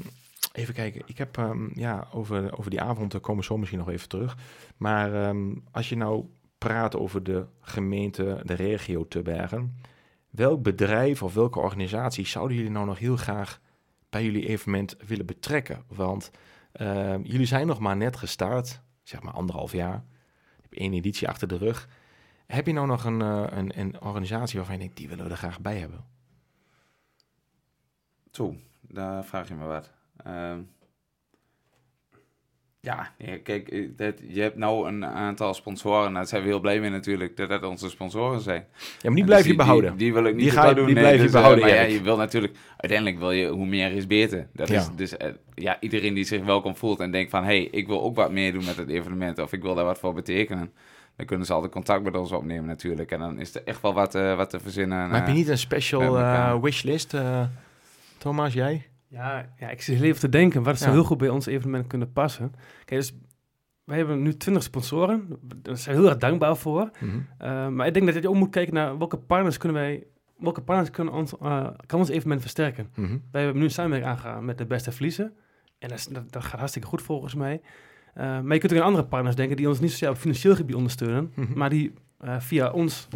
even 0.53 0.75
kijken. 0.75 1.03
Ik 1.07 1.19
heb 1.19 1.39
ehm, 1.39 1.69
ja, 1.75 2.09
over, 2.13 2.59
over 2.59 2.71
die 2.71 2.81
avond, 2.81 3.13
daar 3.13 3.21
komen 3.21 3.41
we 3.41 3.47
zo 3.47 3.59
misschien 3.59 3.79
nog 3.79 3.89
even 3.89 4.09
terug. 4.09 4.37
Maar 4.77 5.15
ehm, 5.15 5.55
als 5.71 5.89
je 5.89 5.97
nou 5.97 6.27
praat 6.59 6.97
over 6.97 7.23
de 7.23 7.47
gemeente, 7.61 8.41
de 8.45 8.55
regio 8.55 9.09
te 9.09 9.23
bergen. 9.23 9.77
Welk 10.31 10.63
bedrijf 10.63 11.23
of 11.23 11.35
welke 11.35 11.59
organisatie 11.59 12.27
zouden 12.27 12.57
jullie 12.57 12.73
nou 12.73 12.87
nog 12.87 12.99
heel 12.99 13.17
graag 13.17 13.61
bij 14.11 14.25
jullie 14.25 14.49
evenement 14.49 14.97
willen 15.07 15.27
betrekken? 15.27 15.85
Want 15.89 16.31
ehm, 16.73 17.21
jullie 17.23 17.47
zijn 17.47 17.67
nog 17.67 17.79
maar 17.79 17.97
net 17.97 18.17
gestart, 18.17 18.83
zeg 19.03 19.23
maar 19.23 19.33
anderhalf 19.33 19.73
jaar. 19.73 20.05
Je 20.57 20.63
hebt 20.63 20.75
één 20.75 20.93
editie 20.93 21.29
achter 21.29 21.49
de 21.49 21.57
rug. 21.57 21.89
Heb 22.47 22.67
je 22.67 22.73
nou 22.73 22.87
nog 22.87 23.05
een, 23.05 23.23
eh, 23.23 23.47
een, 23.51 23.79
een 23.79 24.03
organisatie 24.03 24.57
waarvan 24.57 24.75
je 24.75 24.81
denkt, 24.81 24.97
die 24.97 25.09
willen 25.09 25.25
we 25.25 25.31
er 25.31 25.37
graag 25.37 25.61
bij 25.61 25.79
hebben? 25.79 26.05
Zo, 28.31 28.57
daar 28.81 29.25
vraag 29.25 29.49
je 29.49 29.55
me 29.55 29.65
wat. 29.65 29.93
Ehm, 30.25 30.59
ja, 32.83 33.13
kijk, 33.43 33.69
eh, 33.69 33.89
dat, 33.97 34.15
je 34.29 34.41
hebt 34.41 34.57
nou 34.57 34.89
een 34.89 35.05
aantal 35.07 35.55
sponsoren. 35.55 36.13
Daar 36.13 36.27
zijn 36.27 36.43
we 36.43 36.49
heel 36.49 36.61
blij 36.61 36.81
mee 36.81 36.91
natuurlijk, 36.91 37.37
dat 37.37 37.49
dat 37.49 37.63
onze 37.63 37.89
sponsoren 37.91 38.41
zijn. 38.41 38.67
Ja, 38.73 38.87
maar 39.03 39.15
die 39.15 39.25
blijf 39.25 39.41
dus 39.43 39.51
je 39.51 39.57
behouden. 39.57 39.91
Die, 39.91 39.99
die 39.99 40.13
wil 40.13 40.25
ik 40.25 40.35
niet 40.35 40.43
Die 40.43 40.51
ga 40.51 40.69
je- 40.69 40.75
doen. 40.75 40.87
die 40.87 40.95
nee, 40.95 41.03
blijf 41.05 41.17
je 41.17 41.23
dus, 41.23 41.33
eh, 41.33 41.39
behouden, 41.41 41.65
maar 41.65 41.75
ja, 41.75 41.81
je 41.83 42.03
wil 42.03 42.17
natuurlijk, 42.17 42.57
uiteindelijk 42.77 43.19
wil 43.19 43.31
je, 43.31 43.49
hoe 43.49 43.67
meer 43.67 43.93
is 43.93 44.07
beter. 44.07 44.49
Dat 44.53 44.69
Ja. 44.69 44.79
is 44.81 44.89
dus, 44.97 45.17
eh, 45.17 45.31
ja, 45.55 45.77
iedereen 45.81 46.15
die 46.15 46.25
zich 46.25 46.45
welkom 46.45 46.77
voelt 46.77 47.01
en 47.01 47.11
denkt 47.11 47.31
van, 47.31 47.41
hé, 47.45 47.47
hey, 47.49 47.69
ik 47.71 47.87
wil 47.87 48.03
ook 48.03 48.15
wat 48.17 48.31
meer 48.33 48.53
doen 48.53 48.65
met 48.65 48.77
het 48.77 48.89
evenement. 48.89 49.39
Of 49.39 49.53
ik 49.53 49.63
wil 49.63 49.75
daar 49.75 49.85
wat 49.85 49.99
voor 49.99 50.15
betekenen. 50.15 50.73
Dan 51.17 51.27
kunnen 51.27 51.47
ze 51.47 51.53
altijd 51.53 51.73
contact 51.73 52.03
met 52.03 52.17
ons 52.17 52.33
opnemen 52.33 52.65
natuurlijk. 52.67 53.11
En 53.11 53.19
dan 53.19 53.39
is 53.39 53.55
er 53.55 53.63
echt 53.65 53.83
wel 53.83 53.93
wat, 53.95 54.13
wat 54.13 54.51
te 54.51 54.61
verzinnen. 54.61 54.99
Maar 55.09 55.19
heb 55.19 55.27
je 55.27 55.33
niet 55.33 55.49
een 55.49 55.59
special 55.59 56.61
wishlist, 56.61 57.17
Thomas, 58.19 58.53
jij? 58.55 58.90
Ja, 59.11 59.49
ja, 59.59 59.69
ik 59.71 59.83
zit 59.83 59.95
heel 59.97 60.05
even 60.05 60.21
te 60.21 60.29
denken, 60.29 60.63
wat 60.63 60.79
zou 60.79 60.91
Ja. 60.91 60.97
heel 60.97 61.05
goed 61.05 61.19
bij 61.19 61.29
ons 61.29 61.47
evenement 61.47 61.87
kunnen 61.87 62.13
passen. 62.13 62.55
Kijk, 62.85 63.01
dus 63.01 63.13
wij 63.85 63.97
hebben 63.97 64.23
nu 64.23 64.37
20 64.37 64.63
sponsoren. 64.63 65.29
Daar 65.63 65.77
zijn 65.77 65.97
we 65.97 66.01
heel 66.03 66.11
erg 66.11 66.19
dankbaar 66.21 66.57
voor. 66.57 66.91
Uh, 67.03 67.69
maar 67.69 67.87
ik 67.87 67.95
denk 67.95 68.07
dat 68.13 68.23
je 68.23 68.29
ook 68.29 68.35
moet 68.35 68.51
kijken 68.51 68.75
naar 68.75 68.99
welke 68.99 69.17
partners 69.17 69.57
kunnen 69.57 69.83
wij, 69.83 70.07
welke 70.39 70.61
partners 70.61 70.91
kunnen 70.91 71.15
ons, 71.15 71.35
uh, 71.43 71.69
kan 71.87 71.99
ons 71.99 72.09
evenement 72.09 72.41
versterken. 72.41 72.89
Mhm. 72.95 73.17
Wij 73.33 73.43
hebben 73.43 73.59
nu 73.61 73.65
een 73.67 73.71
samenwerking 73.75 74.11
aangegaan 74.13 74.45
met 74.45 74.59
de 74.59 74.67
beste 74.67 74.93
verliezen. 74.93 75.33
En 75.79 75.89
dat, 75.89 75.99
is, 75.99 76.07
dat, 76.07 76.33
dat 76.33 76.45
gaat 76.45 76.59
hartstikke 76.59 76.89
goed 76.89 77.03
volgens 77.03 77.35
mij. 77.35 77.61
Uh, 78.17 78.41
maar 78.41 78.55
je 78.55 78.59
kunt 78.59 78.73
ook 78.73 78.79
aan 78.79 78.85
andere 78.85 79.05
partners 79.05 79.37
denken 79.37 79.57
die 79.57 79.69
ons 79.69 79.81
niet 79.81 79.91
zozeer 79.91 80.09
op 80.11 80.17
financieel 80.17 80.55
gebied 80.55 80.75
ondersteunen, 80.77 81.33
Mhm. 81.35 81.59
maar 81.59 81.71
die 81.71 81.93
via 82.39 82.71
ons 82.71 83.09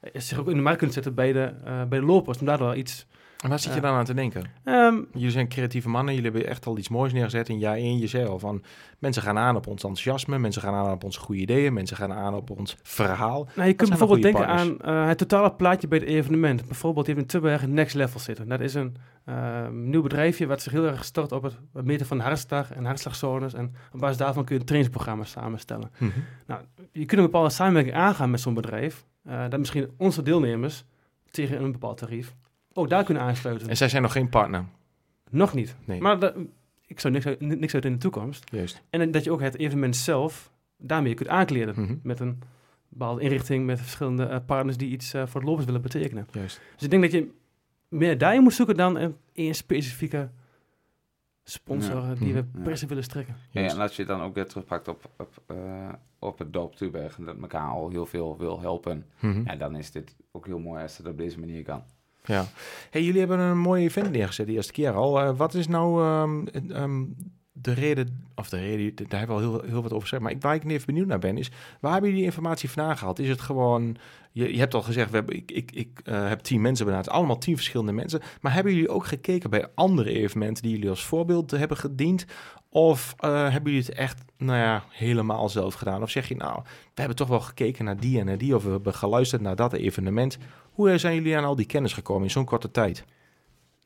eh, 0.00 0.20
zich 0.20 0.38
ook 0.38 0.48
in 0.48 0.56
de 0.56 0.62
markt 0.62 0.76
kunnen 0.78 0.94
zetten 0.94 1.14
bij 1.14 1.32
de, 1.32 1.52
bij 1.88 1.98
de 1.98 2.04
lopers, 2.06 2.38
om 2.38 2.46
daardoor 2.46 2.76
iets... 2.76 3.06
En 3.42 3.48
waar 3.48 3.58
zit 3.58 3.74
je 3.74 3.80
Ja. 3.80 3.86
dan 3.86 3.94
aan 3.96 4.04
te 4.04 4.14
denken? 4.14 4.44
Um, 4.64 5.06
Jullie 5.12 5.30
zijn 5.30 5.48
creatieve 5.48 5.88
mannen, 5.88 6.14
jullie 6.14 6.30
hebben 6.30 6.50
echt 6.50 6.66
al 6.66 6.78
iets 6.78 6.88
moois 6.88 7.12
neergezet 7.12 7.48
in 7.48 7.58
jaar 7.58 7.76
één. 7.76 7.98
Je 7.98 8.06
zei 8.06 8.26
al 8.26 8.38
van, 8.38 8.62
mensen 8.98 9.22
gaan 9.22 9.38
aan 9.38 9.56
op 9.56 9.66
ons 9.66 9.82
enthousiasme, 9.82 10.38
mensen 10.38 10.62
gaan 10.62 10.74
aan 10.74 10.92
op 10.92 11.04
onze 11.04 11.20
goede 11.20 11.40
ideeën, 11.40 11.72
mensen 11.72 11.96
gaan 11.96 12.12
aan 12.12 12.34
op 12.34 12.50
ons 12.50 12.76
verhaal. 12.82 13.48
Nou, 13.54 13.68
je 13.68 13.74
kunt 13.74 13.88
bijvoorbeeld 13.88 14.22
denken 14.22 14.46
aan 14.46 14.76
uh, 14.84 15.06
het 15.06 15.18
totale 15.18 15.52
plaatje 15.52 15.88
bij 15.88 15.98
het 15.98 16.08
evenement. 16.08 16.66
Bijvoorbeeld, 16.66 17.06
je 17.06 17.14
hebt 17.14 17.62
in 17.62 17.74
Next 17.74 17.94
Level 17.94 18.20
zitten. 18.20 18.48
Dat 18.48 18.60
is 18.60 18.74
een 18.74 18.96
uh, 19.28 19.68
nieuw 19.68 20.02
bedrijfje 20.02 20.46
wat 20.46 20.62
zich 20.62 20.72
heel 20.72 20.86
erg 20.86 21.04
stort 21.04 21.32
op 21.32 21.42
het 21.42 21.84
meten 21.84 22.06
van 22.06 22.20
hartslag 22.20 22.72
en 22.72 22.84
hartslagzones. 22.84 23.54
En 23.54 23.74
op 23.92 24.00
basis 24.00 24.16
daarvan 24.16 24.44
kun 24.44 24.54
je 24.54 24.60
een 24.60 24.66
trainingsprogramma 24.66 25.24
samenstellen. 25.24 25.90
Mhm. 25.98 26.10
Nou, 26.46 26.60
je 26.92 27.04
kunt 27.04 27.20
een 27.20 27.26
bepaalde 27.26 27.50
samenwerking 27.50 27.96
aangaan 27.96 28.30
met 28.30 28.40
zo'n 28.40 28.54
bedrijf. 28.54 29.04
Uh, 29.28 29.44
dat 29.48 29.58
misschien 29.58 29.90
onze 29.96 30.22
deelnemers 30.22 30.84
tegen 31.30 31.62
een 31.62 31.72
bepaald 31.72 31.96
tarief 31.98 32.34
ook 32.72 32.88
daar 32.88 33.04
kunnen 33.04 33.22
aansluiten. 33.22 33.68
En 33.68 33.76
zij 33.76 33.88
zijn 33.88 34.02
nog 34.02 34.12
geen 34.12 34.28
partner. 34.28 34.64
Nog 35.30 35.54
niet. 35.54 35.76
Nee. 35.84 36.00
Maar 36.00 36.18
dat, 36.18 36.34
ik 36.86 37.00
zou 37.00 37.12
niks 37.12 37.26
uit, 37.26 37.40
niks 37.40 37.74
uit 37.74 37.84
in 37.84 37.92
de 37.92 37.98
toekomst. 37.98 38.50
Juist. 38.50 38.82
En 38.90 39.10
dat 39.10 39.24
je 39.24 39.30
ook 39.32 39.40
het 39.40 39.56
evenement 39.58 39.96
zelf 39.96 40.52
daarmee 40.76 41.14
kunt 41.14 41.28
aankleden. 41.28 41.74
Mhm. 41.82 41.96
Met 42.02 42.20
een 42.20 42.38
bepaalde 42.88 43.20
inrichting, 43.22 43.66
met 43.66 43.78
verschillende 43.80 44.28
uh, 44.28 44.36
partners 44.46 44.76
die 44.76 44.88
iets 44.90 45.14
uh, 45.14 45.26
voor 45.26 45.40
de 45.40 45.46
lopers 45.46 45.66
willen 45.66 45.82
betekenen. 45.82 46.26
Juist. 46.32 46.60
Dus 46.74 46.82
ik 46.84 46.90
denk 46.90 47.02
dat 47.02 47.12
je 47.12 47.30
meer 47.88 48.18
daarin 48.18 48.42
moet 48.42 48.54
zoeken 48.54 48.76
dan 48.76 49.14
een 49.34 49.54
specifieke 49.54 50.30
sponsor 51.44 51.96
Ja. 52.02 52.14
die 52.14 52.32
we 52.34 52.44
Mhm. 52.52 52.62
per 52.62 52.76
se 52.78 52.86
willen 52.86 53.02
strekken. 53.04 53.36
Ja, 53.50 53.62
en 53.68 53.78
als 53.78 53.96
je 53.96 54.02
het 54.02 54.10
dan 54.10 54.20
ook 54.22 54.34
weer 54.34 54.46
terugpakt 54.46 54.88
op, 54.88 55.10
op, 55.18 55.42
uh, 55.52 55.88
op 56.18 56.38
het 56.38 56.52
dorp 56.52 56.74
Tuberg 56.74 57.18
en 57.18 57.24
dat 57.24 57.36
elkaar 57.40 57.68
al 57.70 57.90
heel 57.90 58.06
veel 58.06 58.36
wil 58.38 58.60
helpen, 58.60 59.04
Mhm. 59.20 59.42
ja, 59.44 59.56
dan 59.56 59.76
is 59.76 59.90
dit 59.90 60.16
ook 60.32 60.46
heel 60.46 60.58
mooi 60.58 60.82
als 60.82 60.96
het 60.96 61.06
op 61.06 61.18
deze 61.18 61.38
manier 61.40 61.62
kan. 61.62 61.82
Ja. 62.28 62.46
Hey, 62.90 63.02
jullie 63.02 63.18
hebben 63.18 63.38
een 63.38 63.58
mooi 63.58 63.84
event 63.84 64.10
neergezet 64.10 64.46
de 64.46 64.52
eerste 64.52 64.72
keer 64.72 64.92
al. 64.92 65.22
Uh, 65.22 65.36
wat 65.36 65.54
is 65.54 65.68
nou 65.68 66.04
um, 66.04 66.48
um, 66.76 67.16
de 67.52 67.72
reden, 67.72 68.24
of 68.34 68.48
de 68.48 68.58
reden, 68.58 69.08
daar 69.08 69.18
hebben 69.18 69.36
we 69.36 69.42
al 69.42 69.50
heel, 69.50 69.70
heel 69.70 69.82
wat 69.82 69.92
over 69.92 70.02
gezegd, 70.02 70.22
maar 70.22 70.32
ik, 70.32 70.42
waar 70.42 70.54
ik 70.54 70.64
even 70.64 70.86
benieuwd 70.86 71.06
naar 71.06 71.18
ben, 71.18 71.38
is 71.38 71.50
waar 71.80 71.92
hebben 71.92 72.10
jullie 72.10 72.24
die 72.24 72.34
informatie 72.34 72.70
vandaan 72.70 72.96
gehaald? 72.98 73.18
Is 73.18 73.28
het 73.28 73.40
gewoon, 73.40 73.96
je, 74.32 74.52
je 74.52 74.58
hebt 74.58 74.74
al 74.74 74.82
gezegd, 74.82 75.10
we 75.10 75.16
hebben, 75.16 75.36
ik, 75.36 75.50
ik, 75.50 75.70
ik 75.72 76.00
uh, 76.04 76.28
heb 76.28 76.40
tien 76.40 76.60
mensen 76.60 76.86
benaderd, 76.86 77.14
allemaal 77.14 77.38
tien 77.38 77.54
verschillende 77.54 77.92
mensen, 77.92 78.20
maar 78.40 78.54
hebben 78.54 78.72
jullie 78.74 78.88
ook 78.88 79.06
gekeken 79.06 79.50
bij 79.50 79.66
andere 79.74 80.12
evenementen 80.12 80.62
die 80.62 80.72
jullie 80.72 80.90
als 80.90 81.04
voorbeeld 81.04 81.50
hebben 81.50 81.76
gediend? 81.76 82.24
Of 82.70 83.14
uh, 83.24 83.30
hebben 83.50 83.72
jullie 83.72 83.86
het 83.86 83.96
echt, 83.96 84.24
nou 84.36 84.58
ja, 84.58 84.84
helemaal 84.88 85.48
zelf 85.48 85.74
gedaan? 85.74 86.02
Of 86.02 86.10
zeg 86.10 86.28
je, 86.28 86.36
nou, 86.36 86.60
we 86.64 87.00
hebben 87.00 87.16
toch 87.16 87.28
wel 87.28 87.40
gekeken 87.40 87.84
naar 87.84 88.00
die 88.00 88.18
en 88.18 88.26
naar 88.26 88.38
die, 88.38 88.54
of 88.54 88.64
we 88.64 88.70
hebben 88.70 88.94
geluisterd 88.94 89.42
naar 89.42 89.56
dat 89.56 89.72
evenement. 89.72 90.38
Hoe 90.78 90.98
zijn 90.98 91.14
jullie 91.14 91.36
aan 91.36 91.44
al 91.44 91.56
die 91.56 91.66
kennis 91.66 91.92
gekomen 91.92 92.22
in 92.22 92.30
zo'n 92.30 92.44
korte 92.44 92.70
tijd? 92.70 93.04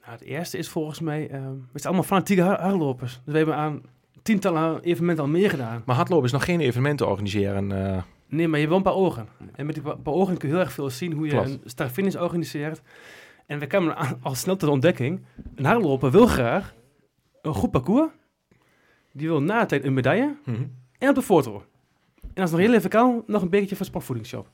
Nou, 0.00 0.12
het 0.12 0.22
eerste 0.22 0.58
is 0.58 0.68
volgens 0.68 1.00
mij, 1.00 1.22
uh, 1.22 1.30
we 1.30 1.78
zijn 1.78 1.84
allemaal 1.84 2.02
fanatieke 2.02 2.42
hardlopers. 2.42 3.12
Dus 3.24 3.32
we 3.32 3.36
hebben 3.36 3.56
aan 3.56 3.82
tientallen 4.22 4.82
evenementen 4.82 5.24
al 5.24 5.30
meegedaan. 5.30 5.82
Maar 5.86 5.96
hardlopen 5.96 6.26
is 6.26 6.32
nog 6.32 6.44
geen 6.44 6.60
evenementen 6.60 7.08
organiseren. 7.08 7.70
Uh... 7.70 8.02
Nee, 8.26 8.48
maar 8.48 8.58
je 8.58 8.66
hebt 8.66 8.68
wel 8.68 8.76
een 8.76 8.82
paar 8.82 8.94
ogen. 8.94 9.28
En 9.54 9.66
met 9.66 9.74
die 9.74 9.84
paar 9.84 10.14
ogen 10.14 10.36
kun 10.36 10.48
je 10.48 10.54
heel 10.54 10.64
erg 10.64 10.72
veel 10.72 10.90
zien 10.90 11.12
hoe 11.12 11.24
je 11.24 11.30
Klopt. 11.30 11.48
een 11.48 11.60
start-finish 11.64 12.14
organiseert. 12.14 12.82
En 13.46 13.58
we 13.58 13.66
kwamen 13.66 13.96
al 14.22 14.34
snel 14.34 14.56
tot 14.56 14.68
de 14.68 14.74
ontdekking, 14.74 15.24
een 15.54 15.64
hardloper 15.64 16.10
wil 16.10 16.26
graag 16.26 16.74
een 17.42 17.54
goed 17.54 17.70
parcours. 17.70 18.10
Die 19.12 19.28
wil 19.28 19.42
na 19.42 19.60
de 19.60 19.66
tijd 19.66 19.84
een 19.84 19.94
medaille 19.94 20.36
Mm 20.44 20.54
-hmm. 20.54 20.74
en 20.98 21.08
op 21.08 21.14
de 21.14 21.22
foto. 21.22 21.64
En 22.34 22.42
als 22.42 22.50
het 22.50 22.60
nog 22.60 22.68
heel 22.68 22.76
even 22.76 22.90
kan, 22.90 23.22
nog 23.26 23.42
een 23.42 23.50
bekertje 23.50 23.76
van 23.76 23.86
sportvoedingsshop. 23.86 24.48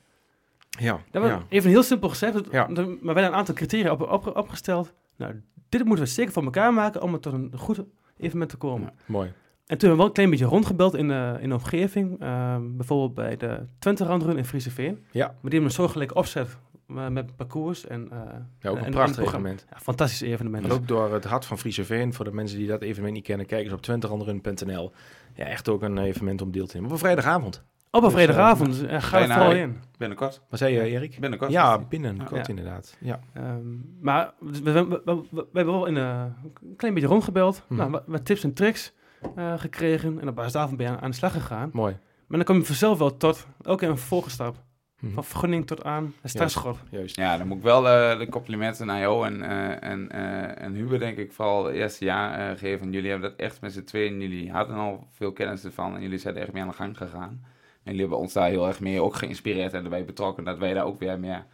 Ja, 0.78 1.00
Dat 1.10 1.22
was 1.22 1.30
ja. 1.30 1.42
even 1.48 1.70
heel 1.70 1.82
simpel 1.82 2.08
gezegd, 2.08 2.40
Ja. 2.50 2.66
maar 2.68 2.76
hebben 3.14 3.24
een 3.24 3.32
aantal 3.34 3.54
criteria 3.54 3.90
op, 3.92 4.00
op, 4.00 4.36
opgesteld. 4.36 4.92
Nou, 5.16 5.42
dit 5.68 5.84
moeten 5.84 6.04
we 6.04 6.10
zeker 6.10 6.32
voor 6.32 6.44
elkaar 6.44 6.72
maken 6.74 7.02
om 7.02 7.12
er 7.14 7.20
tot 7.20 7.32
een 7.32 7.52
goed 7.56 7.80
evenement 8.16 8.50
te 8.50 8.56
komen. 8.56 8.92
Ja. 8.96 9.02
Mooi. 9.06 9.26
En 9.66 9.78
toen 9.78 9.88
hebben 9.88 9.90
we 9.90 9.96
wel 9.96 10.06
een 10.06 10.12
klein 10.12 10.30
beetje 10.30 10.44
rondgebeld 10.44 10.94
in 10.94 11.08
de, 11.08 11.36
in 11.40 11.48
de 11.48 11.54
omgeving. 11.54 12.20
Ehm, 12.20 12.62
bijvoorbeeld 12.76 13.14
bij 13.14 13.36
de 13.36 13.66
Twente 13.78 14.04
Randrun 14.04 14.36
in 14.36 14.44
Frieseveen. 14.44 15.04
Ja. 15.10 15.26
Maar 15.26 15.34
die 15.40 15.50
hebben 15.50 15.62
een 15.62 15.70
soortgelijke 15.70 16.14
opzet 16.14 16.58
uh, 16.88 17.08
met 17.08 17.36
parcours. 17.36 17.86
En, 17.86 18.08
uh, 18.12 18.18
Ja, 18.60 18.70
ook 18.70 18.74
en- 18.76 18.80
een 18.80 18.84
en 18.84 18.90
prachtig 18.90 19.24
evenement. 19.24 19.66
Ja, 19.70 19.76
fantastisch 19.78 20.20
evenement. 20.20 20.64
En 20.64 20.70
ook 20.70 20.88
door 20.88 21.12
het 21.12 21.24
hart 21.24 21.44
van 21.44 21.58
Friese 21.58 21.84
Veen, 21.84 22.14
voor 22.14 22.24
de 22.24 22.32
mensen 22.32 22.58
die 22.58 22.66
dat 22.66 22.82
evenement 22.82 23.14
niet 23.14 23.24
kennen, 23.24 23.46
kijk 23.46 23.64
eens 23.64 23.72
op 23.72 23.82
twenterandrun.nl. 23.82 24.92
Ja, 25.34 25.44
echt 25.44 25.68
ook 25.68 25.82
een 25.82 25.98
evenement 25.98 26.42
om 26.42 26.50
deel 26.50 26.66
te 26.66 26.72
nemen. 26.74 26.88
Op 26.90 26.94
een 26.94 27.00
vrijdagavond. 27.02 27.64
Op 27.98 28.04
een 28.04 28.16
Dus, 28.16 28.24
vrijdagavond. 28.24 28.82
uh, 28.82 29.02
ga 29.02 29.18
er 29.20 29.28
vooral 29.32 29.52
in. 29.52 29.76
Binnenkort. 29.98 30.40
Wat 30.50 30.58
zei 30.58 30.74
je, 30.74 30.80
Erik? 30.82 31.16
Binnenkort. 31.20 31.50
Ja, 31.50 31.78
binnenkort 31.78 32.46
Ja. 32.46 32.48
inderdaad. 32.48 32.96
Ja. 33.00 33.20
Ehm, 33.32 33.61
maar 34.00 34.32
we, 34.40 34.62
we, 34.72 34.72
we, 34.88 35.00
we- 35.04 35.24
we 35.30 35.46
hebben 35.52 35.74
wel 35.74 35.87
in, 35.87 35.96
uh, 35.96 36.24
een 36.62 36.76
klein 36.76 36.94
beetje 36.94 37.08
rondgebeld. 37.08 37.64
Mhm. 37.68 37.90
Nou, 37.90 38.00
wat, 38.06 38.24
tips 38.24 38.44
en 38.44 38.52
tricks 38.54 38.92
uh, 39.38 39.52
gekregen. 39.56 40.20
En 40.20 40.28
op 40.28 40.34
basis 40.34 40.52
daarvan 40.52 40.76
ben 40.76 40.87
je 40.87 40.92
aan, 40.92 41.00
aan 41.00 41.11
de 41.11 41.16
slag 41.16 41.32
gegaan. 41.32 41.70
Mooi. 41.72 41.96
Maar 42.26 42.37
dan 42.37 42.46
kom 42.46 42.56
je 42.56 42.64
vanzelf 42.64 42.98
wel 42.98 43.16
tot 43.16 43.46
ook 43.62 43.82
een 43.82 43.98
vervolgstap. 43.98 44.56
Mhm. 45.00 45.12
Van 45.12 45.24
vergunning 45.24 45.66
tot 45.66 45.84
aan 45.84 46.14
het 46.20 46.30
startschot. 46.30 46.78
Juist. 46.90 47.16
Ja, 47.16 47.37
dan 47.37 47.46
moet 47.46 47.56
ik 47.56 47.62
wel 47.62 47.88
eh, 47.88 48.18
de 48.18 48.28
complimenten 48.28 48.87
naar 48.87 49.00
jou 49.00 49.26
en, 49.26 49.42
eh, 49.42 49.90
en, 49.90 50.11
eh, 50.11 50.64
en 50.64 50.72
Hubert, 50.74 51.00
denk 51.00 51.16
ik, 51.18 51.32
vooral 51.32 51.64
het 51.64 51.74
eerste 51.74 52.04
jaar 52.04 52.50
eh, 52.50 52.58
geven. 52.58 52.92
Jullie 52.92 53.11
hebben 53.11 53.30
dat 53.30 53.38
echt 53.38 53.61
met 53.61 53.72
z'n 53.72 53.82
tweeën, 53.84 54.20
jullie 54.20 54.50
hadden 54.52 54.76
al 54.76 55.06
veel 55.12 55.32
kennis 55.32 55.64
ervan 55.64 55.94
en 55.94 56.02
jullie 56.02 56.18
zijn 56.18 56.37
er 56.37 56.42
echt 56.42 56.52
mee 56.52 56.62
aan 56.62 56.68
de 56.68 56.74
gang 56.74 56.96
gegaan. 56.96 57.44
En 57.88 57.94
jullie 57.94 58.09
hebben 58.09 58.18
ons 58.24 58.33
daar 58.33 58.48
heel 58.48 58.66
erg 58.66 58.81
mee 58.81 59.03
ook 59.03 59.14
geïnspireerd 59.14 59.72
en 59.72 59.85
erbij 59.85 60.05
betrokken 60.05 60.44
dat 60.44 60.59
wij 60.59 60.74
daar 60.74 60.85
ook 60.85 60.98
weer 60.98 61.18
meer, 61.18 61.46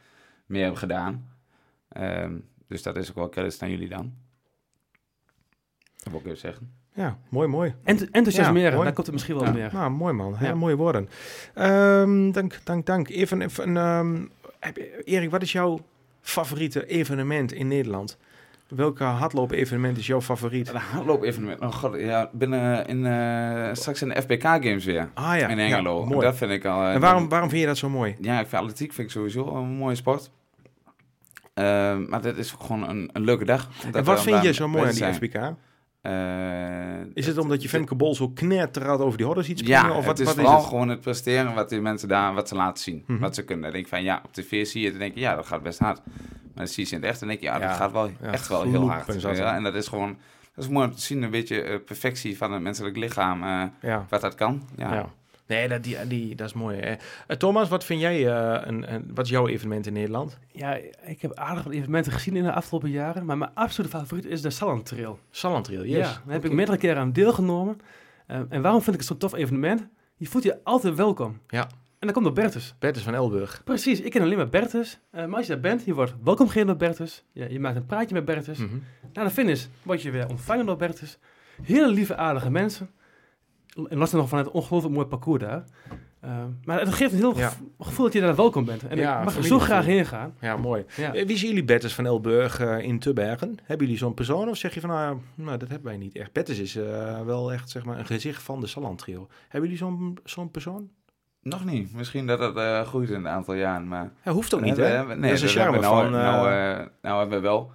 meer 0.47 0.61
hebben 0.61 0.79
gedaan. 0.79 1.29
Ehm, 1.89 2.35
dus 2.69 2.83
dat 2.83 2.97
is 2.97 3.09
ook 3.11 3.15
wel 3.15 3.29
credits 3.29 3.59
naar 3.59 3.71
jullie 3.71 3.89
dan. 3.89 4.13
Dat 6.03 6.13
wil 6.13 6.19
ik 6.21 6.27
even 6.27 6.39
zeggen. 6.39 6.73
Ja, 6.95 7.19
mooi, 7.29 7.49
mooi. 7.49 7.75
Ent 7.85 8.11
enthousiasmeren, 8.11 8.79
Ja, 8.79 8.83
daar 8.85 8.93
komt 8.93 9.07
het 9.07 9.15
misschien 9.15 9.35
wel 9.35 9.45
Ja. 9.45 9.53
meer. 9.53 9.71
Nou, 9.73 9.91
mooi 9.91 10.13
man. 10.15 10.37
Heel 10.37 10.49
Ja. 10.49 10.55
mooie 10.55 10.77
woorden. 10.77 11.09
Ehm, 11.55 12.31
dank, 12.31 12.61
dank, 12.65 12.87
dank. 12.87 13.09
Even, 13.09 13.43
even 13.43 13.77
ehm, 13.77 14.15
je- 14.75 15.03
Erik, 15.05 15.31
wat 15.31 15.43
is 15.43 15.53
jouw 15.53 15.79
favoriete 16.21 16.87
evenement 16.87 17.53
in 17.53 17.69
Nederland? 17.69 18.19
Welke 18.69 19.05
hardloop-evenement 19.05 19.99
is 19.99 20.07
jouw 20.07 20.21
favoriet? 20.21 20.67
De 20.73 20.79
hardloop-evenement. 20.79 21.61
Oh 21.61 21.73
god, 21.73 21.95
ja, 22.01 22.31
binnen 22.33 22.87
in, 22.87 23.07
eh, 23.07 23.69
straks 23.73 24.03
in 24.03 24.09
de 24.09 24.23
FBK-games 24.23 24.85
weer. 24.85 25.11
Ah 25.15 25.39
ja, 25.39 25.49
in 25.49 25.59
Engelo. 25.59 26.01
ja, 26.01 26.07
mooi. 26.07 26.21
dat 26.21 26.37
vind 26.37 26.51
ik 26.51 26.65
al... 26.65 26.83
eh, 26.83 26.95
en 26.95 27.01
waarom, 27.01 27.29
waarom 27.29 27.49
vind 27.49 27.61
je 27.61 27.67
dat 27.67 27.77
zo 27.77 27.89
mooi? 27.89 28.17
Ja, 28.21 28.41
ik 28.41 28.47
vind 28.47 28.63
atletiek 28.63 28.93
vind 28.93 29.07
ik 29.07 29.13
sowieso 29.13 29.55
een 29.57 29.69
mooie 29.69 29.95
sport. 29.95 30.31
Ehm, 31.55 32.09
maar 32.09 32.23
dit 32.23 32.37
is 32.37 32.55
gewoon 32.61 32.89
een, 32.89 33.11
een 33.13 33.25
leuke 33.25 33.45
dag. 33.45 33.69
En 33.93 34.05
wat 34.05 34.23
vind 34.23 34.43
je 34.43 34.53
zo 34.53 34.69
mooi 34.69 34.89
aan 34.89 34.95
die. 34.95 35.13
FBK? 35.13 35.53
Eh, 36.05 37.15
Is 37.15 37.27
het 37.27 37.39
omdat 37.39 37.63
je 37.63 37.69
Femke 37.69 37.95
Bol 37.95 38.15
zo 38.15 38.29
knetterhard 38.29 39.01
over 39.01 39.17
die 39.17 39.27
hordes 39.27 39.47
ziet 39.47 39.59
springen? 39.59 39.83
Ja, 39.83 39.97
of 39.97 40.05
wat, 40.07 40.19
het 40.19 40.19
is 40.19 40.25
wat 40.27 40.35
vooral 40.35 40.57
het? 40.57 40.67
gewoon 40.67 40.89
het 40.89 41.01
presteren 41.01 41.55
wat 41.55 41.69
die 41.69 41.81
mensen 41.81 42.09
daar, 42.09 42.35
wat 42.35 42.49
ze 42.49 42.55
laten 42.55 42.83
zien. 42.83 43.05
Mhm. 43.07 43.19
Wat 43.19 43.35
ze 43.35 43.45
kunnen. 43.45 43.65
Dan 43.65 43.73
denk 43.73 43.85
ik 43.85 43.91
van, 43.91 44.03
ja, 44.03 44.21
op 44.25 44.33
tv 44.33 44.67
zie 44.67 44.81
je 44.81 44.87
het 44.87 44.95
en 44.95 45.01
denk 45.01 45.15
je, 45.15 45.21
ja, 45.21 45.35
dat 45.35 45.47
gaat 45.47 45.63
best 45.63 45.79
hard. 45.79 46.01
Maar 46.05 46.15
dan 46.55 46.67
zie 46.69 46.83
je 46.83 46.89
ze 46.89 46.95
in 46.95 47.01
het 47.01 47.11
echt 47.11 47.21
en 47.23 47.29
denk 47.29 47.41
je, 47.41 47.47
ja, 47.47 47.59
Ja, 47.59 47.69
dat 47.69 47.77
gaat 47.77 47.93
wel 47.93 48.07
ja, 48.07 48.33
echt 48.33 48.49
wel 48.49 48.63
heel 48.63 48.91
hard. 48.91 49.21
Ja, 49.21 49.55
en 49.57 49.63
dat 49.63 49.75
is 49.75 49.89
gewoon, 49.89 50.17
dat 50.55 50.65
is 50.65 50.71
mooi 50.71 50.87
om 50.87 50.95
te 50.95 51.01
zien, 51.01 51.23
een 51.23 51.31
beetje 51.31 51.63
eh, 51.63 51.79
perfectie 51.85 52.37
van 52.37 52.53
het 52.53 52.63
menselijk 52.63 52.97
lichaam, 52.97 53.43
eh, 53.43 53.97
wat 54.09 54.21
dat 54.21 54.35
kan. 54.35 54.63
Ja. 54.77 55.09
Nee, 55.47 55.69
dat, 55.69 55.83
die, 55.83 56.07
die, 56.07 56.35
dat 56.35 56.47
is 56.47 56.53
mooi. 56.53 56.79
Hè. 56.79 56.95
Eh, 57.27 57.37
Thomas, 57.37 57.69
wat 57.69 57.85
vind 57.85 58.01
jij, 58.01 58.29
eh, 58.29 58.67
een, 58.67 58.93
een, 58.93 59.11
wat 59.15 59.25
is 59.25 59.31
jouw 59.31 59.49
evenement 59.49 59.87
in 59.87 59.93
Nederland? 59.93 60.39
Ja, 60.53 60.79
ik 61.05 61.23
heb 61.23 61.35
aardig 61.35 61.65
wat 61.65 61.73
evenementen 61.73 62.13
gezien 62.13 62.37
in 62.37 62.43
de 62.43 62.53
afgelopen 62.53 62.91
jaren, 62.91 63.25
maar 63.25 63.39
mijn 63.39 63.55
absolute 63.55 63.97
favoriet 63.97 64.25
is 64.25 64.43
de 64.43 64.51
Salland 64.51 64.87
Trail. 64.87 65.19
Sallandtrail, 65.31 65.85
yes. 65.85 65.97
Ja, 65.97 66.03
daar 66.03 66.35
heb 66.35 66.45
ik 66.45 66.53
meerdere 66.53 66.79
keren 66.79 66.97
aan 66.97 67.13
deelgenomen. 67.13 67.81
Eh, 68.27 68.41
en 68.49 68.63
waarom 68.63 68.83
vind 68.83 68.95
ik 68.95 69.01
het 69.01 69.09
zo'n 69.09 69.19
tof 69.19 69.35
evenement? 69.35 69.87
Je 70.17 70.27
voelt 70.27 70.45
je 70.45 70.65
altijd 70.65 70.95
welkom. 70.95 71.41
Ja. 71.49 71.63
En 71.99 72.13
dan 72.13 72.23
komt 72.23 72.25
door 72.25 72.45
Bertus. 72.45 72.75
Bertus 72.79 73.03
van 73.03 73.15
Elburg. 73.15 73.63
Precies, 73.65 74.01
ik 74.01 74.11
ken 74.11 74.23
alleen 74.23 74.37
maar 74.37 74.49
Bertus. 74.49 75.01
Maar 75.11 75.35
als 75.35 75.47
je 75.47 75.53
daar 75.53 75.61
bent, 75.61 75.85
je 75.85 75.95
wordt 75.95 76.15
welkom 76.23 76.47
geheten 76.47 76.67
door 76.67 76.89
Bertus. 76.89 77.25
Je, 77.33 77.53
je 77.53 77.61
maakt 77.61 77.77
een 77.77 77.87
praatje 77.87 78.15
met 78.15 78.25
Bertus. 78.25 78.59
Mhm. 78.59 78.75
Na 79.13 79.25
de 79.25 79.31
finish 79.31 79.67
word 79.83 80.03
je 80.03 80.11
weer 80.11 80.29
ontvangen 80.29 80.67
door 80.67 80.77
Bertus. 80.77 81.19
Hele 81.63 81.89
lieve, 81.89 82.17
aardige 82.17 82.51
mensen. 82.51 82.91
En 83.89 83.99
los 83.99 84.13
nog 84.13 84.29
van 84.29 84.39
het 84.39 84.51
ongelooflijk 84.51 84.95
mooi 84.95 85.07
parcours 85.07 85.43
daar. 85.43 85.65
Eh, 86.21 86.31
maar 86.65 86.81
het 86.81 86.95
geeft 86.95 87.13
een 87.13 87.19
heel 87.19 87.37
Ja. 87.39 87.49
gevo- 87.49 87.65
gevoel 87.81 88.05
dat 88.05 88.15
je 88.15 88.21
daar 88.21 88.35
welkom 88.37 88.65
bent. 88.65 88.87
En 88.87 88.97
Ja, 88.97 89.19
ik 89.19 89.25
mag 89.25 89.37
er 89.37 89.45
zo 89.45 89.59
graag 89.59 89.85
heen 89.85 90.07
gaan. 90.07 90.35
Ja, 90.41 90.57
mooi. 90.57 90.85
Ja. 90.97 91.15
Eh, 91.15 91.27
Wie 91.27 91.37
zien 91.37 91.49
jullie 91.49 91.65
Bertus 91.65 91.95
van 91.95 92.07
Elburg 92.07 92.61
eh, 92.61 92.79
in 92.79 92.99
Tubbergen? 92.99 93.57
Hebben 93.63 93.87
jullie 93.87 94.01
zo'n 94.01 94.15
persoon 94.15 94.49
of 94.49 94.57
zeg 94.57 94.75
je 94.75 94.81
van, 94.81 94.91
nou, 94.91 95.19
nou 95.35 95.59
dat 95.59 95.69
hebben 95.69 95.87
wij 95.89 95.97
niet 95.97 96.17
echt. 96.17 96.33
Bertus 96.33 96.59
is 96.59 96.77
eh, 96.77 97.21
wel 97.21 97.53
echt 97.53 97.71
zeg 97.71 97.85
maar, 97.85 97.99
een 97.99 98.07
gezicht 98.07 98.43
van 98.43 98.61
de 98.61 98.67
Sallandtrail. 98.67 99.29
Hebben 99.49 99.71
jullie 99.71 99.85
zo'n 99.85 100.19
zo'n 100.25 100.51
persoon? 100.51 100.91
Nog 101.43 101.65
niet. 101.65 101.95
Misschien 101.95 102.27
dat 102.27 102.39
het 102.39 102.57
eh, 102.57 102.81
groeit 102.87 103.09
in 103.11 103.15
een 103.17 103.29
aantal 103.29 103.55
jaren, 103.55 103.89
maar... 103.89 104.13
Ja, 104.25 104.33
hoeft 104.33 104.55
ook 104.55 104.61
niet, 104.61 104.77
hè? 104.77 105.05
nee, 105.07 105.31
dat 105.31 105.31
is 105.31 105.41
een 105.41 105.47
dat 105.47 105.57
hebben 105.57 105.63
charme 105.65 105.79
we 105.79 105.83
van... 105.85 106.11
nou, 106.11 106.49
nou, 106.49 106.79
eh, 106.81 106.87
nou 107.03 107.19
hebben 107.19 107.37
we 107.39 107.43
wel 107.45 107.71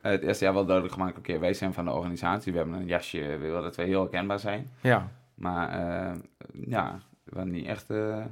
het 0.00 0.22
eerste 0.22 0.44
jaar 0.44 0.54
wel 0.54 0.64
duidelijk 0.64 0.94
gemaakt... 0.94 1.18
oké, 1.18 1.38
wij 1.38 1.54
zijn 1.54 1.72
van 1.72 1.84
de 1.84 1.90
organisatie. 1.90 2.52
We 2.52 2.58
hebben 2.58 2.76
een 2.76 2.86
jasje, 2.86 3.18
we 3.18 3.36
willen 3.36 3.62
dat 3.62 3.76
we 3.76 3.82
heel 3.82 4.00
herkenbaar 4.00 4.38
zijn. 4.38 4.70
ja, 4.80 5.10
Maar 5.42 5.68
eh, 5.68 6.18
ja, 6.66 6.98
we 7.24 7.44
niet 7.44 7.66
echt, 7.66 7.90
eh, 7.90 8.24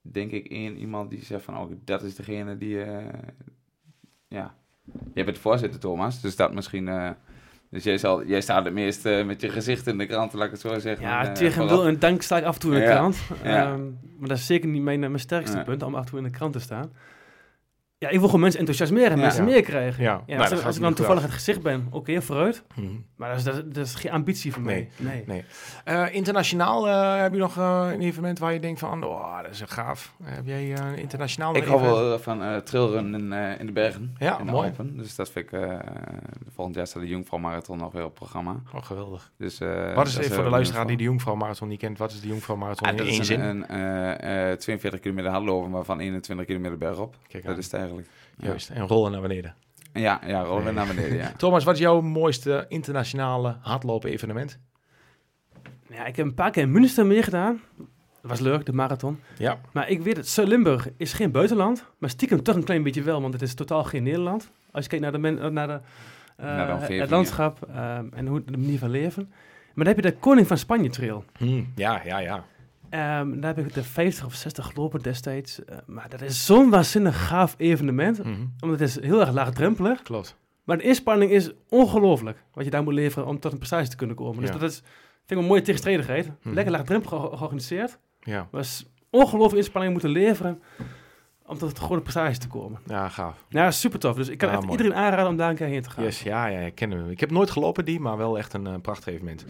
denk 0.00 0.30
ik, 0.30 0.46
één 0.46 0.76
iemand 0.76 1.10
die 1.10 1.24
zegt 1.24 1.44
van... 1.44 1.58
oh, 1.58 1.70
dat 1.84 2.02
is 2.02 2.14
degene 2.14 2.56
die... 2.56 2.82
eh, 2.82 3.18
ja, 4.28 4.54
jij 5.14 5.24
bent 5.24 5.38
voorzitter, 5.38 5.80
Thomas. 5.80 6.20
Dus 6.20 6.36
dat 6.36 6.54
misschien... 6.54 7.14
dus 7.70 7.84
jij, 7.84 7.98
zal, 7.98 8.24
jij 8.26 8.40
staat 8.40 8.64
het 8.64 8.74
meest 8.74 9.04
met 9.04 9.40
je 9.40 9.48
gezicht 9.48 9.86
in 9.86 9.98
de 9.98 10.06
krant, 10.06 10.32
laat 10.32 10.44
ik 10.44 10.50
het 10.50 10.60
zo 10.60 10.78
zeggen. 10.78 11.06
Ja, 11.06 11.32
tegen 11.32 11.66
wil 11.68 11.86
en 11.86 11.98
dank 11.98 12.22
sta 12.22 12.38
ik 12.38 12.44
af 12.44 12.54
en 12.54 12.60
toe 12.60 12.72
in 12.72 12.78
de 12.80 12.84
Ja. 12.84 12.94
krant. 12.94 13.22
Ja. 13.42 13.72
Ehm, 13.72 13.84
maar 14.18 14.28
dat 14.28 14.38
is 14.38 14.46
zeker 14.46 14.68
niet 14.68 14.82
mijn, 14.82 15.00
mijn 15.00 15.18
sterkste 15.18 15.62
punt, 15.64 15.82
om 15.82 15.94
af 15.94 16.00
en 16.04 16.06
toe 16.10 16.18
in 16.18 16.24
de 16.24 16.30
krant 16.30 16.52
te 16.52 16.60
staan. 16.60 16.92
Ja, 18.00 18.08
ik 18.08 18.18
wil 18.18 18.26
gewoon 18.26 18.40
mensen 18.40 18.58
enthousiasmeren 18.60 19.10
en 19.10 19.16
Ja. 19.16 19.22
mensen 19.22 19.44
Ja. 19.46 19.50
meer 19.50 19.62
krijgen. 19.62 20.02
Ja. 20.02 20.10
Ja, 20.10 20.22
Nou, 20.26 20.38
als, 20.40 20.50
ik- 20.50 20.56
gaat 20.56 20.66
als 20.66 20.76
ik 20.76 20.82
dan 20.82 20.94
toevallig 20.94 21.22
het 21.22 21.30
gezicht 21.30 21.62
ben, 21.62 21.86
oké, 21.90 22.22
vooruit. 22.22 22.64
mhm. 22.76 22.86
Maar 23.16 23.28
dat 23.28 23.38
is, 23.38 23.44
dat, 23.44 23.54
is- 23.54 23.62
dat 23.66 23.86
is 23.86 23.94
geen 23.94 24.12
ambitie 24.12 24.52
voor 24.52 24.62
mij. 24.62 24.88
Nee. 24.96 25.22
Nee. 25.26 25.44
Eh, 25.84 26.06
internationaal 26.14 26.88
eh, 26.88 27.20
heb 27.20 27.32
je 27.32 27.38
nog 27.38 27.56
eh, 27.58 27.88
een 27.92 28.00
evenement 28.00 28.38
waar 28.38 28.52
je 28.52 28.60
denkt 28.60 28.78
van, 28.80 29.04
oh, 29.04 29.42
dat 29.42 29.50
is 29.50 29.60
een 29.60 29.68
gaaf. 29.68 30.14
heb 30.22 30.46
jij 30.46 30.74
internationaal 30.96 31.56
Ik 31.56 31.64
hou 31.64 31.80
wel 31.82 32.18
van 32.18 32.42
eh 32.42 32.56
trailrunnen 32.56 33.20
in, 33.20 33.32
eh, 33.32 33.60
in 33.60 33.66
de 33.66 33.72
bergen. 33.72 34.14
Ja, 34.18 34.38
in 34.38 34.46
de 34.46 34.52
mooi. 34.52 34.68
Alpen. 34.68 34.96
Dus 34.96 35.14
dat 35.14 35.30
vind 35.30 35.52
ik... 35.52 35.60
eh, 35.60 35.78
volgend 36.54 36.76
jaar 36.76 36.86
staat 36.86 37.02
de 37.02 37.08
Jungfrau 37.08 37.42
Marathon 37.42 37.78
nog 37.78 37.92
weer 37.92 38.04
op 38.04 38.14
programma. 38.14 38.56
Oh, 38.74 38.82
geweldig. 38.82 39.30
Dus, 39.38 39.60
eh, 39.60 39.94
wat 39.94 40.06
is 40.06 40.14
dat 40.14 40.22
even 40.22 40.34
voor 40.34 40.44
de 40.44 40.50
luisteraar 40.50 40.86
die 40.86 40.96
de 40.96 41.02
Jongvrouw 41.02 41.34
Marathon 41.34 41.68
niet 41.68 41.78
kent, 41.78 41.98
wat 41.98 42.10
is 42.12 42.20
de 42.20 42.28
Jongvrouw 42.28 42.56
Marathon 42.56 42.86
Ah, 42.86 42.92
in 42.92 42.98
dat 42.98 43.06
één 43.06 43.20
is 43.20 43.26
zin? 43.26 43.40
een, 43.40 43.74
een 43.74 44.18
eh, 44.18 44.50
eh, 44.50 44.58
42 44.58 45.00
kilometer 45.00 45.30
hardlopen, 45.30 45.70
waarvan 45.70 46.00
21 46.00 46.46
kilometer 46.46 46.78
bergop. 46.78 47.16
Kijk 47.28 47.44
Dat 47.44 47.58
is 47.58 47.64
het 47.64 47.74
eigenlijk. 47.88 48.08
Ja. 48.36 48.46
Juist, 48.46 48.70
en 48.70 48.86
rollen 48.86 49.12
naar 49.12 49.20
beneden. 49.20 49.54
Ja, 49.92 50.20
ja 50.26 50.42
rollen 50.42 50.74
naar 50.74 50.86
beneden, 50.86 51.16
ja. 51.16 51.32
Thomas, 51.36 51.64
wat 51.64 51.74
is 51.74 51.80
jouw 51.80 52.00
mooiste 52.00 52.64
internationale 52.68 53.56
hardlopen 53.60 54.10
evenement? 54.10 54.58
Ja, 55.88 56.06
ik 56.06 56.16
heb 56.16 56.26
een 56.26 56.34
paar 56.34 56.50
keer 56.50 56.62
in 56.62 56.72
Münster 56.72 57.06
meegedaan. 57.06 57.60
Dat 58.22 58.30
was 58.30 58.40
leuk, 58.40 58.66
de 58.66 58.72
marathon. 58.72 59.20
Ja. 59.38 59.60
Maar 59.72 59.88
ik 59.88 60.02
weet 60.02 60.16
het, 60.16 60.28
Zuid-Limburg 60.28 60.88
is 60.96 61.12
geen 61.12 61.30
buitenland. 61.30 61.84
Maar 61.98 62.10
stiekem 62.10 62.42
toch 62.42 62.54
een 62.54 62.64
klein 62.64 62.82
beetje 62.82 63.02
wel, 63.02 63.20
want 63.20 63.32
het 63.32 63.42
is 63.42 63.54
totaal 63.54 63.84
geen 63.84 64.02
Nederland. 64.02 64.50
Als 64.70 64.84
je 64.84 64.90
kijkt 64.90 65.04
naar, 65.04 65.12
de 65.12 65.18
men, 65.18 65.38
eh, 65.38 65.48
naar, 65.50 65.66
de, 65.66 65.80
eh, 66.36 66.44
Naar 66.44 66.66
de 66.66 66.72
omgeving, 66.72 67.00
het 67.00 67.10
landschap 67.10 67.68
ehm, 67.68 68.06
en 68.12 68.26
hoe, 68.26 68.44
de 68.44 68.56
manier 68.56 68.78
van 68.78 68.90
leven. 68.90 69.26
Maar 69.74 69.84
dan 69.84 69.94
heb 69.94 70.04
je 70.04 70.10
de 70.10 70.16
Koning 70.16 70.46
van 70.46 70.58
Spanje 70.58 70.90
trail. 70.90 71.24
Hm, 71.38 71.62
ja, 71.74 72.02
ja, 72.04 72.18
ja. 72.18 72.44
Ehm, 72.90 73.40
daar 73.40 73.54
heb 73.56 73.66
ik 73.66 73.74
de 73.74 73.82
50 73.82 74.24
of 74.24 74.34
60 74.34 74.66
gelopen 74.66 75.00
destijds. 75.02 75.64
Eh, 75.64 75.76
maar 75.86 76.08
dat 76.08 76.20
is 76.20 76.46
zo'n 76.46 76.70
waanzinnig 76.70 77.26
gaaf 77.26 77.54
evenement. 77.58 78.18
Mhm. 78.24 78.30
Omdat 78.60 78.78
het 78.80 78.88
is 78.88 79.00
heel 79.00 79.20
erg 79.20 79.32
laagdrempelig. 79.32 80.02
Klopt. 80.02 80.36
Maar 80.64 80.76
de 80.78 80.82
inspanning 80.84 81.30
is 81.30 81.50
ongelooflijk. 81.68 82.44
Wat 82.52 82.64
je 82.64 82.70
daar 82.70 82.82
moet 82.82 82.94
leveren 82.94 83.28
om 83.28 83.38
tot 83.40 83.52
een 83.52 83.58
prestatie 83.58 83.90
te 83.90 83.96
kunnen 83.96 84.16
komen. 84.16 84.40
Dus 84.40 84.50
dat 84.50 84.62
is, 84.70 84.76
vind 84.76 85.30
ik 85.30 85.36
een 85.38 85.44
mooie 85.44 85.62
tegenstrijdigheid. 85.62 86.30
Mhm. 86.42 86.54
Lekker 86.54 86.72
laagdrempelig 86.72 87.20
ge- 87.20 87.36
georganiseerd. 87.36 87.98
Ja. 88.20 88.48
Maar 88.50 88.60
is 88.60 88.86
ongelooflijke 89.10 89.56
inspanning 89.56 89.92
moeten 89.92 90.10
leveren 90.10 90.62
om 91.48 91.58
tot 91.58 91.78
goede 91.78 92.02
prestatie 92.02 92.38
te 92.40 92.48
komen. 92.48 92.78
ja, 92.86 93.08
gaaf. 93.08 93.44
Ja, 93.48 93.70
super 93.70 93.98
tof. 93.98 94.16
Dus 94.16 94.28
ik 94.28 94.38
kan 94.38 94.48
Ja, 94.48 94.54
echt 94.54 94.64
mooi. 94.66 94.76
iedereen 94.78 94.98
aanraden 95.02 95.26
om 95.26 95.36
daar 95.36 95.50
een 95.50 95.56
keer 95.56 95.66
heen 95.66 95.82
te 95.82 95.90
gaan. 95.90 96.04
Yes, 96.04 96.22
ja, 96.22 96.46
ja, 96.46 96.58
ik 96.60 96.74
ken 96.74 96.90
hem. 96.90 97.10
Ik 97.10 97.20
heb 97.20 97.30
nooit 97.30 97.50
gelopen 97.50 97.84
die, 97.84 98.00
maar 98.00 98.16
wel 98.16 98.38
echt 98.38 98.52
een 98.54 98.66
eh, 98.66 98.74
prachtig 98.82 99.12
evenement. 99.12 99.44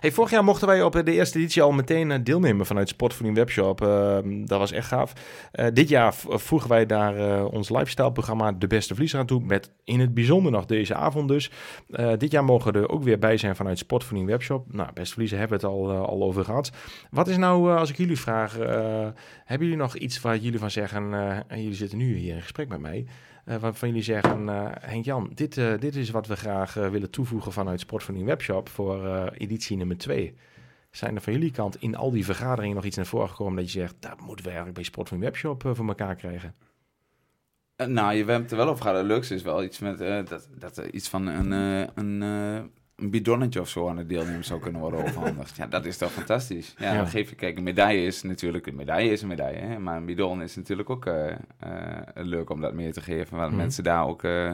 Hey, 0.00 0.12
vorig 0.12 0.30
jaar 0.30 0.44
mochten 0.44 0.66
wij 0.66 0.82
op 0.82 0.92
de 1.04 1.12
eerste 1.12 1.38
editie 1.38 1.62
al 1.62 1.72
meteen 1.72 2.10
eh, 2.10 2.18
deelnemen 2.22 2.66
vanuit 2.66 2.88
Sportvoeding 2.88 3.36
Webshop. 3.36 3.80
Ehm, 3.82 4.44
dat 4.46 4.58
was 4.58 4.72
echt 4.72 4.86
gaaf. 4.88 5.12
Eh, 5.52 5.66
dit 5.72 5.88
jaar 5.88 6.14
voegen 6.14 6.68
wij 6.68 6.86
daar 6.86 7.16
eh, 7.16 7.44
ons 7.52 7.68
lifestyle-programma 7.68 8.52
De 8.52 8.66
Beste 8.66 8.94
Vliezer 8.94 9.18
aan 9.18 9.26
toe. 9.26 9.42
Met 9.44 9.70
in 9.84 10.00
het 10.00 10.14
bijzonder 10.14 10.52
nog 10.52 10.66
deze 10.66 10.94
avond 10.94 11.28
dus. 11.28 11.50
Eh, 11.90 12.12
dit 12.18 12.30
jaar 12.30 12.44
mogen 12.44 12.72
we 12.72 12.78
er 12.78 12.88
ook 12.88 13.02
weer 13.02 13.18
bij 13.18 13.36
zijn 13.36 13.56
vanuit 13.56 13.78
Sportvoeding 13.78 14.28
Webshop. 14.30 14.72
Nou, 14.72 14.88
Beste 14.94 15.14
Vliezer 15.14 15.38
hebben 15.38 15.60
we 15.60 15.66
het 15.66 15.74
al, 15.74 15.90
eh, 15.90 16.00
al 16.00 16.22
over 16.22 16.44
gehad. 16.44 16.70
Wat 17.10 17.28
is 17.28 17.36
nou, 17.36 17.70
eh, 17.70 17.76
als 17.76 17.90
ik 17.90 17.96
jullie 17.96 18.18
vraag, 18.20 18.58
eh, 18.58 19.06
hebben 19.44 19.66
jullie 19.66 19.82
nog 19.82 19.96
iets 19.96 20.20
waar 20.20 20.36
jullie 20.36 20.58
van 20.58 20.70
zeggen... 20.70 21.12
eh, 21.46 21.56
en 21.56 21.62
jullie 21.62 21.76
zitten 21.76 21.98
nu 21.98 22.16
hier 22.16 22.34
in 22.34 22.42
gesprek 22.42 22.68
met 22.68 22.80
mij... 22.80 23.06
eh, 23.44 23.56
waarvan 23.56 23.88
jullie 23.88 24.04
zeggen, 24.04 24.48
eh 24.48 24.70
Henk-Jan, 24.80 25.30
dit, 25.34 25.54
dit 25.54 25.96
is 25.96 26.10
wat 26.10 26.26
we 26.26 26.36
graag 26.36 26.74
willen 26.74 27.10
toevoegen 27.10 27.52
vanuit 27.52 27.80
Sportvoeding 27.80 28.26
Webshop 28.26 28.68
voor 28.68 29.28
editie 29.28 29.76
nummer 29.76 29.98
2. 29.98 30.34
Zijn 30.90 31.14
er 31.14 31.20
van 31.22 31.32
jullie 31.32 31.50
kant 31.50 31.76
in 31.80 31.96
al 31.96 32.10
die 32.10 32.24
vergaderingen 32.24 32.74
nog 32.74 32.84
iets 32.84 32.96
naar 32.96 33.06
voren 33.06 33.28
gekomen 33.28 33.56
dat 33.56 33.72
je 33.72 33.78
zegt, 33.78 33.94
dat 34.00 34.20
moeten 34.20 34.36
we 34.36 34.50
eigenlijk 34.50 34.74
bij 34.74 34.84
Sportvoeding 34.84 35.30
Webshop 35.30 35.62
voor 35.76 35.88
elkaar 35.88 36.14
krijgen? 36.14 36.54
Nou, 37.86 38.14
je 38.14 38.24
het 38.42 38.50
er 38.50 38.56
wel 38.56 38.68
over. 38.68 38.94
Het 38.94 39.06
leukste 39.06 39.34
is 39.34 39.42
wel 39.42 39.62
iets 39.62 39.78
met 39.78 39.98
dat, 40.28 40.48
dat 40.58 40.78
iets 40.78 41.08
van 41.08 41.26
een, 41.26 41.50
een, 41.94 42.70
een 42.98 43.10
bidonnetje 43.10 43.60
of 43.60 43.68
zo 43.68 43.88
aan 43.88 43.96
het 43.96 44.08
deelnemen 44.08 44.44
zou 44.44 44.60
kunnen 44.60 44.80
worden 44.80 45.00
overhandigd. 45.04 45.56
ja, 45.56 45.66
dat 45.66 45.84
is 45.84 45.96
toch 45.96 46.12
fantastisch. 46.12 46.74
Ja, 46.78 47.04
geef 47.04 47.28
je, 47.30 47.34
kijk, 47.36 47.56
een 47.56 47.62
medaille 47.62 48.06
is 48.06 48.22
natuurlijk, 48.22 48.66
een 48.66 48.74
medaille 48.76 49.10
is 49.10 49.22
een 49.22 49.28
medaille, 49.28 49.58
hè, 49.58 49.78
maar 49.78 49.96
een 49.96 50.04
bidon 50.06 50.42
is 50.42 50.56
natuurlijk 50.56 50.90
ook 50.90 51.06
eh, 51.06 51.30
eh, 51.30 51.36
leuk 52.14 52.50
om 52.50 52.60
dat 52.60 52.74
mee 52.74 52.92
te 52.92 53.00
geven, 53.00 53.36
want 53.36 53.48
Mhm. 53.50 53.58
mensen 53.60 53.84
daar 53.84 54.06
ook 54.06 54.22
eh, 54.24 54.52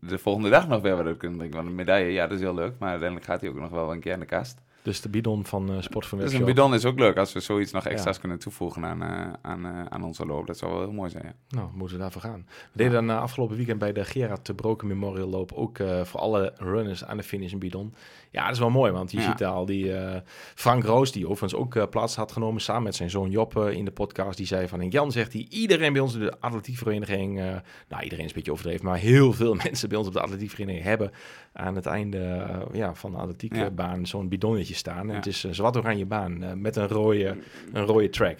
de 0.00 0.18
volgende 0.18 0.50
dag 0.50 0.68
nog 0.68 0.82
weer 0.82 1.04
wat 1.04 1.16
kunnen 1.16 1.38
drinken. 1.38 1.56
Want 1.58 1.70
een 1.70 1.76
medaille, 1.76 2.12
ja, 2.12 2.26
dat 2.26 2.36
is 2.36 2.42
heel 2.42 2.54
leuk, 2.54 2.72
maar 2.78 2.88
uiteindelijk 2.88 3.26
gaat 3.28 3.40
hij 3.40 3.50
ook 3.50 3.58
nog 3.58 3.70
wel 3.70 3.92
een 3.92 4.00
keer 4.00 4.12
in 4.12 4.20
de 4.20 4.26
kast. 4.26 4.60
Dus 4.88 5.00
de 5.00 5.08
bidon 5.08 5.44
van 5.44 5.70
eh 5.72 5.80
Sport 5.80 6.06
van 6.06 6.18
Dus 6.18 6.26
Webshop. 6.26 6.48
een 6.48 6.54
bidon 6.54 6.74
is 6.74 6.84
ook 6.84 6.98
leuk 6.98 7.16
als 7.16 7.32
we 7.32 7.40
zoiets 7.40 7.72
nog 7.72 7.86
extra's 7.86 8.14
Ja. 8.14 8.20
kunnen 8.20 8.38
toevoegen 8.38 8.84
aan, 8.84 9.02
eh, 9.02 9.32
aan, 9.42 9.64
eh, 9.66 9.84
aan 9.84 10.02
onze 10.02 10.26
loop. 10.26 10.46
Dat 10.46 10.58
zou 10.58 10.72
wel 10.72 10.80
heel 10.80 10.92
mooi 10.92 11.10
zijn. 11.10 11.24
Ja. 11.24 11.32
Nou, 11.58 11.68
moeten 11.74 11.96
we 11.96 12.02
daarvoor 12.02 12.20
gaan. 12.22 12.46
We 12.72 12.78
deden 12.82 13.06
dan 13.06 13.18
afgelopen 13.18 13.56
weekend 13.56 13.78
bij 13.78 13.92
de 13.92 14.04
Gerard 14.04 14.46
de 14.46 14.54
Broken 14.54 14.88
Memorial 14.88 15.28
Loop 15.28 15.52
ook 15.52 15.78
voor 16.02 16.20
alle 16.20 16.52
runners 16.56 17.04
aan 17.04 17.16
de 17.16 17.22
finish 17.22 17.52
een 17.52 17.58
bidon. 17.58 17.94
Ja, 18.30 18.42
dat 18.44 18.52
is 18.52 18.58
wel 18.58 18.70
mooi, 18.70 18.92
want 18.92 19.10
je 19.10 19.16
Ja. 19.20 19.30
ziet 19.30 19.44
al 19.44 19.66
die 19.66 19.92
eh, 19.96 20.20
Frank 20.54 20.84
Roos, 20.84 21.12
die 21.12 21.24
overigens 21.28 21.60
ook 21.60 21.76
eh, 21.76 21.86
plaats 21.90 22.16
had 22.16 22.32
genomen 22.32 22.60
samen 22.60 22.82
met 22.82 22.94
zijn 22.94 23.10
zoon 23.10 23.30
Joppe 23.30 23.76
in 23.76 23.84
de 23.84 23.90
podcast. 23.90 24.36
Die 24.36 24.46
zei 24.46 24.68
van, 24.68 24.80
en 24.80 24.88
Jan 24.88 25.12
zegt 25.12 25.32
hij, 25.32 25.46
iedereen 25.50 25.92
bij 25.92 26.02
ons 26.02 26.14
in 26.14 26.20
de 26.20 26.40
atletiekvereniging, 26.40 27.38
eh, 27.38 27.44
nou 27.88 28.02
iedereen 28.02 28.24
is 28.24 28.30
een 28.30 28.36
beetje 28.36 28.52
overdreven, 28.52 28.84
maar 28.84 28.98
heel 28.98 29.32
veel 29.32 29.54
mensen 29.64 29.88
bij 29.88 29.98
ons 29.98 30.06
op 30.06 30.12
de 30.12 30.20
atletiekvereniging 30.20 30.84
hebben 30.84 31.10
aan 31.52 31.74
het 31.74 31.86
einde 31.86 32.18
eh, 32.18 32.56
ja, 32.72 32.94
van 32.94 33.10
de 33.10 33.16
atletiekbaan 33.16 34.06
zo'n 34.06 34.28
bidonnetje 34.28 34.74
staan. 34.74 35.08
En 35.10 35.14
het 35.16 35.26
is 35.26 35.42
een 35.42 35.54
zwart 35.54 35.76
oranje 35.76 36.06
baan 36.06 36.42
eh, 36.42 36.52
met 36.52 36.76
een 36.76 36.88
rode, 36.88 37.36
een 37.72 37.84
rode 37.84 38.08
track. 38.10 38.38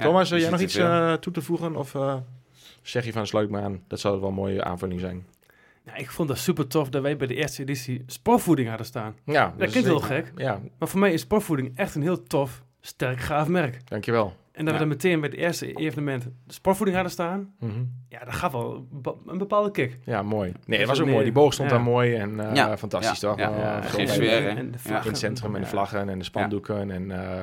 Thomas, 0.00 0.28
wil 0.28 0.38
je 0.38 0.44
jij 0.44 0.52
nog 0.52 0.60
iets 0.62 0.76
eh, 0.76 1.12
toe 1.12 1.32
te 1.32 1.42
voegen? 1.42 1.76
Of 1.76 1.94
eh, 1.94 2.14
zeg 2.82 3.04
je 3.04 3.12
van 3.12 3.26
sluit 3.26 3.50
maar 3.50 3.62
aan? 3.62 3.82
Dat 3.88 4.00
zou 4.00 4.20
wel 4.20 4.28
een 4.28 4.34
mooie 4.34 4.64
aanvulling 4.64 5.00
zijn. 5.00 5.26
Ja, 5.84 5.94
ik 5.96 6.10
vond 6.10 6.28
het 6.28 6.38
super 6.38 6.66
tof 6.66 6.88
dat 6.88 7.02
wij 7.02 7.16
bij 7.16 7.26
de 7.26 7.34
eerste 7.34 7.62
editie 7.62 8.02
sportvoeding 8.06 8.68
hadden 8.68 8.86
staan. 8.86 9.16
Ja, 9.24 9.54
Dat 9.56 9.70
klinkt 9.70 9.88
heel 9.88 10.00
gek. 10.00 10.32
Ja, 10.36 10.60
Maar 10.78 10.88
voor 10.88 11.00
mij 11.00 11.12
is 11.12 11.20
sportvoeding 11.20 11.72
echt 11.74 11.94
een 11.94 12.02
heel 12.02 12.22
tof, 12.22 12.62
sterk, 12.80 13.20
gaaf 13.20 13.48
merk. 13.48 13.80
dankjewel. 13.88 14.36
En 14.52 14.64
dat 14.64 14.74
Ja. 14.74 14.80
we 14.80 14.86
dan 14.86 14.88
meteen 14.88 15.20
bij 15.20 15.28
het 15.28 15.38
eerste 15.38 15.72
evenement 15.72 16.22
de 16.22 16.52
sportvoeding 16.52 16.96
hadden 16.96 17.14
staan, 17.14 17.54
Mhm. 17.60 17.70
ja, 18.08 18.24
dat 18.24 18.34
gaf 18.34 18.52
wel 18.52 18.74
een 18.74 18.88
bepa- 18.90 19.30
een 19.32 19.38
bepaalde 19.38 19.70
kick. 19.70 19.98
Ja, 20.04 20.22
mooi. 20.22 20.52
Nee, 20.66 20.78
het 20.78 20.88
was 20.88 20.98
ook 20.98 21.04
nee, 21.04 21.12
mooi. 21.14 21.24
Die 21.26 21.34
boog 21.34 21.52
stond 21.52 21.70
ja. 21.70 21.76
daar 21.76 21.84
mooi 21.84 22.14
en 22.14 22.40
eh, 22.40 22.54
Ja, 22.54 22.76
fantastisch 22.78 23.20
ja, 23.20 23.28
toch? 23.28 23.38
ja. 23.38 23.50
Wel, 23.50 23.58
Ja, 23.60 23.82
eh, 23.82 24.06
sfeer, 24.06 24.42
hè? 24.42 24.48
en 24.48 24.70
de 24.70 24.78
vlaggen. 24.78 25.04
in 25.04 25.10
het 25.10 25.18
centrum 25.20 25.54
en 25.54 25.60
de 25.60 25.66
vlaggen 25.66 26.08
en 26.08 26.18
de 26.18 26.24
spandoeken. 26.24 26.90
En, 26.90 27.10
eh, 27.10 27.42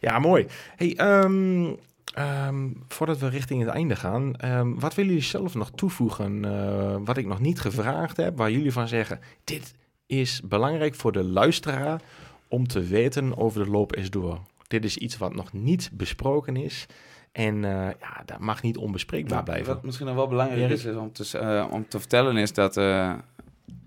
ja, 0.00 0.18
mooi. 0.18 0.46
Hey, 0.76 0.94
ehm, 0.96 1.74
ehm, 2.14 2.68
voordat 2.88 3.18
we 3.18 3.28
richting 3.28 3.60
het 3.60 3.70
einde 3.70 3.96
gaan, 3.96 4.36
ehm, 4.36 4.74
wat 4.74 4.94
willen 4.94 5.10
jullie 5.10 5.26
zelf 5.26 5.54
nog 5.54 5.70
toevoegen? 5.74 6.44
eh, 6.44 6.96
wat 7.04 7.16
ik 7.16 7.26
nog 7.26 7.40
niet 7.40 7.60
gevraagd 7.60 8.16
heb, 8.16 8.36
waar 8.36 8.50
jullie 8.50 8.72
van 8.72 8.88
zeggen: 8.88 9.20
dit 9.44 9.74
is 10.06 10.40
belangrijk 10.44 10.94
voor 10.94 11.12
de 11.12 11.24
luisteraar 11.24 12.00
om 12.48 12.66
te 12.66 12.80
weten 12.80 13.36
over 13.38 13.64
de 13.64 13.70
loop 13.70 13.96
is 13.96 14.10
door. 14.10 14.40
Dit 14.66 14.84
is 14.84 14.96
iets 14.96 15.18
wat 15.18 15.34
nog 15.34 15.52
niet 15.52 15.90
besproken 15.92 16.56
is. 16.56 16.86
En 17.32 17.64
eh, 17.64 17.70
ja, 18.00 18.22
dat 18.26 18.38
mag 18.38 18.62
niet 18.62 18.76
onbespreekbaar 18.76 19.32
Nou, 19.32 19.44
blijven. 19.44 19.74
Wat 19.74 19.82
misschien 19.82 20.06
nog 20.06 20.14
wel 20.14 20.28
belangrijk 20.28 20.70
is, 20.70 20.84
is 20.84 20.96
om, 20.96 21.12
te, 21.12 21.38
eh, 21.38 21.66
om 21.70 21.88
te 21.88 21.98
vertellen 21.98 22.36
is 22.36 22.52
dat, 22.52 22.74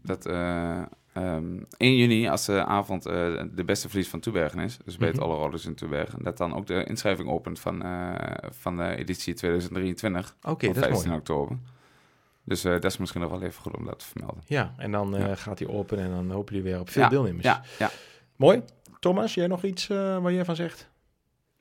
dat 0.03 0.25
eh, 1.13 1.35
ehm, 1.35 1.57
1 1.77 1.95
juni, 1.97 2.27
als 2.29 2.45
de 2.45 2.65
avond 2.65 3.05
eh, 3.05 3.13
de 3.51 3.63
beste 3.65 3.89
verlies 3.89 4.09
van 4.09 4.19
Toebergen 4.19 4.59
is, 4.59 4.77
dus 4.85 4.97
bij 4.97 5.07
het 5.07 5.17
Mhm. 5.17 5.25
Alle 5.25 5.35
Roders 5.37 5.65
in 5.65 5.75
Toebergen, 5.75 6.23
dat 6.23 6.37
dan 6.37 6.55
ook 6.55 6.67
de 6.67 6.83
inschrijving 6.83 7.29
opent 7.29 7.59
van, 7.59 7.83
eh, 7.83 8.13
van 8.49 8.77
de 8.77 8.95
editie 8.95 9.33
2023 9.33 10.35
Oké, 10.41 10.67
op 10.67 10.73
dat 10.73 10.83
is 10.83 10.89
15 10.89 11.07
mooi. 11.07 11.19
oktober. 11.19 11.57
Dus 12.43 12.63
eh, 12.63 12.71
dat 12.71 12.83
is 12.85 12.97
misschien 12.97 13.21
nog 13.21 13.31
wel 13.31 13.41
even 13.41 13.61
goed 13.61 13.77
om 13.77 13.85
dat 13.85 13.99
te 13.99 14.05
vermelden. 14.05 14.43
Ja, 14.45 14.73
en 14.77 14.91
dan 14.91 15.15
eh, 15.15 15.27
Ja. 15.27 15.35
gaat 15.35 15.59
hij 15.59 15.67
open 15.67 15.99
en 15.99 16.09
dan 16.11 16.31
hopen 16.31 16.55
jullie 16.55 16.71
weer 16.71 16.79
op 16.79 16.89
veel 16.89 17.03
Ja, 17.03 17.09
deelnemers. 17.09 17.45
Ja, 17.45 17.61
ja. 17.79 17.89
Mooi. 18.35 18.61
Thomas, 18.99 19.33
jij 19.33 19.47
nog 19.47 19.63
iets 19.63 19.89
eh, 19.89 19.97
waar 20.21 20.33
jij 20.33 20.45
van 20.45 20.55
zegt? 20.55 20.89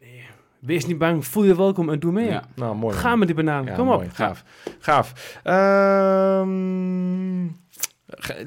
Nee. 0.01 0.24
Wees 0.59 0.86
niet 0.86 0.98
bang, 0.98 1.26
voel 1.26 1.44
je 1.44 1.57
welkom 1.57 1.90
en 1.90 1.98
doe 2.01 2.12
mee. 2.12 2.28
Ja. 2.28 2.44
Nou, 2.55 2.76
mooi. 2.76 2.96
Ga 2.96 3.16
met 3.16 3.26
die 3.26 3.36
banaan, 3.36 3.64
Ja, 3.64 3.74
kom 3.74 3.86
mooi. 3.86 4.07
op. 4.07 4.12
Gaaf. 4.12 4.44
Gaaf. 4.78 5.38
Ehm, 5.42 7.44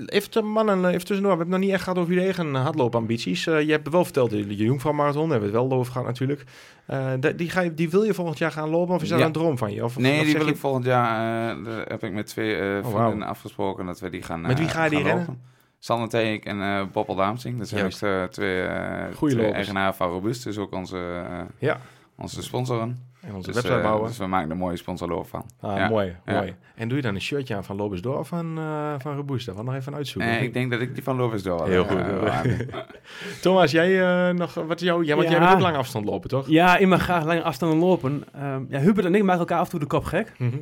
even, 0.06 0.30
te, 0.32 0.42
mannen, 0.42 0.86
even 0.86 1.06
tussendoor. 1.06 1.32
We 1.32 1.38
hebben 1.38 1.40
het 1.40 1.48
nog 1.48 1.60
niet 1.60 1.70
echt 1.72 1.84
gehad 1.84 1.98
over 1.98 2.10
jullie 2.14 2.26
eigen 2.26 2.54
hardloopambities. 2.56 3.48
Eh 3.48 3.62
je 3.62 3.72
hebt 3.72 3.90
wel 3.90 4.04
verteld, 4.04 4.30
de, 4.30 4.48
de 4.48 4.56
Jungfrau-marathon, 4.56 5.22
daar 5.30 5.32
hebben 5.32 5.52
we 5.52 5.58
het 5.60 5.68
wel 5.70 5.78
over 5.80 5.92
gehad 5.92 6.08
natuurlijk. 6.08 6.44
Eh, 6.86 7.12
de- 7.20 7.36
die, 7.36 7.50
ga 7.50 7.62
je, 7.62 7.74
die 7.74 7.90
wil 7.90 8.04
je 8.04 8.14
volgend 8.14 8.38
jaar 8.38 8.52
gaan 8.52 8.70
lopen 8.70 8.96
of 8.96 9.02
is 9.02 9.10
dat 9.10 9.20
Ja. 9.20 9.26
een 9.26 9.32
droom 9.32 9.58
van 9.58 9.72
je? 9.74 9.84
Of, 9.84 9.98
Nee, 9.98 10.24
die 10.24 10.34
wil 10.38 10.46
je- 10.46 10.52
ik 10.52 10.58
volgend 10.58 10.86
jaar, 10.86 11.50
eh, 11.58 11.66
daar 11.66 11.86
heb 11.88 12.04
ik 12.04 12.12
met 12.14 12.28
twee 12.28 12.56
eh 12.56 12.86
Oh, 12.86 13.06
vrienden 13.06 13.28
afgesproken 13.28 13.86
dat 13.86 14.00
we 14.00 14.10
die 14.10 14.22
gaan 14.22 14.42
Met 14.42 14.58
wie 14.58 14.68
eh, 14.68 14.74
ga 14.74 14.84
je 14.84 14.90
die 14.90 15.02
rennen? 15.04 15.18
lopen. 15.26 15.42
Sander 15.80 16.10
Teek 16.10 16.46
en 16.46 16.62
eh 16.62 16.82
Boppel 16.92 17.16
Daamsing. 17.16 17.58
Dat 17.58 17.68
zijn 17.68 17.84
eh, 17.86 18.24
twee, 18.24 18.62
eh 18.62 19.06
twee 19.16 19.52
eigenaren 19.52 19.94
van 19.96 20.10
Robust, 20.10 20.44
dus 20.44 20.58
ook 20.58 20.74
onze, 20.74 20.98
eh, 20.98 21.40
Ja. 21.60 21.80
onze 22.16 22.44
sponsoren. 22.44 23.12
En 23.28 23.36
onze 23.36 23.52
Dus, 23.52 23.62
website 23.62 23.82
bouwen. 23.82 24.08
dus 24.08 24.18
we 24.18 24.28
maken 24.28 24.46
er 24.46 24.52
een 24.52 24.58
mooie 24.58 24.78
sponsorloop 24.78 25.28
van. 25.28 25.46
Ah, 25.60 25.78
ja. 25.78 25.90
mooi, 25.90 26.16
Ja. 26.26 26.34
mooi. 26.38 26.56
En 26.76 26.88
doe 26.88 26.98
je 26.98 27.04
dan 27.04 27.16
een 27.16 27.22
shirtje 27.22 27.56
aan 27.56 27.64
van 27.64 27.76
Lobes 27.76 28.02
Door 28.02 28.18
of 28.20 28.28
van, 28.28 28.58
eh 28.58 28.94
van 29.00 29.66
nog 29.66 29.74
even 29.74 29.96
uitzoeken. 29.96 30.32
Eh, 30.32 30.42
ik 30.42 30.54
denk 30.54 30.72
dat 30.72 30.82
ik 30.82 30.94
die 30.94 31.04
van 31.04 31.16
Lopers 31.16 31.44
door. 31.44 31.68
Heel 31.68 31.86
eh, 31.88 32.40
goed. 32.40 32.66
Thomas, 33.42 33.72
jij 33.72 34.02
eh, 34.30 34.36
nog, 34.36 34.54
wat 34.54 34.80
jou, 34.80 35.06
ja, 35.06 35.16
want 35.16 35.28
jij 35.30 35.38
Ja. 35.40 35.46
wil 35.46 35.54
ook 35.56 35.62
lang 35.62 35.76
afstand 35.76 36.06
lopen, 36.06 36.30
toch? 36.30 36.48
Ja, 36.48 36.78
ik 36.78 36.88
mag 36.88 37.02
graag 37.02 37.26
lange 37.26 37.44
afstanden 37.44 37.80
lopen. 37.80 38.24
Ehm, 38.34 38.64
ja, 38.70 38.80
Hubert 38.80 39.06
en 39.06 39.16
ik 39.16 39.24
maken 39.24 39.40
elkaar 39.40 39.60
af 39.60 39.64
en 39.66 39.72
toe 39.72 39.80
de 39.80 39.86
kop 39.86 40.04
gek. 40.04 40.34
Mhm. 40.38 40.54
En 40.54 40.62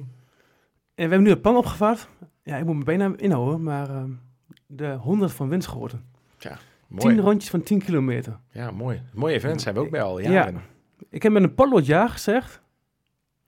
we 0.96 1.02
hebben 1.02 1.22
nu 1.22 1.30
een 1.32 1.42
plan 1.42 1.56
opgevat. 1.56 2.08
Ja, 2.44 2.58
ik 2.58 2.66
moet 2.66 2.74
mijn 2.74 2.86
benen 2.86 3.18
inhouden, 3.18 3.64
maar 3.64 3.90
ehm, 3.90 4.10
de 4.68 4.94
100 4.94 5.34
van 5.34 5.50
Winschoten. 5.50 6.10
Mooi. 6.88 7.16
10 7.16 7.24
rondjes 7.24 7.50
van 7.50 7.64
10 7.64 7.84
kilometer. 7.84 8.40
Ja, 8.52 8.72
mooi. 8.72 9.02
Mooie 9.14 9.34
events 9.34 9.64
zijn 9.64 9.76
we 9.76 9.82
ook 9.82 9.90
bij 9.90 10.02
al 10.02 10.20
Ja. 10.20 10.52
Ik 11.10 11.24
heb 11.24 11.32
met 11.32 11.44
een 11.44 11.54
potlood 11.54 11.86
ja 11.86 12.08
gezegd. 12.08 12.62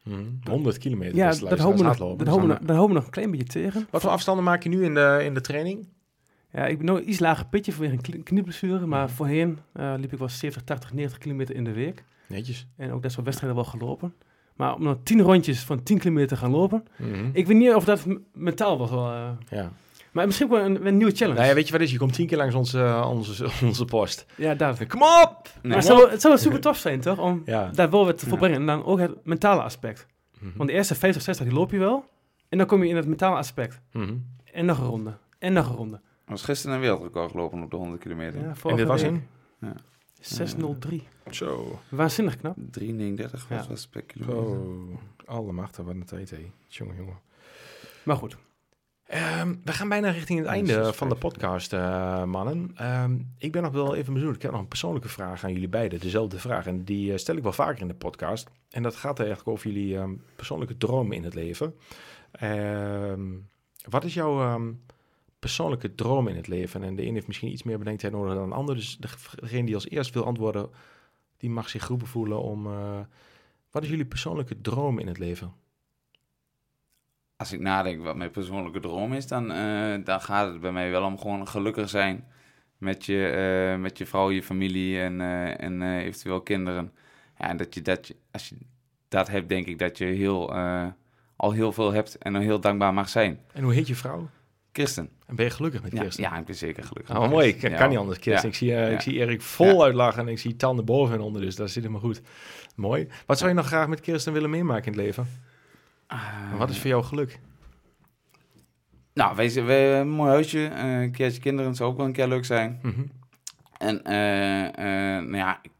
Mhm. 0.04 0.20
100 0.50 0.78
kilometer. 0.78 1.16
Ja, 1.16 1.30
dat 1.30 1.40
houden 1.40 1.58
we, 1.60 1.60
nog, 1.60 1.82
luisteraars, 1.84 1.98
dat, 2.18 2.28
hardlopen. 2.28 2.68
houden 2.76 2.88
we, 2.88 2.94
nog- 2.94 3.06
een 3.06 3.12
klein 3.12 3.32
beetje 3.32 3.46
tegen. 3.46 3.88
Wat 3.90 4.02
voor 4.02 4.10
afstanden 4.12 4.44
maak 4.44 4.64
je 4.64 4.70
nu 4.70 4.84
in 4.84 4.94
de, 4.94 5.22
in 5.24 5.34
de 5.34 5.42
training? 5.42 5.88
Ja, 6.52 6.66
ik 6.66 6.78
ben 6.78 6.86
nog 6.86 7.00
iets 7.00 7.20
lager 7.20 7.46
pitje 7.46 7.72
vanwege 7.72 7.94
een 7.96 8.02
knie- 8.02 8.24
knieblessure. 8.24 8.86
Maar 8.86 9.10
voorheen 9.10 9.60
eh, 9.74 9.94
liep 9.98 10.14
ik 10.14 10.20
wel 10.20 10.30
70, 10.30 10.64
80, 10.64 10.94
90 10.94 11.18
kilometer 11.20 11.56
in 11.56 11.64
de 11.64 11.72
week. 11.72 12.04
Netjes. 12.28 12.68
En 12.76 12.92
ook 12.92 13.02
dat 13.02 13.12
soort 13.12 13.26
wedstrijden 13.26 13.60
wel 13.62 13.70
gelopen. 13.70 14.14
Maar 14.56 14.76
om 14.76 14.84
dan 14.84 15.04
10 15.04 15.22
rondjes 15.22 15.60
van 15.64 15.84
10 15.84 15.98
kilometer 15.98 16.28
te 16.28 16.36
gaan 16.38 16.52
lopen. 16.52 16.86
Mhm. 16.98 17.30
Ik 17.34 17.48
weet 17.48 17.58
niet 17.58 17.74
of 17.74 17.86
dat 17.86 18.06
mentaal 18.34 18.78
was 18.78 18.90
wel... 18.90 19.12
eh, 19.12 19.30
Ja. 19.50 19.72
Maar 20.14 20.26
misschien 20.26 20.48
ook 20.48 20.54
wel 20.58 20.66
een, 20.66 20.86
een 20.88 20.98
nieuwe 20.98 21.12
challenge. 21.16 21.38
Nou 21.38 21.50
ja, 21.50 21.56
weet 21.56 21.66
je 21.66 21.72
wat 21.72 21.82
is? 21.82 21.92
Je 21.92 21.98
komt 21.98 22.14
tien 22.14 22.28
keer 22.28 22.38
langs 22.38 22.56
onze, 22.56 22.80
eh, 22.84 23.10
onze, 23.10 23.50
onze 23.66 23.86
post. 23.86 24.26
Ja, 24.36 24.56
dat. 24.56 24.88
Kom 24.88 25.02
op! 25.02 25.50
Nee, 25.54 25.62
maar 25.64 25.76
het 25.78 25.86
zou, 25.86 25.98
wel- 26.00 26.10
het 26.10 26.22
zou 26.22 26.38
super 26.38 26.60
tof 26.62 26.78
zijn, 26.78 27.00
toch? 27.02 27.18
Om 27.20 27.42
Ja. 27.46 27.70
daar 27.74 27.90
wel 27.90 28.06
wat 28.06 28.18
te 28.18 28.24
Ja. 28.24 28.30
volbrengen. 28.30 28.60
En 28.60 28.66
dan 28.66 28.84
ook 28.86 29.00
het 29.00 29.26
mentale 29.26 29.62
aspect. 29.62 30.06
Mhm. 30.40 30.58
Want 30.58 30.70
de 30.70 30.76
eerste 30.76 30.96
50, 30.96 31.22
60 31.22 31.46
die 31.46 31.56
loop 31.56 31.72
je 31.72 31.78
wel. 31.80 32.06
En 32.50 32.58
dan 32.58 32.68
kom 32.68 32.84
je 32.84 32.90
in 32.90 32.96
het 32.96 33.08
mentale 33.08 33.36
aspect. 33.36 33.82
Mhm. 33.92 34.14
En 34.52 34.66
nog 34.66 34.78
een 34.80 34.86
ronde. 34.86 35.14
En 35.40 35.54
nog 35.54 35.70
een 35.70 35.76
ronde. 35.76 35.96
Er 35.96 36.32
was 36.32 36.44
gisteren 36.44 36.76
een 36.76 36.82
wereldrecord 36.82 37.32
gelopen 37.32 37.62
op 37.64 37.70
de 37.72 37.76
100 37.76 38.02
kilometer. 38.02 38.40
Ja, 38.40 38.54
En 38.70 38.76
dit 38.76 38.88
was 38.88 39.02
in? 39.02 39.28
603. 40.22 41.08
Zo. 41.32 41.80
Waanzinnig 41.90 42.38
knap. 42.38 42.56
3,39 42.72 43.46
Ja. 43.50 43.56
was 43.58 43.68
was 43.68 43.88
per 43.88 44.02
kilometer. 44.02 44.44
Zo. 44.44 45.00
Alle 45.26 45.52
machten, 45.52 45.86
wat 45.86 45.94
een 45.96 46.06
tijd, 46.06 46.30
hé. 46.30 46.52
Jongen, 46.68 46.96
jongen. 46.96 47.20
Maar 48.04 48.16
goed. 48.16 48.38
Ehm, 49.06 49.56
we 49.64 49.72
gaan 49.72 49.90
bijna 49.90 50.10
richting 50.10 50.40
het 50.40 50.48
einde 50.48 50.94
van 50.94 51.10
de 51.10 51.16
podcast, 51.16 51.74
eh, 51.74 52.24
mannen. 52.24 52.72
Ehm, 52.76 53.18
ik 53.38 53.52
ben 53.52 53.62
nog 53.64 53.72
wel 53.72 53.96
even 53.96 54.14
benieuwd. 54.14 54.36
Ik 54.36 54.42
heb 54.42 54.52
nog 54.52 54.60
een 54.60 54.68
persoonlijke 54.68 55.10
vraag 55.10 55.44
aan 55.44 55.54
jullie 55.54 55.70
beiden. 55.70 56.00
Dezelfde 56.00 56.40
vraag. 56.40 56.68
En 56.68 56.84
die 56.84 57.12
eh, 57.12 57.18
stel 57.18 57.36
ik 57.36 57.44
wel 57.44 57.54
vaker 57.54 57.82
in 57.82 57.88
de 57.88 57.94
podcast. 57.94 58.50
En 58.70 58.84
dat 58.84 58.96
gaat 58.96 59.20
eigenlijk 59.20 59.50
over 59.50 59.72
jullie 59.72 59.98
ehm, 59.98 60.14
persoonlijke 60.36 60.78
dromen 60.78 61.16
in 61.16 61.24
het 61.24 61.34
leven. 61.34 61.76
Wat 63.90 64.04
is 64.04 64.14
jouw 64.14 64.60
persoonlijke 65.40 65.96
droom 65.96 66.28
in 66.28 66.36
het 66.36 66.48
leven? 66.48 66.84
En 66.84 66.96
de 66.96 67.06
een 67.06 67.14
heeft 67.14 67.28
misschien 67.28 67.52
iets 67.52 67.64
meer 67.64 67.78
bedenktijd 67.78 68.14
nodig 68.14 68.34
dan 68.34 68.50
de 68.50 68.56
ander. 68.56 68.76
Dus 68.76 68.98
degene 69.36 69.66
die 69.66 69.76
als 69.76 69.90
eerst 69.90 70.14
wil 70.14 70.26
antwoorden, 70.26 70.70
die 71.38 71.50
mag 71.50 71.70
zich 71.70 71.82
geroepen 71.82 72.08
voelen 72.08 72.42
om... 72.42 72.68
eh, 72.68 73.00
wat 73.72 73.84
is 73.84 73.90
jullie 73.90 74.06
persoonlijke 74.06 74.62
droom 74.62 75.00
in 75.00 75.08
het 75.08 75.18
leven? 75.18 75.54
Als 77.44 77.52
ik 77.54 77.60
nadenk 77.60 78.04
wat 78.04 78.16
mijn 78.16 78.32
persoonlijke 78.32 78.80
droom 78.80 79.14
is, 79.14 79.28
dan, 79.28 79.52
eh, 79.52 79.94
dan 80.04 80.22
gaat 80.22 80.52
het 80.52 80.62
bij 80.62 80.72
mij 80.72 80.92
wel 80.92 81.04
om 81.04 81.18
gewoon 81.20 81.48
gelukkig 81.48 81.90
zijn 81.90 82.26
met 82.78 83.06
je, 83.06 83.28
eh, 83.28 83.82
met 83.82 83.98
je 83.98 84.06
vrouw, 84.06 84.32
je 84.32 84.44
familie 84.44 85.00
en, 85.02 85.22
eh, 85.22 85.64
en 85.64 85.82
eventueel 85.98 86.42
kinderen. 86.42 86.92
Ja, 87.38 87.50
en 87.50 87.58
dat 87.58 87.74
je 87.74 87.82
dat, 87.82 88.08
je- 88.08 88.16
als 88.32 88.50
je 88.50 88.56
dat 89.08 89.28
hebt, 89.28 89.50
denk 89.50 89.66
ik 89.68 89.80
dat 89.80 89.98
je 89.98 90.06
heel, 90.06 90.54
al 91.36 91.52
heel 91.52 91.72
veel 91.72 91.92
hebt 91.94 92.18
en 92.18 92.36
heel 92.36 92.60
dankbaar 92.60 92.94
mag 92.94 93.10
zijn. 93.10 93.40
En 93.54 93.64
hoe 93.64 93.74
heet 93.74 93.88
je 93.88 93.96
vrouw? 93.96 94.30
Kirsten. 94.72 95.10
En 95.28 95.36
ben 95.36 95.46
je 95.46 95.52
gelukkig 95.52 95.82
met 95.82 95.94
Kirsten? 95.94 96.24
ja, 96.24 96.38
ik 96.38 96.46
ben 96.46 96.56
zeker 96.56 96.84
gelukkig. 96.84 97.18
Oh, 97.18 97.30
mooi. 97.30 97.48
Ik 97.48 97.60
kan 97.60 97.70
Ja. 97.72 97.88
niet 97.88 97.98
anders, 97.98 98.20
Kirsten. 98.20 98.50
Ja. 98.50 98.54
Ik, 98.54 98.60
zie, 98.60 98.68
Ja. 98.72 98.86
ik 98.88 99.02
zie 99.02 99.14
Erik 99.20 99.42
vol 99.42 99.84
uitlachen 99.84 100.22
en 100.22 100.28
ik 100.28 100.40
zie 100.40 100.56
tanden 100.56 100.86
boven 100.86 101.16
en 101.16 101.22
onder, 101.22 101.42
dus 101.42 101.56
dat 101.56 101.70
zit 101.70 101.84
helemaal 101.84 102.02
goed. 102.04 102.22
Mooi. 102.76 103.08
Wat 103.26 103.38
zou 103.38 103.50
je 103.50 103.56
nog 103.56 103.66
graag 103.68 103.88
met 103.88 104.00
Kirsten 104.02 104.34
willen 104.34 104.50
meemaken 104.50 104.86
in 104.92 104.98
het 104.98 105.02
leven? 105.08 105.28
En 106.52 106.58
wat 106.58 106.70
is 106.70 106.80
voor 106.80 106.90
jou 106.90 107.04
geluk? 107.04 107.40
Nou, 109.14 109.36
wij 109.36 109.48
hebben 109.48 109.76
een 109.98 110.10
mooi 110.10 110.30
huisje, 110.32 110.60
een 110.70 111.12
keertje 111.12 111.42
kinderen 111.42 111.76
zou 111.76 111.92
ook 111.92 111.98
wel 111.98 112.06
een 112.06 112.12
keer 112.14 112.28
leuk 112.28 112.46
zijn. 112.46 112.80
Mhm. 112.82 113.02
En 113.78 114.04
eh, 114.04 114.68
eh, 115.18 115.24
nou 115.24 115.36
ja, 115.38 115.60
ik, 115.62 115.72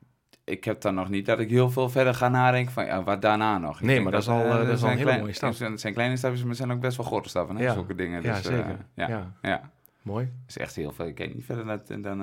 ik 0.44 0.64
heb 0.64 0.82
dan 0.82 0.94
nog 0.96 1.10
niet 1.10 1.26
dat 1.26 1.40
ik 1.40 1.50
heel 1.50 1.70
veel 1.70 1.90
verder 1.90 2.14
ga 2.14 2.30
nadenken 2.30 2.74
van 2.74 2.86
ja, 2.86 3.04
wat 3.04 3.22
daarna 3.22 3.58
nog. 3.58 3.80
Ik 3.80 3.86
Nee, 3.86 4.02
maar 4.02 4.12
dat 4.12 4.22
is 4.22 4.28
al, 4.28 4.44
eh, 4.44 4.50
dat 4.50 4.68
is 4.68 4.82
al 4.84 4.88
een 4.90 4.92
hele 4.94 5.04
klein- 5.04 5.20
mooie 5.20 5.34
stap. 5.34 5.58
Het 5.58 5.80
zijn, 5.82 5.94
kleine 5.94 6.18
stapjes, 6.18 6.44
maar 6.44 6.56
zijn 6.56 6.72
ook 6.72 6.80
best 6.80 6.98
wel 6.98 7.06
grote 7.06 7.30
stappen, 7.30 7.56
hè, 7.56 7.64
Ja. 7.64 7.74
zulke 7.74 7.96
dingen. 7.96 8.22
Ja, 8.22 8.36
Dus, 8.36 8.46
eh, 8.48 8.56
zeker. 8.56 8.78
ja, 8.94 9.08
Ja. 9.08 9.34
ja. 9.42 9.72
Mooi. 10.02 10.32
Is 10.48 10.58
echt 10.58 10.76
heel 10.76 10.92
veel. 10.92 11.06
Ik 11.08 11.16
kijk 11.16 11.34
niet 11.36 11.46
verder 11.46 11.66
dan, 11.86 12.02
dan 12.02 12.22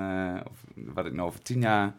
of 0.50 0.64
wat 0.74 1.06
ik 1.06 1.12
nou 1.12 1.28
over 1.28 1.42
tien 1.42 1.60
jaar 1.60 1.92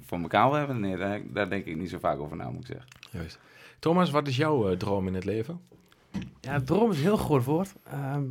voor 0.00 0.18
elkaar 0.18 0.48
wil 0.50 0.58
hebben. 0.58 0.80
Nee, 0.80 0.96
daar, 0.96 1.20
daar 1.24 1.48
denk 1.48 1.64
ik 1.64 1.76
niet 1.76 1.90
zo 1.90 1.98
vaak 1.98 2.18
over 2.18 2.36
na, 2.36 2.50
moet 2.50 2.60
ik 2.60 2.66
zeggen. 2.66 2.86
Juist. 3.10 3.38
Thomas, 3.84 4.10
wat 4.10 4.28
is 4.28 4.36
jouw 4.36 4.68
eh, 4.68 4.76
droom 4.76 5.06
in 5.06 5.14
het 5.14 5.24
leven? 5.24 5.60
Ja, 6.40 6.60
droom 6.60 6.90
is 6.90 6.96
een 6.96 7.02
heel 7.02 7.16
groot 7.16 7.44
woord. 7.44 7.74
Ehm, 7.90 8.24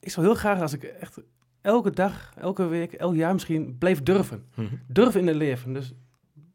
ik 0.00 0.10
zou 0.10 0.26
heel 0.26 0.34
graag 0.34 0.60
als 0.60 0.72
ik 0.72 0.82
echt 0.82 1.20
elke 1.60 1.90
dag, 1.90 2.32
elke 2.36 2.66
week, 2.66 2.92
elk 2.92 3.14
jaar 3.14 3.32
misschien 3.32 3.78
blijf 3.78 4.02
durven. 4.02 4.44
Mhm. 4.54 4.74
Durven 4.86 5.20
in 5.20 5.26
het 5.26 5.36
leven. 5.36 5.72
Dus 5.72 5.92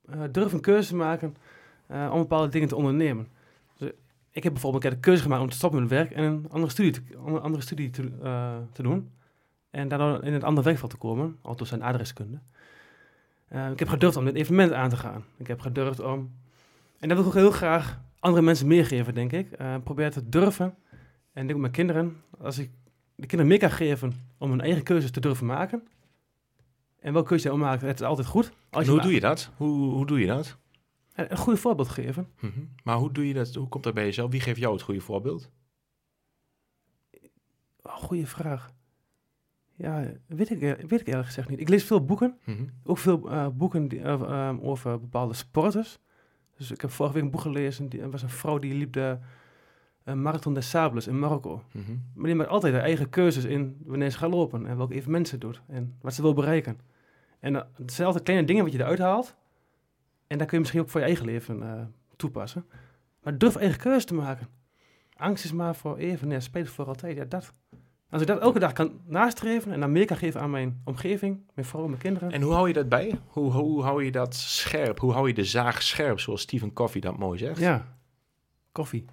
eh 0.10 0.22
durven 0.32 0.62
keuzes 0.62 0.92
maken 0.92 1.36
eh, 1.88 2.10
om 2.14 2.20
bepaalde 2.20 2.50
dingen 2.50 2.68
te 2.68 2.76
ondernemen. 2.76 3.28
Dus, 3.78 3.92
ik 4.32 4.44
heb 4.44 4.54
bijvoorbeeld 4.54 4.84
een 4.84 4.90
keer 4.90 5.00
de 5.00 5.06
keuze 5.06 5.22
gemaakt 5.22 5.42
om 5.42 5.50
te 5.50 5.56
stoppen 5.56 5.80
met 5.80 5.90
werk 5.90 6.12
en 6.12 6.24
een 6.24 6.46
andere 6.50 6.72
studie 6.72 6.92
te, 6.92 7.02
een 7.26 7.42
andere 7.42 7.64
studie 7.64 7.90
te, 7.90 8.12
te 8.72 8.84
doen. 8.84 9.12
En 9.70 9.88
daardoor 9.88 10.24
in 10.24 10.34
een 10.34 10.44
ander 10.44 10.64
werkveld 10.64 10.92
te 10.92 10.98
komen, 10.98 11.38
althans 11.42 11.70
zijn 11.70 11.84
adreskunde. 11.84 12.40
Ik 13.72 13.80
heb 13.80 13.88
gedurfd 13.88 14.18
om 14.18 14.26
dit 14.26 14.36
evenement 14.36 14.72
aan 14.72 14.90
te 14.90 14.98
gaan. 14.98 15.24
Ik 15.38 15.48
heb 15.48 15.60
gedurfd 15.60 16.00
om... 16.00 16.32
En 17.00 17.08
dat 17.08 17.18
wil 17.18 17.20
ik 17.20 17.26
ook 17.28 17.42
heel 17.42 17.52
graag 17.52 18.04
andere 18.26 18.43
mensen 18.43 18.67
meegeven, 18.67 19.13
denk 19.13 19.32
ik. 19.32 19.51
Eh, 19.51 19.76
probeer 19.84 20.11
te 20.11 20.30
durven. 20.30 20.76
En 21.34 21.41
ik 21.41 21.47
denk 21.47 21.59
met 21.59 21.71
kinderen, 21.71 22.15
als 22.39 22.57
ik 22.57 22.71
de 23.15 23.26
kinderen 23.26 23.47
meer 23.47 23.59
kan 23.59 23.71
geven 23.71 24.13
om 24.38 24.49
hun 24.49 24.61
eigen 24.61 24.84
keuzes 24.84 25.11
te 25.11 25.19
durven 25.19 25.45
maken. 25.45 25.88
En 26.99 27.13
welke 27.13 27.28
keuze 27.28 27.47
je 27.47 27.53
ook 27.53 27.59
maakt, 27.59 27.82
het 27.82 27.99
is 27.99 28.05
altijd 28.05 28.28
goed. 28.28 28.51
Als 28.69 28.86
En 28.86 28.91
hoe 28.91 29.01
doe 29.01 29.13
je 29.13 29.19
dat? 29.19 29.51
Hoe, 29.57 29.91
hoe 29.91 30.05
doe 30.05 30.19
je 30.19 30.28
dat? 30.28 30.57
Een 31.13 31.32
een 31.32 31.38
goede 31.38 31.59
voorbeeld 31.59 31.89
geven. 31.89 32.28
Mhm. 32.39 32.59
Maar 32.84 32.97
hoe 32.97 33.11
doe 33.11 33.28
je 33.28 33.34
dat? 33.34 33.53
Hoe 33.53 33.67
komt 33.67 33.84
dat 33.84 33.93
bij 33.93 34.05
jezelf? 34.05 34.32
Wie 34.32 34.41
geeft 34.41 34.59
jou 34.59 34.73
het 34.73 34.82
goede 34.82 35.01
voorbeeld? 35.01 35.51
Oh, 37.82 37.95
goede 37.95 38.28
vraag. 38.28 38.73
Ja, 39.76 40.11
weet 40.28 40.49
ik, 40.49 40.59
weet 40.59 41.01
ik 41.01 41.07
eerlijk 41.07 41.26
gezegd 41.26 41.49
niet. 41.49 41.59
Ik 41.59 41.69
lees 41.69 41.84
veel 41.84 42.05
boeken. 42.05 42.38
Mhm. 42.43 42.63
Ook 42.84 42.97
veel 42.97 43.30
eh, 43.30 43.47
boeken 43.47 43.88
die, 43.88 44.01
eh, 44.01 44.13
eh, 44.13 44.63
over 44.63 44.99
bepaalde 44.99 45.34
sporters. 45.34 45.99
Dus 46.58 46.72
ik 46.72 46.82
heb 46.82 46.91
vorige 46.91 47.14
week 47.16 47.24
een 47.24 47.32
boek 47.32 47.41
gelezen. 47.41 47.89
Die, 47.89 48.01
er 48.01 48.12
was 48.12 48.22
een 48.22 48.30
vrouw 48.30 48.60
die 48.60 48.74
liep 48.74 48.93
de 48.93 49.18
eh, 50.03 50.14
Marathon 50.14 50.53
des 50.53 50.70
Sables 50.70 51.08
in 51.08 51.20
Marokko. 51.20 51.64
Mhm. 51.72 51.91
Maar 52.14 52.26
die 52.26 52.36
maakt 52.36 52.49
altijd 52.49 52.74
haar 52.74 52.82
eigen 52.84 53.10
keuzes 53.10 53.43
in 53.43 53.78
wanneer 53.86 54.12
ze 54.12 54.18
gaat 54.18 54.32
lopen. 54.32 54.66
En 54.66 54.78
welke 54.78 54.93
evenement 54.93 55.28
ze 55.28 55.38
doet. 55.38 55.62
En 55.68 55.95
wat 56.01 56.14
ze 56.14 56.22
wil 56.22 56.34
bereiken. 56.34 56.80
En 57.39 57.56
eh, 57.56 57.62
het 57.76 57.93
zijn 57.93 58.08
altijd 58.08 58.26
kleine 58.26 58.47
dingen 58.47 58.64
wat 58.64 58.72
je 58.72 58.80
eruit 58.80 58.99
haalt. 58.99 59.36
En 60.28 60.38
daar 60.38 60.47
kun 60.47 60.56
je 60.56 60.60
misschien 60.60 60.82
ook 60.82 60.89
voor 60.89 60.99
je 60.99 61.06
eigen 61.06 61.26
leven 61.26 61.64
eh, 61.64 61.82
toepassen. 62.16 62.66
Maar 63.24 63.38
durf 63.38 63.56
eigen 63.56 63.80
keuzes 63.80 64.06
te 64.06 64.14
maken. 64.14 64.47
Angst 65.14 65.43
is 65.43 65.51
maar 65.51 65.76
voor 65.76 65.97
even. 65.97 66.28
Nee, 66.28 66.39
spelen 66.39 66.68
voor 66.68 66.86
altijd. 66.86 67.18
Ja, 67.18 67.26
dat. 67.26 67.53
Als 68.10 68.22
ik 68.22 68.28
dat 68.28 68.39
elke 68.39 68.60
dag 68.60 68.74
kan 68.74 68.91
nastreven 69.06 69.72
en 69.72 69.80
dan 69.80 69.91
meer 69.91 70.06
kan 70.06 70.18
geven 70.18 70.41
aan 70.41 70.49
mijn 70.49 70.82
omgeving, 70.84 71.41
mijn 71.53 71.68
vrouw, 71.68 71.88
mijn 71.88 71.99
kinderen. 72.01 72.32
En 72.32 72.41
hoe 72.41 72.53
hou 72.53 72.68
je 72.68 72.74
dat 72.74 72.89
bij? 72.89 73.20
Hoe, 73.28 73.51
hoe 73.51 73.84
hou 73.84 74.03
je 74.03 74.12
dat 74.12 74.36
scherp? 74.36 74.99
Hoe 74.99 75.12
hou 75.12 75.28
je 75.28 75.34
de 75.34 75.43
zaag 75.43 75.82
scherp, 75.82 76.20
zoals 76.20 76.41
Stephen 76.41 76.74
Coffey 76.74 77.01
dat 77.01 77.18
mooi 77.18 77.38
zegt? 77.38 77.60
Ja, 77.60 77.97
koffie. 78.72 79.06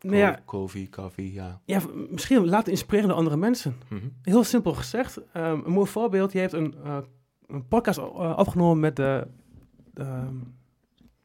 Nou 0.00 0.16
ja, 0.16 0.40
Koffie, 0.44 0.88
koffie, 0.88 1.32
ja. 1.32 1.60
ja, 1.64 1.80
misschien 2.10 2.46
laten 2.48 2.72
inspireren 2.72 3.08
door 3.08 3.18
andere 3.18 3.36
mensen. 3.36 3.76
Mhm. 3.88 4.06
Heel 4.22 4.44
simpel 4.44 4.74
gezegd. 4.74 5.20
ehm, 5.32 5.60
een 5.64 5.72
mooi 5.72 5.86
voorbeeld. 5.86 6.32
Je 6.32 6.38
hebt 6.38 6.52
een, 6.52 6.74
eh, 6.84 6.98
een 7.46 7.68
podcast 7.68 7.98
eh, 7.98 8.34
opgenomen 8.38 8.80
met 8.80 8.96
de, 8.96 9.26
de, 9.94 10.26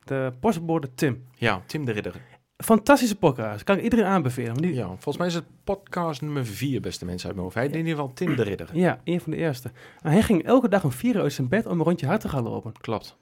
de 0.04 0.32
postbode 0.40 0.94
Tim. 0.94 1.26
Ja, 1.36 1.62
Tim 1.66 1.86
de 1.86 1.92
Ridder. 1.92 2.22
Fantastische 2.58 3.16
podcast. 3.18 3.64
Kan 3.64 3.78
ik 3.78 3.84
iedereen 3.84 4.06
aanbevelen. 4.06 4.58
Die, 4.58 4.74
Ja, 4.74 4.86
volgens 4.88 5.18
mij 5.18 5.28
is 5.28 5.34
het 5.34 5.44
podcast 5.64 6.22
nummer 6.22 6.46
vier, 6.46 6.82
beste 6.82 7.06
mensen 7.06 7.26
uit 7.26 7.36
mijn 7.36 7.48
hoofd. 7.48 7.58
Hij 7.60 7.68
deed 7.68 7.74
in 7.76 7.80
ieder 7.88 8.00
geval 8.00 8.14
Tim 8.14 8.36
de 8.36 8.44
Ridder. 8.44 8.70
ja, 8.74 9.00
een 9.04 9.22
van 9.22 9.32
de 9.32 9.38
eerste. 9.38 9.72
En 10.02 10.12
hij 10.12 10.22
ging 10.22 10.44
elke 10.44 10.70
dag 10.70 10.84
om 10.84 10.92
vier 10.92 11.16
uur 11.16 11.22
uit 11.22 11.34
zijn 11.34 11.48
bed 11.48 11.66
om 11.66 11.80
een 11.80 11.86
rondje 11.86 12.06
hard 12.08 12.22
te 12.22 12.30
gaan 12.30 12.44
lopen. 12.44 12.72
Klopt. 12.82 13.18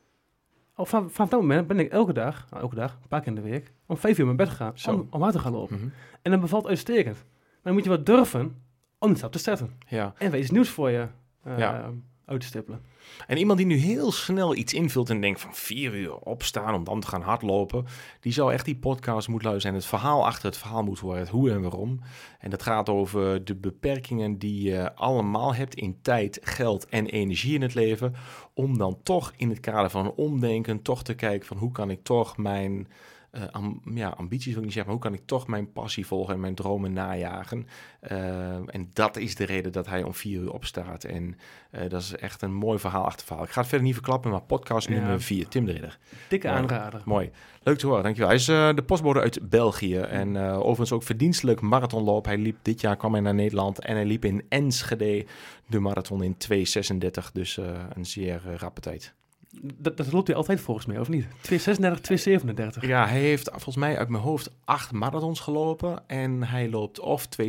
Al 0.73 0.85
van, 0.85 1.11
vanaf 1.11 1.29
dat 1.29 1.39
moment 1.41 1.67
ben 1.67 1.79
ik 1.79 1.91
elke 1.91 2.13
dag, 2.13 2.47
nou, 2.49 2.61
elke 2.63 2.75
dag, 2.75 2.91
een 3.01 3.07
paar 3.07 3.19
keer 3.19 3.27
in 3.27 3.35
de 3.35 3.49
week, 3.49 3.71
om 3.85 3.97
vijf 3.97 4.17
uur 4.17 4.25
mijn 4.25 4.37
bed 4.37 4.49
gegaan 4.49 4.73
om, 4.95 5.07
om 5.09 5.21
hard 5.21 5.33
te 5.33 5.39
gaan 5.39 5.51
lopen. 5.51 5.77
Mhm. 5.77 5.87
En 6.21 6.31
dat 6.31 6.39
bevalt 6.41 6.67
uitstekend. 6.67 7.15
Maar 7.15 7.61
dan 7.63 7.73
moet 7.73 7.83
je 7.83 7.89
wat 7.89 8.05
durven 8.05 8.61
om 8.99 9.07
die 9.07 9.17
stap 9.17 9.31
te 9.31 9.39
zetten. 9.39 9.77
Ja. 9.87 10.13
En 10.17 10.31
wees 10.31 10.51
nieuws 10.51 10.69
voor 10.69 10.89
je 10.89 11.07
eh, 11.43 11.57
Ja. 11.57 11.91
uit 12.25 12.39
te 12.41 12.47
stippelen. 12.47 12.81
En 13.27 13.37
iemand 13.37 13.57
die 13.57 13.67
nu 13.67 13.75
heel 13.75 14.11
snel 14.11 14.55
iets 14.55 14.73
invult 14.73 15.09
en 15.09 15.21
denkt 15.21 15.41
van 15.41 15.55
vier 15.55 15.95
uur 15.95 16.15
opstaan 16.15 16.75
om 16.75 16.83
dan 16.83 16.99
te 16.99 17.07
gaan 17.07 17.21
hardlopen, 17.21 17.85
die 18.19 18.33
zou 18.33 18.53
echt 18.53 18.65
die 18.65 18.75
podcast 18.75 19.27
moeten 19.27 19.49
luisteren. 19.49 19.75
En 19.75 19.81
het 19.81 19.91
verhaal 19.91 20.25
achter 20.25 20.45
het 20.45 20.57
verhaal 20.57 20.83
moet 20.83 20.99
horen, 20.99 21.19
het 21.19 21.29
hoe 21.29 21.51
en 21.51 21.61
waarom. 21.61 21.99
En 22.39 22.49
dat 22.49 22.63
gaat 22.63 22.89
over 22.89 23.45
de 23.45 23.55
beperkingen 23.55 24.37
die 24.37 24.69
je 24.69 24.95
allemaal 24.95 25.55
hebt 25.55 25.75
in 25.75 25.97
tijd, 26.01 26.39
geld 26.41 26.85
en 26.89 27.05
energie 27.05 27.55
in 27.55 27.61
het 27.61 27.73
leven. 27.73 28.15
Om 28.53 28.77
dan 28.77 28.99
toch 29.03 29.33
in 29.37 29.49
het 29.49 29.59
kader 29.59 29.89
van 29.89 30.13
omdenken 30.15 30.81
toch 30.81 31.03
te 31.03 31.13
kijken 31.13 31.47
van 31.47 31.57
hoe 31.57 31.71
kan 31.71 31.89
ik 31.89 32.03
toch 32.03 32.37
mijn 32.37 32.87
eh, 33.33 33.41
am- 33.51 33.81
ja, 33.93 34.09
ambities 34.09 34.47
wil 34.53 34.57
ik 34.57 34.63
niet 34.63 34.73
zeggen, 34.73 34.91
maar 34.93 35.01
hoe 35.01 35.11
kan 35.11 35.19
ik 35.21 35.27
toch 35.27 35.47
mijn 35.47 35.71
passie 35.71 36.05
volgen 36.05 36.33
en 36.33 36.39
mijn 36.39 36.55
dromen 36.55 36.93
najagen. 36.93 37.67
Eh, 37.99 38.53
en 38.75 38.89
dat 38.93 39.17
is 39.17 39.35
de 39.35 39.43
reden 39.45 39.71
dat 39.71 39.85
hij 39.87 40.03
om 40.03 40.13
vier 40.13 40.39
uur 40.41 40.51
opstaat. 40.53 41.03
En 41.03 41.37
eh, 41.71 41.89
dat 41.89 42.01
is 42.01 42.15
echt 42.15 42.41
een 42.41 42.53
mooi 42.53 42.79
verhaal 42.79 43.05
achter 43.05 43.25
verhaal. 43.25 43.43
Ik 43.45 43.51
ga 43.51 43.59
het 43.59 43.69
verder 43.69 43.85
niet 43.87 43.95
verklappen, 43.95 44.31
maar 44.31 44.41
podcast 44.41 44.87
Ja. 44.87 44.93
nummer 44.93 45.21
vier, 45.21 45.47
Tim 45.47 45.65
de 45.65 45.71
Ridder. 45.71 45.97
Dikke 46.27 46.49
aanrader. 46.49 47.01
Mooi. 47.05 47.31
Leuk 47.63 47.77
te 47.77 47.87
horen, 47.87 48.03
dankjewel. 48.03 48.29
Hij 48.29 48.37
is 48.39 48.45
de 48.75 48.83
postbode 48.85 49.19
uit 49.19 49.49
België 49.49 49.97
en 49.97 50.37
overigens 50.37 50.91
ook 50.91 51.03
verdienstelijk 51.03 51.61
marathonloop. 51.61 52.25
Hij 52.25 52.37
liep 52.37 52.57
dit 52.61 52.81
jaar, 52.81 52.95
kwam 52.95 53.11
hij 53.13 53.21
naar 53.21 53.33
Nederland 53.33 53.79
en 53.79 53.95
hij 53.95 54.05
liep 54.05 54.25
in 54.25 54.45
Enschede 54.49 55.25
de 55.67 55.79
marathon 55.79 56.23
in 56.23 56.35
2.36, 56.37 57.31
dus 57.33 57.57
een 57.93 58.05
zeer 58.05 58.41
rappe 58.57 58.81
tijd. 58.81 59.13
Dat, 59.61 59.97
dat 59.97 60.11
loopt 60.11 60.27
hij 60.27 60.35
altijd 60.35 60.61
volgens 60.61 60.85
mij, 60.85 60.99
of 60.99 61.09
niet? 61.09 61.27
236, 61.41 61.99
237. 62.01 62.85
Ja, 62.87 63.07
hij 63.07 63.19
heeft 63.19 63.49
volgens 63.51 63.75
mij 63.75 63.97
uit 63.97 64.09
mijn 64.09 64.23
hoofd 64.23 64.49
acht 64.65 64.91
marathons 64.91 65.39
gelopen 65.39 66.03
en 66.07 66.43
hij 66.43 66.69
loopt 66.69 66.99
of 66.99 67.27
2.6, 67.41 67.47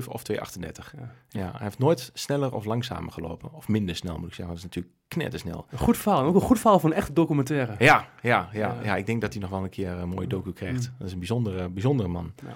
2.7 0.00 0.06
of 0.08 0.22
2.38. 0.32 0.36
Ja. 0.38 1.14
Ja, 1.28 1.50
hij 1.50 1.60
heeft 1.62 1.78
nooit 1.78 2.10
sneller 2.14 2.54
of 2.54 2.64
langzamer 2.64 3.12
gelopen. 3.12 3.52
Of 3.52 3.68
minder 3.68 3.96
snel 3.96 4.18
moet 4.18 4.28
ik 4.28 4.34
zeggen, 4.34 4.54
dat 4.54 4.56
is 4.56 4.62
natuurlijk 4.62 4.94
knettersnel. 5.08 5.66
Een 5.70 5.78
goed 5.78 5.96
verhaal. 5.96 6.22
Ook 6.22 6.34
een 6.34 6.40
goed 6.40 6.58
verhaal 6.60 6.78
van 6.78 6.90
een 6.90 6.96
echte 6.96 7.12
documentaire. 7.12 7.74
Ja, 7.78 8.08
ja, 8.22 8.48
ja, 8.52 8.58
Ja. 8.58 8.76
ja. 8.82 8.96
Ik 8.96 9.06
denk 9.06 9.20
dat 9.20 9.32
hij 9.32 9.42
nog 9.42 9.50
wel 9.50 9.62
een 9.62 9.70
keer 9.70 9.90
een 9.90 10.08
mooie 10.08 10.26
docu 10.26 10.52
krijgt. 10.52 10.88
Mm. 10.88 10.94
Dat 10.98 11.06
is 11.06 11.12
een 11.12 11.18
bijzondere, 11.18 11.68
bijzondere 11.68 12.08
man. 12.08 12.32
Ja. 12.42 12.54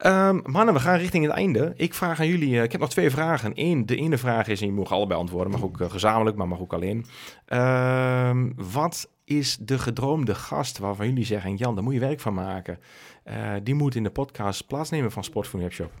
Ehm, 0.00 0.40
mannen, 0.44 0.74
we 0.74 0.80
gaan 0.80 0.98
richting 0.98 1.24
het 1.24 1.32
einde. 1.34 1.72
Ik 1.76 1.94
vraag 1.94 2.20
aan 2.20 2.26
jullie, 2.28 2.56
eh, 2.56 2.62
ik 2.62 2.72
heb 2.72 2.80
nog 2.80 2.90
twee 2.90 3.10
vragen. 3.10 3.52
Eén, 3.54 3.86
de 3.86 3.96
ene 3.96 4.18
vraag 4.18 4.48
is, 4.48 4.60
en 4.60 4.66
je 4.66 4.72
mag 4.72 4.92
allebei 4.92 5.20
antwoorden, 5.20 5.52
mag 5.52 5.62
ook 5.62 5.80
eh, 5.80 5.90
gezamenlijk, 5.90 6.36
maar 6.36 6.48
mag 6.48 6.60
ook 6.60 6.72
alleen. 6.72 7.04
Ehm, 7.46 8.50
wat 8.56 9.10
is 9.24 9.56
de 9.56 9.78
gedroomde 9.78 10.34
gast 10.34 10.78
waarvan 10.78 11.08
jullie 11.08 11.24
zeggen, 11.24 11.56
Jan, 11.56 11.74
daar 11.74 11.84
moet 11.84 11.92
je 11.94 12.00
werk 12.00 12.20
van 12.20 12.34
maken. 12.34 12.78
Eh, 13.24 13.52
die 13.62 13.74
moet 13.74 13.94
in 13.94 14.02
de 14.02 14.10
podcast 14.10 14.66
plaatsnemen 14.66 15.10
van 15.12 15.24
Sport 15.24 15.46
voor 15.48 15.60
Webshop. 15.60 15.92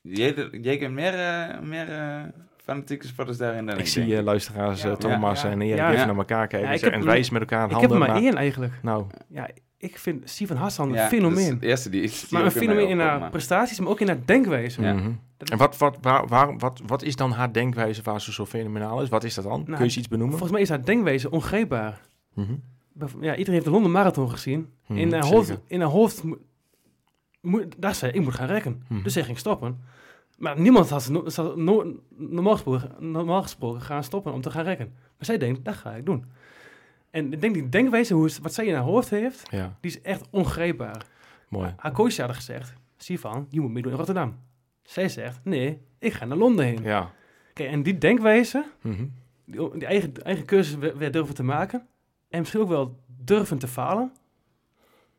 Jij, 0.00 0.48
jij 0.60 0.78
kent 0.78 0.94
meer, 0.94 1.14
eh, 1.14 1.60
meer 1.60 1.86
fanatieke 2.56 3.06
sporters 3.06 3.38
daarin 3.38 3.66
dan 3.66 3.74
ik, 3.74 3.80
Ik 3.80 3.86
zie 3.86 4.06
denk 4.06 4.18
ik. 4.18 4.24
luisteraars, 4.24 4.82
Ja. 4.82 4.96
Thomas 4.96 5.42
Ja. 5.42 5.50
en 5.50 5.60
Erik 5.60 5.76
Ja. 5.76 5.86
even 5.88 6.00
Ja. 6.00 6.06
naar 6.06 6.16
elkaar 6.16 6.46
kijken 6.46 6.68
Ja, 6.68 6.74
ik 6.74 6.82
en 6.82 6.92
heb- 6.92 7.02
wijzen 7.02 7.32
met 7.32 7.42
elkaar 7.42 7.58
aan 7.60 7.66
Ik 7.66 7.72
handen. 7.72 7.90
heb 7.90 8.00
er 8.00 8.06
maar 8.06 8.16
maar- 8.22 8.26
één 8.30 8.36
eigenlijk. 8.38 8.72
Nou, 8.82 9.06
Ja, 9.28 9.48
ik 9.78 9.98
vind 9.98 10.30
Steven 10.30 10.56
Hassan 10.56 10.92
Ja, 10.92 11.02
een 11.02 11.08
fenomeen. 11.08 11.44
dat 11.44 11.52
is 11.52 11.60
de 11.60 11.66
eerste 11.66 11.90
die, 11.90 12.00
die 12.00 12.18
maar 12.30 12.44
een 12.44 12.50
fenomeen 12.50 12.88
in 12.88 12.98
haar 13.00 13.18
maar- 13.20 13.30
prestaties, 13.30 13.80
maar 13.80 13.88
ook 13.88 14.00
in 14.00 14.06
haar 14.08 14.18
denkwijze. 14.24 14.82
Ja. 14.82 14.94
mhm. 14.94 15.10
En 15.38 15.58
wat, 15.58 15.76
wat, 15.76 15.98
waar, 16.00 16.26
waar, 16.26 16.58
wat, 16.58 16.80
wat 16.86 17.02
is 17.02 17.16
dan 17.16 17.30
haar 17.30 17.52
denkwijze 17.52 18.02
waar 18.02 18.20
ze 18.20 18.32
zo 18.32 18.46
fenomenaal 18.46 19.02
is? 19.02 19.08
Wat 19.08 19.24
is 19.24 19.34
dat 19.34 19.44
dan? 19.44 19.64
Kun 19.64 19.76
je 19.76 19.82
eens 19.82 19.96
iets 19.96 20.08
benoemen? 20.08 20.30
Volgens 20.38 20.52
mij 20.52 20.62
is 20.62 20.68
haar 20.68 20.84
denkwijze 20.84 21.30
ongreepbaar. 21.30 22.00
Mhm. 22.34 22.54
Ja, 22.98 23.30
iedereen 23.30 23.52
heeft 23.52 23.64
de 23.64 23.70
Londen 23.70 23.90
Marathon 23.90 24.30
gezien. 24.30 24.68
Mhm, 24.86 24.98
in, 24.98 25.12
haar 25.12 25.24
hoofd, 25.24 25.58
in 25.66 25.80
haar 25.80 25.90
hoofd 25.90 26.22
mo- 26.22 26.38
mo- 27.40 27.64
dacht 27.78 27.96
zij, 27.96 28.10
ik 28.10 28.22
moet 28.22 28.34
gaan 28.34 28.46
rekken. 28.46 28.82
Dus 29.02 29.12
zij 29.12 29.24
ging 29.24 29.38
stoppen. 29.38 29.80
Maar 30.38 30.60
niemand 30.60 30.88
had 30.90 31.02
ze 31.02 31.12
no- 31.12 31.28
ze 31.28 31.40
had 31.40 31.56
no- 31.56 31.94
normaal, 32.16 32.52
gesproken, 32.52 32.90
normaal 32.98 33.42
gesproken 33.42 33.80
gaan 33.80 34.04
stoppen 34.04 34.32
om 34.32 34.40
te 34.40 34.50
gaan 34.50 34.64
rekken. 34.64 34.86
Maar 34.94 35.26
zij 35.26 35.38
denkt, 35.38 35.64
dat 35.64 35.74
ga 35.74 35.90
ik 35.94 36.06
doen. 36.06 36.24
En 37.16 37.32
ik 37.32 37.40
denk 37.40 37.54
die 37.54 37.68
denkwijze, 37.68 38.14
hoe, 38.14 38.30
wat 38.42 38.54
zij 38.54 38.66
in 38.66 38.74
haar 38.74 38.82
hoofd 38.82 39.10
heeft, 39.10 39.48
Ja, 39.50 39.76
die 39.80 39.90
is 39.90 40.00
echt 40.02 40.26
ongreepbaar. 40.30 41.06
mooi. 41.48 41.74
Haar 41.76 41.92
coach 41.92 42.16
had 42.16 42.34
gezegd, 42.34 42.72
Sivan, 42.96 43.46
je 43.50 43.60
moet 43.60 43.70
meedoen 43.72 43.90
in 43.90 43.96
Rotterdam. 43.96 44.38
Zij 44.82 45.08
zegt, 45.08 45.40
nee, 45.44 45.80
ik 45.98 46.12
ga 46.12 46.24
naar 46.24 46.36
Londen 46.36 46.64
heen. 46.64 46.82
Ja. 46.82 47.10
Kijk, 47.52 47.70
en 47.70 47.82
die 47.82 47.98
denkwijze, 47.98 48.64
Mhm. 48.82 49.04
die, 49.44 49.70
die 49.78 49.86
eigen, 49.86 50.12
eigen 50.22 50.44
keuzes 50.44 50.74
weer 50.96 51.12
durven 51.12 51.34
te 51.34 51.42
maken. 51.42 51.86
En 52.28 52.38
misschien 52.38 52.60
ook 52.60 52.68
wel 52.68 53.00
durven 53.06 53.58
te 53.58 53.68
falen. 53.68 54.12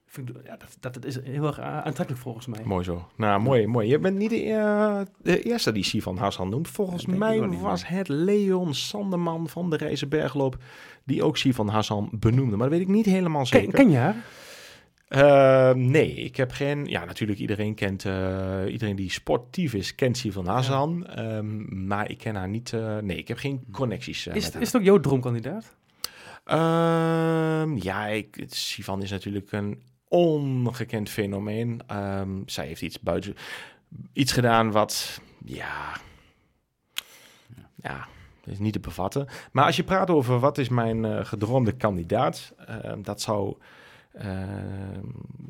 Vind 0.10 0.30
ik, 0.30 0.36
ja, 0.46 0.58
dat, 0.80 0.94
dat 0.94 1.06
is 1.06 1.22
heel 1.24 1.46
erg 1.48 1.60
a- 1.60 1.84
aantrekkelijk 1.84 2.24
volgens 2.24 2.46
mij. 2.46 2.60
Mooi 2.64 2.84
zo. 2.84 3.08
Nou, 3.16 3.42
mooi, 3.42 3.68
mooi. 3.68 3.88
Je 3.88 4.00
bent 4.00 4.18
niet 4.18 4.30
de, 4.30 4.44
eh, 4.44 5.00
de 5.22 5.42
eerste 5.42 5.72
die 5.72 5.84
Sivan 5.84 6.18
Hassan 6.18 6.50
noemt. 6.50 6.68
Volgens 6.68 7.06
mij 7.06 7.40
niet, 7.40 7.62
was 7.62 7.88
het 7.88 8.08
Leon 8.08 8.74
Sanderman 8.74 9.50
van 9.50 9.70
de 9.70 9.78
Reizenbergloop 9.78 10.58
die 11.04 11.24
ook 11.24 11.38
Sivan 11.38 11.68
Hassan 11.68 12.10
benoemde. 12.12 12.56
Maar 12.58 12.70
dat 12.70 12.78
weet 12.78 12.88
ik 12.88 12.94
niet 12.94 13.06
helemaal 13.06 13.46
zeker. 13.46 13.74
ken 13.74 13.90
je 13.90 13.98
haar? 13.98 14.16
Eh, 15.08 15.72
nee, 15.76 16.14
ik 16.14 16.36
heb 16.36 16.52
geen... 16.52 16.86
Ja, 16.86 17.06
natuurlijk 17.06 17.40
iedereen 17.40 17.76
kent... 17.76 18.06
eh, 18.06 18.62
iedereen 18.68 18.96
die 18.96 19.12
sportief 19.12 19.74
is, 19.74 19.96
kent 19.96 20.18
Sivan 20.18 20.48
Hazan. 20.48 21.08
Ehm, 21.08 21.88
maar 21.88 22.10
ik 22.10 22.18
ken 22.18 22.36
haar 22.36 22.50
niet... 22.50 22.74
eh, 22.74 22.98
nee, 22.98 23.18
ik 23.18 23.28
heb 23.28 23.38
geen 23.38 23.64
connecties 23.72 24.28
eh, 24.28 24.36
Is, 24.36 24.46
is 24.52 24.68
het 24.72 24.76
ook 24.76 24.84
jouw 24.88 25.00
droomkandidaat? 25.00 25.76
Ehm, 26.46 27.76
ja, 27.78 28.06
ik, 28.08 28.44
Sivan 28.48 29.02
is 29.02 29.12
natuurlijk 29.12 29.52
een 29.52 29.82
ongekend 30.08 31.10
fenomeen. 31.10 31.82
Ehm, 31.88 32.42
zij 32.46 32.68
heeft 32.68 32.82
iets 32.82 33.00
buiten... 33.00 33.36
Iets 34.14 34.32
gedaan 34.32 34.72
wat... 34.72 35.22
Ja... 35.46 35.98
Ja... 37.76 38.08
Is 38.48 38.60
niet 38.60 38.74
te 38.74 38.80
bevatten. 38.80 39.28
Maar 39.52 39.66
als 39.66 39.76
je 39.76 39.84
praat 39.84 40.10
over 40.10 40.40
wat 40.40 40.58
is 40.58 40.70
mijn 40.70 41.06
eh, 41.06 41.26
gedroomde 41.26 41.72
kandidaat, 41.72 42.54
ehm, 42.68 43.02
dat 43.02 43.22
zou 43.22 43.56
ehm, 44.14 45.06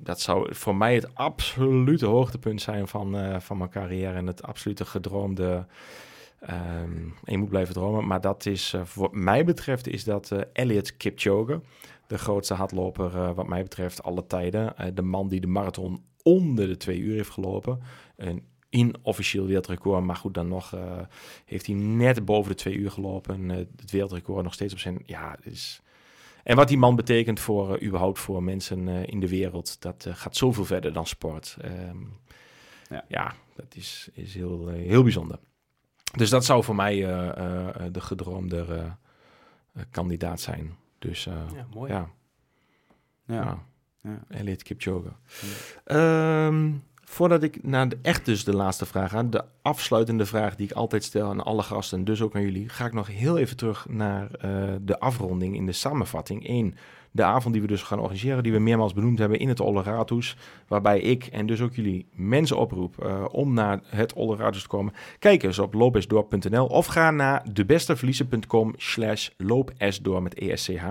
dat 0.08 0.22
zou 0.22 0.56
voor 0.56 0.76
mij 0.76 0.96
het 0.96 1.16
absolute 1.16 2.06
hoogtepunt 2.06 2.62
zijn 2.62 2.88
van, 2.88 3.18
eh, 3.18 3.40
van 3.40 3.58
mijn 3.58 3.70
carrière 3.70 4.18
en 4.18 4.28
het 4.28 4.44
absolute 4.44 4.86
gedroomde. 4.86 5.66
en 6.40 7.14
je 7.24 7.38
moet 7.38 7.50
blijven 7.50 7.74
dromen, 7.74 8.08
maar 8.08 8.22
dat 8.22 8.46
is 8.46 8.74
eh, 8.74 8.82
voor 8.84 9.10
mij 9.12 9.46
betreft 9.46 9.88
is 9.88 10.04
dat 10.04 10.32
eh 10.32 10.42
Elliot 10.54 10.98
Kipchoge, 10.98 11.62
de 12.08 12.18
grootste 12.18 12.54
hardloper 12.54 13.16
eh, 13.16 13.32
wat 13.34 13.48
mij 13.48 13.64
betreft 13.64 14.04
alle 14.04 14.28
tijden. 14.28 14.78
Eh, 14.78 14.88
de 14.94 15.02
man 15.02 15.28
die 15.28 15.42
de 15.42 15.48
marathon 15.48 16.04
onder 16.24 16.68
de 16.68 16.78
twee 16.78 17.00
uur 17.00 17.16
heeft 17.16 17.30
gelopen. 17.30 17.80
Een 18.16 18.44
inofficieel 18.70 19.46
wereldrecord, 19.46 20.04
maar 20.04 20.16
goed, 20.16 20.34
dan 20.34 20.48
nog 20.48 20.74
eh, 20.74 21.00
heeft 21.46 21.66
hij 21.66 21.76
net 21.76 22.26
boven 22.26 22.52
de 22.52 22.58
twee 22.58 22.76
uur 22.76 22.92
gelopen. 22.92 23.52
Eh, 23.52 23.58
het 23.58 23.92
wereldrecord 23.92 24.44
nog 24.44 24.54
steeds 24.54 24.74
op 24.74 24.80
zijn... 24.80 25.00
Ja, 25.06 25.38
is... 25.42 25.82
En 26.44 26.56
wat 26.56 26.68
die 26.68 26.78
man 26.78 26.96
betekent 26.96 27.40
voor 27.40 27.82
überhaupt 27.82 28.20
voor 28.20 28.44
mensen 28.44 28.88
in 28.88 29.20
de 29.20 29.30
wereld, 29.30 29.82
dat 29.82 30.08
gaat 30.10 30.36
zoveel 30.36 30.66
verder 30.66 30.94
dan 30.94 31.06
sport. 31.06 31.58
Ehm, 31.62 31.98
ja. 32.90 33.06
Ja. 33.08 33.34
dat 33.56 33.76
is, 33.76 34.10
is 34.14 34.34
heel, 34.34 34.68
heel 34.68 35.04
bijzonder. 35.04 35.40
Dus 36.16 36.30
dat 36.30 36.46
zou 36.46 36.64
voor 36.64 36.76
mij 36.76 36.96
de 37.92 38.02
gedroomde 38.02 38.96
kandidaat 39.92 40.42
zijn. 40.42 40.78
Dus 41.00 41.26
eh, 41.26 41.34
Ja, 41.56 41.68
mooi. 41.74 41.92
ja, 41.92 42.10
Ja. 43.26 43.64
ja. 44.02 44.20
Elliot 44.28 44.64
Kipchoge. 44.64 45.12
Ehm, 45.84 46.72
voordat 47.04 47.44
ik 47.44 47.64
naar 47.64 47.90
de, 47.90 47.98
echt 48.02 48.26
dus 48.26 48.44
de 48.44 48.56
laatste 48.56 48.86
vraag 48.86 49.10
ga, 49.12 49.24
de 49.24 49.44
afsluitende 49.62 50.26
vraag 50.26 50.56
die 50.56 50.70
ik 50.70 50.76
altijd 50.76 51.04
stel 51.04 51.30
aan 51.30 51.44
alle 51.44 51.64
gasten, 51.64 52.04
dus 52.04 52.22
ook 52.22 52.36
aan 52.36 52.42
jullie, 52.42 52.70
ga 52.70 52.86
ik 52.86 52.94
nog 52.94 53.08
heel 53.08 53.38
even 53.38 53.58
terug 53.58 53.86
naar 53.90 54.32
eh, 54.32 54.76
de 54.82 55.00
afronding 55.00 55.56
in 55.56 55.66
de 55.66 55.72
samenvatting. 55.72 56.48
Eén, 56.50 56.76
de 57.18 57.24
avond 57.24 57.54
die 57.54 57.62
we 57.62 57.68
dus 57.68 57.84
gaan 57.84 58.00
organiseren, 58.00 58.44
die 58.44 58.52
we 58.52 58.60
meermaals 58.60 58.94
benoemd 58.94 59.20
hebben 59.20 59.40
in 59.40 59.48
het 59.48 59.62
Oleratus, 59.62 60.38
waarbij 60.68 61.00
ik 61.00 61.26
en 61.26 61.46
dus 61.46 61.62
ook 61.62 61.76
jullie 61.76 62.06
mensen 62.12 62.58
oproep 62.58 63.04
eh, 63.04 63.26
om 63.32 63.54
naar 63.54 63.80
het 63.86 64.16
Oleratus 64.16 64.62
te 64.62 64.68
komen. 64.68 64.94
Kijk 65.20 65.44
eens 65.44 65.60
op 65.60 65.74
loopesdorp.nl 65.74 66.66
of 66.66 66.86
ga 66.86 67.12
naar 67.12 67.46
debesteverliezen.com 67.54 68.74
slash 68.78 69.30
loopesdoor 69.38 70.22
met 70.22 70.34
ESCH. 70.34 70.86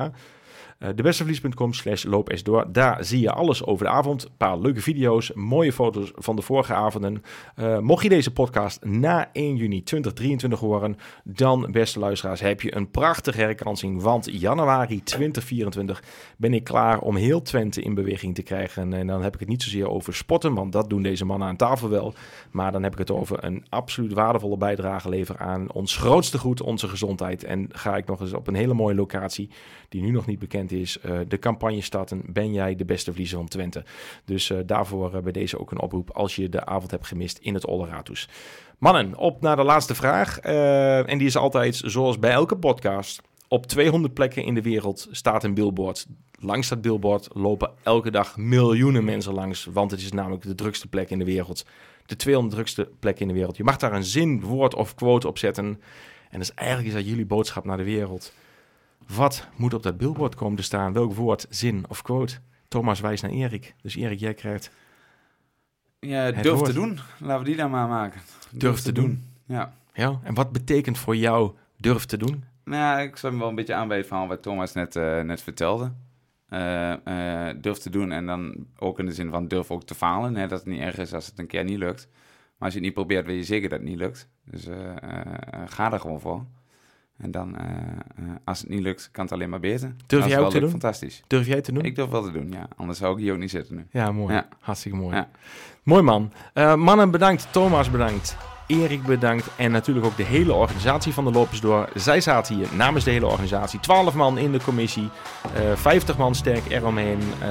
Uh, 0.79 0.89
debesteverlies.com 0.95 1.72
slash 1.72 2.05
loopesdoor. 2.05 2.72
Daar 2.72 3.05
zie 3.05 3.20
je 3.20 3.33
alles 3.33 3.64
over 3.64 3.85
de 3.85 3.93
avond. 3.93 4.24
Een 4.24 4.31
paar 4.37 4.59
leuke 4.59 4.81
video's, 4.81 5.33
mooie 5.35 5.72
foto's 5.72 6.12
van 6.14 6.37
de 6.37 6.43
vorige 6.43 6.74
avonden. 6.74 7.22
Uh, 7.57 7.79
mocht 7.79 8.03
je 8.03 8.09
deze 8.09 8.33
podcast 8.33 8.85
na 8.85 9.29
1 9.33 9.57
juni 9.57 9.83
2023 9.83 10.59
horen, 10.59 10.97
dan, 11.24 11.68
beste 11.70 11.99
luisteraars, 11.99 12.41
heb 12.41 12.61
je 12.61 12.77
een 12.77 12.91
prachtige 12.91 13.41
herkansing. 13.41 14.03
Want 14.03 14.41
januari 14.41 15.03
2024 15.03 16.03
ben 16.37 16.55
ik 16.55 16.64
klaar 16.64 17.01
om 17.01 17.16
heel 17.16 17.43
Twente 17.43 17.83
in 17.83 17.95
beweging 17.95 18.35
te 18.35 18.43
krijgen. 18.43 18.93
En 18.93 19.07
dan 19.07 19.22
heb 19.22 19.35
ik 19.35 19.41
het 19.41 19.49
niet 19.49 19.62
zozeer 19.62 19.91
over 19.91 20.14
sporten, 20.14 20.55
want 20.55 20.72
dat 20.72 20.91
doen 20.91 21.03
deze 21.03 21.24
mannen 21.24 21.49
aan 21.49 21.57
tafel 21.57 21.89
wel. 21.89 22.14
Maar 22.51 22.72
dan 22.72 22.83
heb 22.83 22.93
ik 22.93 22.99
het 22.99 23.11
over 23.11 23.45
een 23.45 23.64
absoluut 23.68 24.12
waardevolle 24.12 24.57
bijdrage 24.57 25.09
leveren 25.09 25.41
aan 25.41 25.72
ons 25.72 25.97
grootste 25.97 26.39
goed, 26.39 26.62
onze 26.62 26.89
gezondheid. 26.89 27.45
En 27.45 27.68
ga 27.72 27.97
ik 27.97 28.07
nog 28.07 28.20
eens 28.20 28.33
op 28.33 28.47
een 28.47 28.55
hele 28.55 28.74
mooie 28.74 28.95
locatie, 28.95 29.51
die 29.89 30.03
nu 30.03 30.11
nog 30.11 30.27
niet 30.27 30.39
bekend 30.39 30.66
is, 30.73 30.99
uh, 31.07 31.19
de 31.29 31.39
campagne 31.39 31.81
starten. 31.81 32.23
Ben 32.27 32.53
jij 32.53 32.77
de 32.77 32.85
beste 32.85 33.11
verliezer 33.11 33.39
van 33.39 33.49
Twente? 33.49 33.85
Dus 34.25 34.51
uh, 34.51 34.59
daarvoor 34.67 35.14
uh, 35.14 35.21
bij 35.21 35.33
deze 35.33 35.59
ook 35.61 35.71
een 35.71 35.81
oproep 35.81 36.11
als 36.11 36.37
je 36.37 36.49
de 36.49 36.64
avond 36.64 36.91
hebt 36.91 37.07
gemist 37.07 37.39
in 37.39 37.55
het 37.55 37.67
Oleratus. 37.67 38.29
Mannen, 38.79 39.17
op 39.17 39.41
naar 39.41 39.57
de 39.57 39.62
laatste 39.62 39.95
vraag. 39.95 40.39
En 40.39 41.19
die 41.19 41.27
is 41.27 41.37
altijd, 41.37 41.83
zoals 41.85 42.19
bij 42.19 42.31
elke 42.31 42.57
podcast, 42.57 43.23
op 43.49 43.67
200 43.67 44.14
plekken 44.14 44.45
in 44.45 44.55
de 44.55 44.62
wereld 44.62 45.09
staat 45.11 45.45
een 45.45 45.55
billboard. 45.55 46.07
Langs 46.39 46.69
dat 46.69 46.81
billboard 46.81 47.29
lopen 47.33 47.71
elke 47.83 48.11
dag 48.11 48.37
miljoenen 48.37 49.05
mensen 49.05 49.35
langs, 49.35 49.64
want 49.64 49.91
het 49.91 50.01
is 50.01 50.12
namelijk 50.12 50.43
de 50.43 50.55
drukste 50.55 50.89
plek 50.89 51.11
in 51.11 51.19
de 51.19 51.25
wereld. 51.25 51.67
De 52.07 52.17
200 52.17 52.55
drukste 52.55 52.89
plek 53.01 53.21
in 53.21 53.29
de 53.29 53.35
wereld. 53.35 53.57
Je 53.57 53.64
mag 53.64 53.77
daar 53.77 53.93
een 53.93 54.05
zin, 54.05 54.41
woord 54.41 54.75
of 54.75 54.95
quote 54.95 55.29
op 55.29 55.39
zetten. 55.39 55.81
En 56.31 56.39
dus 56.39 56.55
eigenlijk 56.55 56.89
is 56.89 56.95
dat 56.95 57.09
jullie 57.09 57.27
boodschap 57.27 57.64
naar 57.64 57.77
de 57.77 57.85
wereld. 57.85 58.33
Wat 59.14 59.48
moet 59.57 59.74
op 59.74 59.82
dat 59.82 59.96
billboard 59.96 60.34
komen 60.34 60.57
te 60.57 60.62
staan? 60.62 60.92
Welk 60.92 61.14
woord, 61.14 61.46
zin 61.50 61.84
of 61.88 62.02
quote? 62.02 62.38
Thomas 62.68 63.00
wijst 63.00 63.22
naar 63.22 63.32
Erik. 63.32 63.74
Dus 63.82 63.96
Erik, 63.96 64.18
jij 64.18 64.34
krijgt... 64.34 64.70
Ja, 65.98 66.32
durf 66.32 66.61
te 66.61 66.72
doen. 66.72 66.98
Laten 67.18 67.38
we 67.38 67.44
die 67.44 67.57
dan 67.57 67.70
maar 67.70 67.88
maken. 67.88 68.20
Durf, 68.50 68.61
durf 68.61 68.80
te 68.80 68.92
doen. 68.92 69.04
doen. 69.04 69.24
Ja. 69.57 69.72
ja. 69.92 70.20
En 70.22 70.34
wat 70.34 70.52
betekent 70.52 70.98
voor 70.98 71.16
jou 71.16 71.52
durf 71.76 72.04
te 72.04 72.16
doen? 72.16 72.44
Nou 72.64 72.82
ja, 72.82 72.98
ik 72.98 73.16
sluit 73.16 73.34
me 73.34 73.40
wel 73.40 73.48
een 73.48 73.54
beetje 73.54 73.74
aan 73.74 73.88
bij 73.88 73.96
het 73.96 74.07
verhaal 74.07 74.28
wat 74.28 74.42
Thomas 74.42 74.72
net, 74.72 74.96
uh, 74.96 75.20
net 75.20 75.42
vertelde. 75.42 75.92
Uh, 76.50 76.94
uh, 77.04 77.48
durf 77.61 77.78
te 77.78 77.90
doen 77.90 78.12
en 78.12 78.26
dan 78.26 78.66
ook 78.78 78.98
in 78.98 79.07
de 79.07 79.12
zin 79.12 79.30
van 79.30 79.48
durf 79.48 79.70
ook 79.70 79.84
te 79.84 79.94
falen. 79.94 80.36
Hè, 80.36 80.46
dat 80.46 80.59
het 80.59 80.68
niet 80.68 80.80
erg 80.80 80.98
is 80.98 81.14
als 81.14 81.26
het 81.26 81.38
een 81.38 81.46
keer 81.46 81.64
niet 81.64 81.78
lukt. 81.78 82.09
Maar 82.11 82.68
als 82.68 82.72
je 82.72 82.78
het 82.78 82.84
niet 82.86 82.94
probeert, 82.94 83.26
wil 83.26 83.34
je 83.34 83.44
zeker 83.44 83.68
dat 83.68 83.78
het 83.78 83.88
niet 83.88 83.98
lukt. 83.98 84.28
Dus 84.44 84.68
ga 85.66 85.92
er 85.92 86.00
gewoon 86.00 86.20
voor. 86.20 86.44
En 87.19 87.31
dan, 87.31 87.57
als 88.45 88.61
het 88.61 88.69
niet 88.69 88.81
lukt, 88.81 89.09
kan 89.12 89.25
het 89.25 89.33
alleen 89.33 89.51
maar 89.51 89.61
beter. 89.61 89.95
Durf 90.07 90.27
jij 90.27 90.39
ook 90.39 90.51
te 90.51 90.61
doen? 90.61 90.71
Fantastisch. 90.71 91.23
Durf 91.27 91.47
jij 91.47 91.61
te 91.61 91.73
doen? 91.73 91.85
Ik 91.85 91.95
durf 91.95 92.11
wel 92.11 92.23
te 92.23 92.33
doen, 92.33 92.51
ja. 92.53 92.69
Anders 92.77 92.99
zou 92.99 93.12
ik 93.12 93.19
hier 93.19 93.33
ook 93.33 93.39
niet 93.39 93.51
zitten 93.51 93.75
nu. 93.75 93.87
Ja, 93.91 94.12
mooi. 94.12 94.35
Ja. 94.35 94.49
Hartstikke 94.61 94.97
mooi. 94.97 95.17
Ja. 95.17 95.29
Mooi 95.83 96.03
man. 96.03 96.33
Uh, 96.55 96.75
mannen, 96.75 97.11
bedankt. 97.11 97.49
Thomas, 97.51 97.91
bedankt. 97.91 98.37
Erik 98.67 99.03
bedankt 99.03 99.49
en 99.57 99.71
natuurlijk 99.71 100.07
ook 100.07 100.17
de 100.17 100.23
hele 100.23 100.53
organisatie 100.53 101.12
van 101.12 101.25
de 101.25 101.31
Lopers 101.31 101.61
door. 101.61 101.89
Zij 101.95 102.21
zaten 102.21 102.55
hier 102.55 102.69
namens 102.73 103.05
de 103.05 103.11
hele 103.11 103.27
organisatie. 103.27 103.81
12 103.81 104.14
man 104.14 104.39
in 104.39 104.53
de 104.53 104.61
commissie, 104.64 105.09
uh, 105.57 105.77
50 105.77 106.19
man 106.19 106.35
sterk 106.35 106.62
eromheen. 106.69 107.19
Uh, 107.19 107.49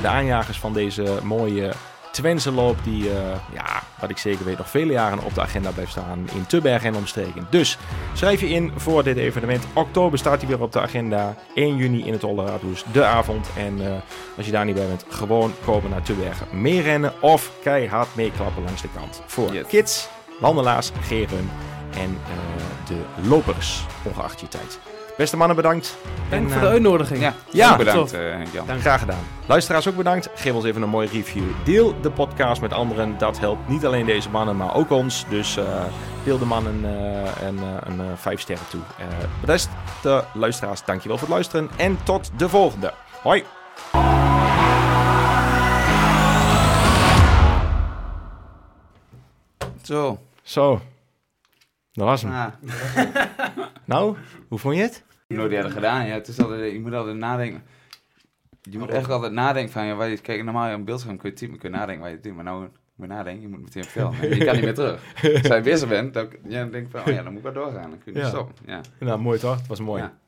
de 0.00 0.08
aanjagers 0.08 0.58
van 0.58 0.72
deze 0.72 1.18
mooie 1.22 1.72
Twentse 2.16 2.52
loop 2.52 2.76
die, 2.84 3.04
uh, 3.04 3.12
ja, 3.52 3.82
wat 4.00 4.10
ik 4.10 4.18
zeker 4.18 4.44
weet, 4.44 4.58
nog 4.58 4.70
vele 4.70 4.92
jaren 4.92 5.24
op 5.24 5.34
de 5.34 5.40
agenda 5.40 5.70
blijft 5.70 5.90
staan 5.90 6.28
in 6.34 6.46
Tubberg 6.46 6.84
en 6.84 6.94
omstreken. 6.94 7.46
Dus 7.50 7.78
schrijf 8.12 8.40
je 8.40 8.48
in 8.48 8.72
voor 8.76 9.04
dit 9.04 9.16
evenement. 9.16 9.64
Oktober 9.72 10.18
staat 10.18 10.38
hij 10.40 10.48
weer 10.48 10.62
op 10.62 10.72
de 10.72 10.80
agenda. 10.80 11.34
1 11.54 11.76
juni 11.76 12.06
in 12.06 12.12
het 12.12 12.24
Olleradhoes, 12.24 12.84
de 12.92 13.04
avond. 13.04 13.48
En 13.56 13.78
uh, 13.80 13.86
als 14.36 14.46
je 14.46 14.52
daar 14.52 14.64
niet 14.64 14.74
bij 14.74 14.86
bent, 14.86 15.04
gewoon 15.08 15.52
komen 15.64 15.90
naar 15.90 16.02
Tubberg. 16.02 16.52
Meerennen 16.52 17.12
of 17.20 17.52
keihard 17.62 18.14
meeklappen 18.14 18.64
langs 18.64 18.82
de 18.82 18.88
kant. 18.94 19.22
Voor 19.26 19.52
yes. 19.52 19.66
kids, 19.66 20.08
wandelaars, 20.40 20.90
geren 21.00 21.50
en 21.90 22.10
uh, 22.10 22.88
de 22.88 23.28
lopers, 23.28 23.84
ongeacht 24.02 24.40
je 24.40 24.48
tijd. 24.48 24.78
Beste 25.16 25.36
mannen, 25.36 25.56
bedankt. 25.56 25.96
Dank 26.30 26.42
en, 26.42 26.50
voor 26.50 26.60
de 26.60 26.66
uitnodiging. 26.66 27.20
Ja, 27.20 27.34
ja 27.50 27.76
bedankt. 27.76 28.14
Uh, 28.14 28.20
Dank. 28.66 28.80
Graag 28.80 29.00
gedaan. 29.00 29.18
Luisteraars 29.46 29.88
ook 29.88 29.96
bedankt. 29.96 30.30
Geef 30.34 30.52
ons 30.52 30.64
even 30.64 30.82
een 30.82 30.88
mooie 30.88 31.08
review. 31.08 31.44
Deel 31.64 32.00
de 32.00 32.10
podcast 32.10 32.60
met 32.60 32.72
anderen. 32.72 33.18
Dat 33.18 33.38
helpt 33.38 33.68
niet 33.68 33.86
alleen 33.86 34.06
deze 34.06 34.30
mannen, 34.30 34.56
maar 34.56 34.74
ook 34.74 34.90
ons. 34.90 35.24
Dus 35.28 35.56
uh, 35.56 35.64
deel 36.24 36.38
de 36.38 36.44
mannen 36.44 36.80
uh, 36.84 37.46
een, 37.46 37.58
een, 37.84 37.98
een 37.98 38.16
vijf 38.16 38.40
sterren 38.40 38.68
toe. 38.68 38.80
Uh, 38.80 39.06
rest 39.44 39.68
de 40.02 40.22
luisteraars, 40.34 40.84
dankjewel 40.84 41.18
voor 41.18 41.26
het 41.26 41.36
luisteren. 41.36 41.70
En 41.76 41.98
tot 42.02 42.30
de 42.36 42.48
volgende. 42.48 42.92
Hoi. 43.22 43.44
Zo. 49.82 50.18
Zo. 50.42 50.80
Dat 51.96 52.06
was 52.06 52.22
hem. 52.22 52.32
Ah. 52.32 52.46
nou, 53.84 54.16
hoe 54.48 54.58
vond 54.58 54.76
je 54.76 54.82
het? 54.82 55.04
Nooit 55.28 55.52
eerder 55.52 55.70
gedaan. 55.70 56.06
Ja, 56.06 56.14
het 56.14 56.28
is 56.28 56.40
altijd, 56.40 56.72
je 56.72 56.80
moet 56.80 56.92
altijd 56.92 57.16
nadenken. 57.16 57.62
Je 58.62 58.78
moet 58.78 58.90
echt 58.90 59.10
altijd 59.10 59.32
nadenken 59.32 59.72
van, 59.72 59.86
ja, 59.86 59.94
waar 59.94 60.08
je, 60.08 60.18
kijk, 60.18 60.44
normaal 60.44 60.68
een 60.68 60.84
beeldscherm 60.84 61.16
kun 61.16 61.30
je 61.30 61.36
tien 61.36 61.58
kun 61.58 61.70
je 61.70 61.76
nadenken 61.76 62.00
waar 62.00 62.08
je 62.08 62.14
het 62.14 62.24
doet, 62.24 62.34
maar 62.34 62.44
nou 62.44 62.60
moet 62.60 63.08
je 63.08 63.14
nadenken, 63.14 63.42
je 63.42 63.48
moet 63.48 63.62
meteen 63.62 63.84
vertellen. 63.84 64.36
Je 64.38 64.44
kan 64.44 64.54
niet 64.54 64.64
meer 64.64 64.74
terug. 64.74 65.14
Als 65.22 65.46
je 65.46 65.60
bezig 65.62 65.88
bent, 65.88 66.14
dan, 66.14 66.28
ja, 66.48 66.60
dan 66.60 66.70
denk 66.70 66.84
ik 66.84 66.90
van, 66.90 67.00
oh 67.00 67.06
ja, 67.06 67.22
dan 67.22 67.32
moet 67.32 67.46
ik 67.46 67.54
wel 67.54 67.64
doorgaan, 67.64 67.90
dan 67.90 67.98
kun 67.98 68.12
je 68.12 68.18
ja. 68.18 68.24
niet 68.24 68.34
stoppen. 68.34 68.54
Ja. 68.66 68.80
Nou, 68.98 69.20
mooi 69.20 69.38
toch? 69.38 69.56
Het 69.56 69.66
was 69.66 69.80
mooi. 69.80 70.02
Ja. 70.02 70.18